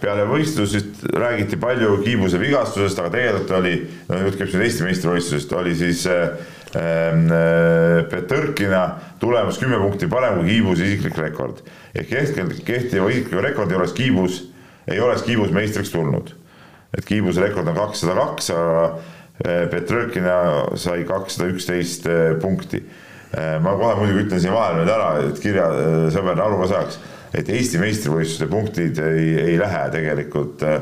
[0.01, 3.75] Peale võistlust räägiti palju kiibuse vigastusest, aga tegelikult oli,
[4.09, 6.27] no jutt käib siin Eesti meistrivõistlusest, oli siis äh,
[6.79, 8.83] äh, Petrkina
[9.21, 11.63] tulemus kümme punkti parem kui kiibuse isiklik rekord.
[11.95, 14.43] ehk hetkel kehtiva isikliku rekordi juures kiibus,
[14.89, 16.35] ei oleks kiibus meistriks tulnud
[16.97, 18.87] et Kiibuse rekord on kakssada kaks, aga
[19.45, 20.39] eh, Petrõkina
[20.81, 22.09] sai kakssada üksteist
[22.43, 22.83] punkti.
[23.61, 26.95] ma kohe muidugi ütlen siin vahele nüüd ära, et kirjasõber aru ka saaks,
[27.35, 30.79] et Eesti meistrivõistluste punktid ei, ei lähe tegelikult eh,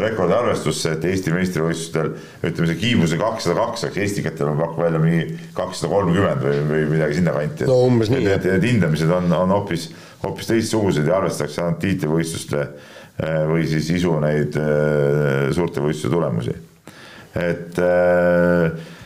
[0.00, 2.12] rekordi arvestusse, et Eesti meistrivõistlustel
[2.46, 6.84] ütleme, see kiibuse kakssada kaks, aga Estikatel on pakkunud välja mingi kakssada kolmkümmend või, või
[6.92, 7.66] midagi sinnakanti.
[7.70, 9.88] No umbes nii, et need hindamised on, on hoopis,
[10.22, 16.56] hoopis teistsugused ja arvestatakse ainult tiitlivõistluste eh, või siis isu neid eh, suurte võistluste tulemusi.
[17.40, 18.96] et eh,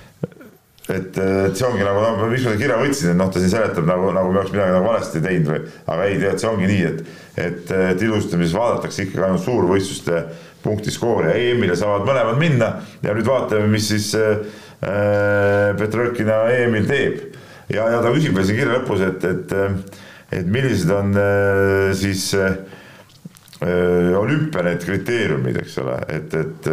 [0.89, 3.87] et, et see ongi nagu, miks ma selle kirja võtsin, et noh, ta siin seletab
[3.89, 5.63] nagu, nagu me oleks midagi nagu valesti teinud või,
[5.95, 7.01] aga ei, tead, see ongi nii, et,
[7.47, 10.21] et, et ilustamises vaadatakse ikkagi ainult suurvõistluste
[10.65, 12.71] punktiskoori ja EM-ile saavad mõlemad minna
[13.05, 14.45] ja nüüd vaatame, mis siis äh,
[15.79, 17.21] Petrõkina EM-il teeb.
[17.73, 20.01] ja, ja ta küsib veel siin kirja lõpus, et, et,
[20.41, 22.59] et millised on äh, siis äh,
[23.65, 26.67] olümpia need kriteeriumid, eks ole, et, et,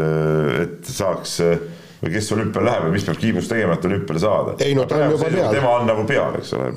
[0.66, 1.62] et saaks äh,
[2.02, 4.56] või kes olümpiale läheb või mis peab kiibus tegema, et olümpiale saada.
[4.66, 5.50] ei no ta on juba peal.
[5.54, 6.70] tema on nagu peal, eks ole,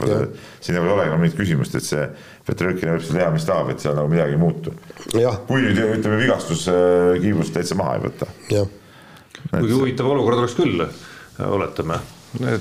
[0.60, 2.08] siin ei ole nagu mingit küsimust, et see
[2.44, 4.74] Petrõkin võib seal teha, mis tahab, et seal nagu midagi ei muutu.
[5.48, 8.28] kui nüüd ütleme, vigastus äh, kiibust täitsa maha ei võta.
[9.54, 10.84] kuigi huvitav olukord oleks küll,
[11.44, 12.02] oletame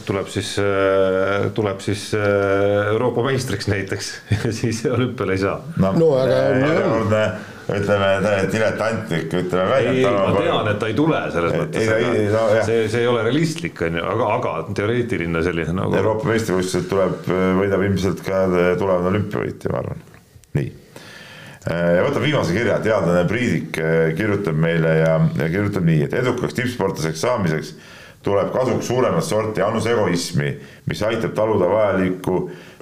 [0.05, 4.13] tuleb siis, äh, tuleb siis äh, Euroopa meistriks näiteks
[4.45, 5.57] ja siis olümpiale ei saa.
[5.77, 7.23] no, no aga järjekordne
[7.71, 8.09] ütleme
[8.51, 9.93] diletantlik, ütleme välja.
[9.93, 11.87] ei, ma tean, et ta ei tule selles mõttes,
[12.67, 15.95] see, see ei ole realistlik, on ju, aga, aga teoreetiline selline nagu.
[15.99, 17.17] Euroopa meistrivõistlused tuleb,
[17.61, 18.43] võidab ilmselt ka
[18.81, 20.03] tulevane olümpiavõitja, ma arvan,
[20.59, 20.69] nii.
[21.69, 26.59] ja võtab viimase kirja, teadlane Priidik eh, kirjutab meile ja, ja kirjutab nii, et edukaks
[26.59, 27.75] tippsportlaseks saamiseks
[28.23, 30.53] tuleb kasuks suuremat sorti annus egoismi,
[30.87, 32.37] mis aitab taluda vajalikku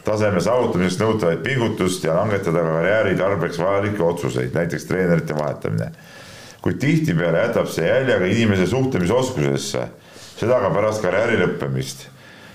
[0.06, 5.92] taseme saavutamiseks nõutavaid pingutust ja langetada ka karjääri tarbeks vajalikke otsuseid, näiteks treenerite vahetamine.
[6.62, 9.88] kuid tihtipeale jätab see jälje ka inimese suhtlemisoskusesse,
[10.38, 12.08] seda ka pärast karjääri lõppemist.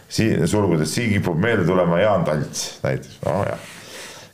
[0.09, 3.47] siin sulgudes, siin kipub meelde tulema Jaan Talts näiteks oh,,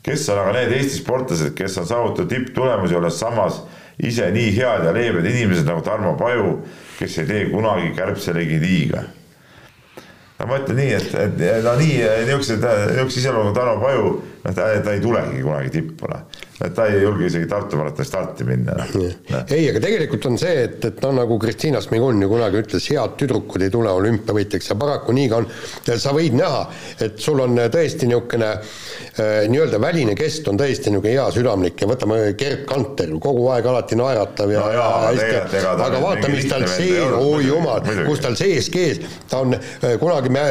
[0.02, 3.62] kes on aga need Eesti sportlased, kes on saavutanud tipptulemusi, olles samas
[4.02, 6.60] ise nii head ja leebed inimesed nagu Tarmo Paju,
[6.98, 9.04] kes ei tee kunagi kärbselegi liiga
[10.42, 14.08] no ma ütlen nii, et, et no nii, niisugused, niisuguse iseloomuga Tarmo Paju,
[14.42, 16.22] noh, ta, ta ei tulegi kunagi tippu, noh.
[16.62, 19.04] et ta ei julge isegi Tartu maratoni starti minna no..
[19.46, 23.14] ei, aga tegelikult on see, et, et noh, nagu Kristiina Smigun ju kunagi ütles, head
[23.20, 25.48] tüdrukud ei tule olümpiavõitjaks ja paraku nii ka on.
[26.02, 26.64] sa võid näha,
[27.06, 31.90] et sul on tõesti niisugune äh, nii-öelda väline kest on tõesti niisugune hea südamlik ja
[31.90, 36.66] võtame Gerd Kanter, kogu aeg alati naeratav ja, no, ja hästi, aga vaata, mis tal
[36.70, 40.44] sees, oi jumal, kus tal sees kees, ta on äh, kunagi me,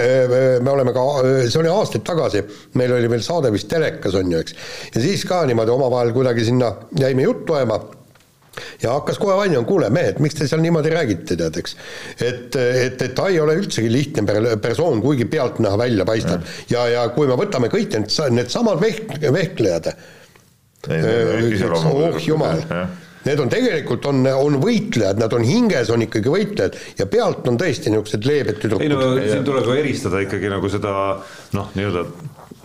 [0.63, 1.05] me oleme ka,
[1.47, 2.45] see oli aastaid tagasi,
[2.79, 4.59] meil oli veel saade vist telekas, on ju, eks.
[4.93, 7.81] ja siis ka niimoodi omavahel kuidagi sinna jäime juttu ajama
[8.83, 11.75] ja hakkas kohe vaidlema, kuule mehed, miks te seal niimoodi räägite, tead, eks.
[12.17, 16.47] et, et, et ta ei ole üldsegi lihtne persoon, kuigi pealtnäha välja paistab.
[16.69, 19.93] ja, ja kui me võtame kõik need, needsamad vehk-, vehklejad.
[20.89, 22.65] oh jumal
[23.21, 27.59] Need on tegelikult, on, on võitlejad, nad on hinges, on ikkagi võitlejad ja pealt on
[27.61, 28.81] tõesti niisugused leebed tüdrukud.
[28.81, 30.93] ei no siin tuleb ju eristada ikkagi nagu seda
[31.53, 32.05] noh, nii-öelda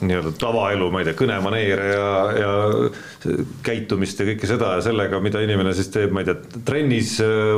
[0.01, 5.41] nii-öelda tavaelu, ma ei tea, kõnemaneere ja, ja käitumist ja kõike seda ja sellega, mida
[5.45, 7.15] inimene siis teeb, ma ei tea, trennis,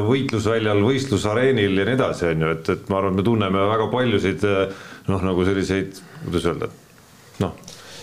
[0.06, 4.46] võitlusväljal, võistlusareenil ja nii edasi, on ju, et, et ma arvan, me tunneme väga paljusid
[5.08, 6.70] noh, nagu selliseid, kuidas öelda,
[7.42, 7.58] noh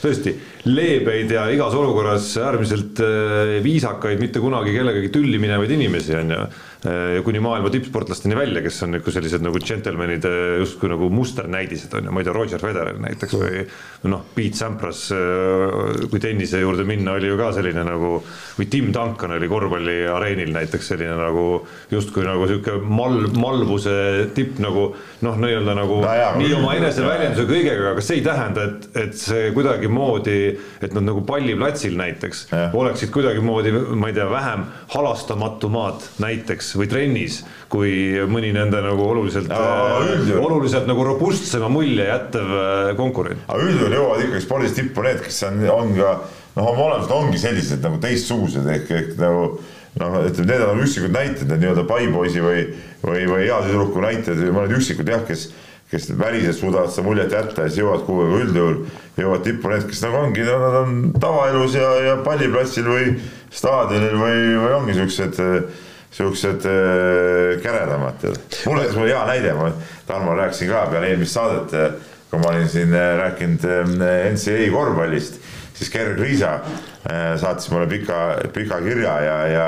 [0.05, 0.35] tõesti
[0.65, 6.45] leebeid ja igas olukorras äärmiselt äh, viisakaid, mitte kunagi kellegagi tülli minevaid inimesi on ju.
[6.85, 10.25] Äh, kuni maailma tippsportlasteni välja, kes on nagu sellised nagu džentelmenid
[10.61, 13.63] justkui nagu musternäidised on ju, ma ei tea, Roger Federer näiteks või
[14.11, 18.19] noh, Pete Sampras, äh, kui tennise juurde minna, oli ju ka selline nagu
[18.59, 21.45] või Tim Duncan oli korvpalliareenil näiteks selline nagu
[21.91, 23.95] justkui nagu sihuke mal-, malvuse
[24.37, 24.91] tipp nagu
[25.25, 29.17] noh, nii-öelda nagu no, jah, nii oma eneseväljenduse kõigega, aga see ei tähenda, et, et
[29.19, 30.39] see kuidagimoodi,
[30.81, 32.69] et nad nagu palliplatsil näiteks ja.
[32.73, 37.41] oleksid kuidagimoodi, ma ei tea, vähem halastamatumad näiteks või trennis,
[37.71, 37.91] kui
[38.31, 43.45] mõni nende nagu oluliselt no,, oluliselt nagu robustsema mulje jättev äh, konkurent.
[43.47, 46.17] aga üldjuhul jõuavad ikkagi spordis tippu need, kes on, on ka
[46.55, 49.47] noh, oma olemuselt ongi sellised nagu teistsugused ehk, ehk nagu
[49.99, 52.65] noh, ütleme, need on üksikud näited, need nii-öelda paipoisi või,
[53.03, 55.49] või, või hea tüdruku näited või mõned üksikud jah, kes,
[55.91, 58.77] kes väliselt suudavad seda muljet jätta ja siis jõuavad kuhugi, aga üldjuhul
[59.21, 63.11] jõuavad tippu need, kes nagu ongi, nad on tavaelus ja, ja palliplatsil või
[63.53, 65.41] staadionil või, või ongi siuksed,
[66.15, 68.41] siuksed äh, käredamad, tead.
[68.65, 69.69] mul näiteks mul hea näide, ma
[70.05, 72.01] Tarmo rääkisin ka peale eelmist saadet,
[72.31, 75.39] kui ma olin siin äh, rääkinud äh, NCAA korvpallist
[75.75, 76.61] siis Gerg Riisa
[77.35, 78.19] saatis mulle pika,
[78.55, 79.65] pika kirja ja, ja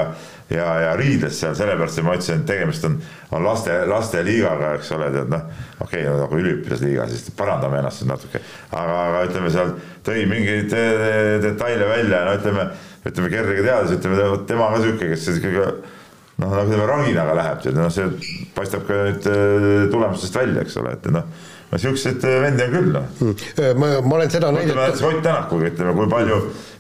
[0.50, 2.98] ja, ja riides seal sellepärast, ma ütlesin, et tegemist on,
[3.36, 5.44] on laste, lasteliigaga, eks ole, tead noh,
[5.84, 8.42] okei okay,, nagu üliõpilasliiga, siis parandame ennast natuke.
[8.72, 9.76] aga, aga ütleme seal
[10.08, 12.70] tõi mingeid äh, detaile välja, no ütleme,
[13.08, 17.78] ütleme Gerriga teades, ütleme tema ka sihuke, kes ikkagi noh, nagu ütleme ranginaga läheb, tead
[17.82, 18.08] noh, see
[18.56, 21.28] paistab ka nüüd äh, tulemustest välja, eks ole, et noh
[21.68, 23.80] no siukseid vendi on küll noh hmm..
[23.80, 24.70] Ma, ma olen seda näidet.
[24.72, 26.38] ütleme näiteks Ott Tänakuga, ütleme, kui palju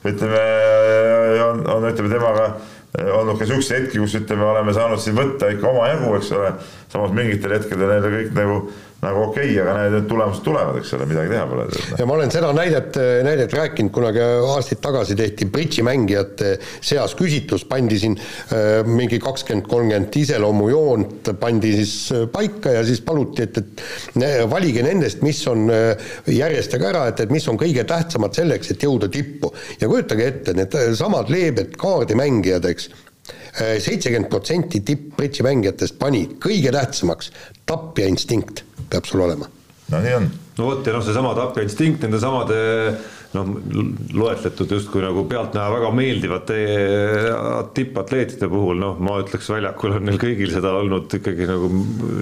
[0.07, 0.43] ütleme
[1.43, 2.45] on, on ütleme temaga
[2.97, 6.51] olnud ka siukseid hetki, kus ütleme, oleme saanud siin võtta ikka omajagu, eks ole.
[6.91, 8.59] samas mingitel hetkedel need kõik nagu
[9.01, 11.65] nagu okei okay,, aga need, tulemused tulevad, eks ole, midagi teha pole.
[11.99, 12.97] ja ma olen seda näidet,
[13.27, 20.17] näidet rääkinud, kunagi aastaid tagasi tehti bridžimängijate seas küsitlus, pandi siin äh, mingi kakskümmend, kolmkümmend
[20.23, 26.13] iseloomujoont pandi siis äh, paika ja siis paluti, et, et valige nendest, mis on, äh,
[26.33, 29.53] järjestage ära, et, et mis on kõige tähtsamad selleks, et jõuda tippu.
[29.77, 32.89] ja kujutage ette, need samad leebed kaardimängijad, eks
[33.57, 37.31] seitsekümmend protsenti tipp-bridži mängijatest pani kõige tähtsamaks
[37.67, 39.49] tapja instinkt peab sul olema.
[39.91, 40.31] no nii on.
[40.57, 42.57] no vot ja noh, seesama tapja instinkt nende samade
[43.35, 43.49] noh,
[44.13, 46.59] loetletud justkui nagu pealtnäha väga meeldivate
[47.77, 51.71] tippatleetide puhul, noh, ma ütleks, väljakul on neil kõigil seda olnud ikkagi nagu,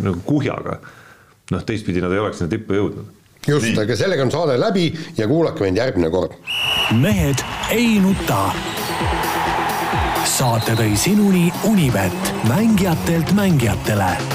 [0.06, 0.80] nagu kuhjaga.
[1.54, 3.12] noh, teistpidi nad ei oleks sinna tippu jõudnud.
[3.48, 4.88] just, aga sellega on saade läbi
[5.18, 6.38] ja kuulake meid järgmine kord.
[7.02, 8.50] mehed ei nuta.
[10.26, 14.35] saate tõi sinuni Unibet, mängijatelt mängijatele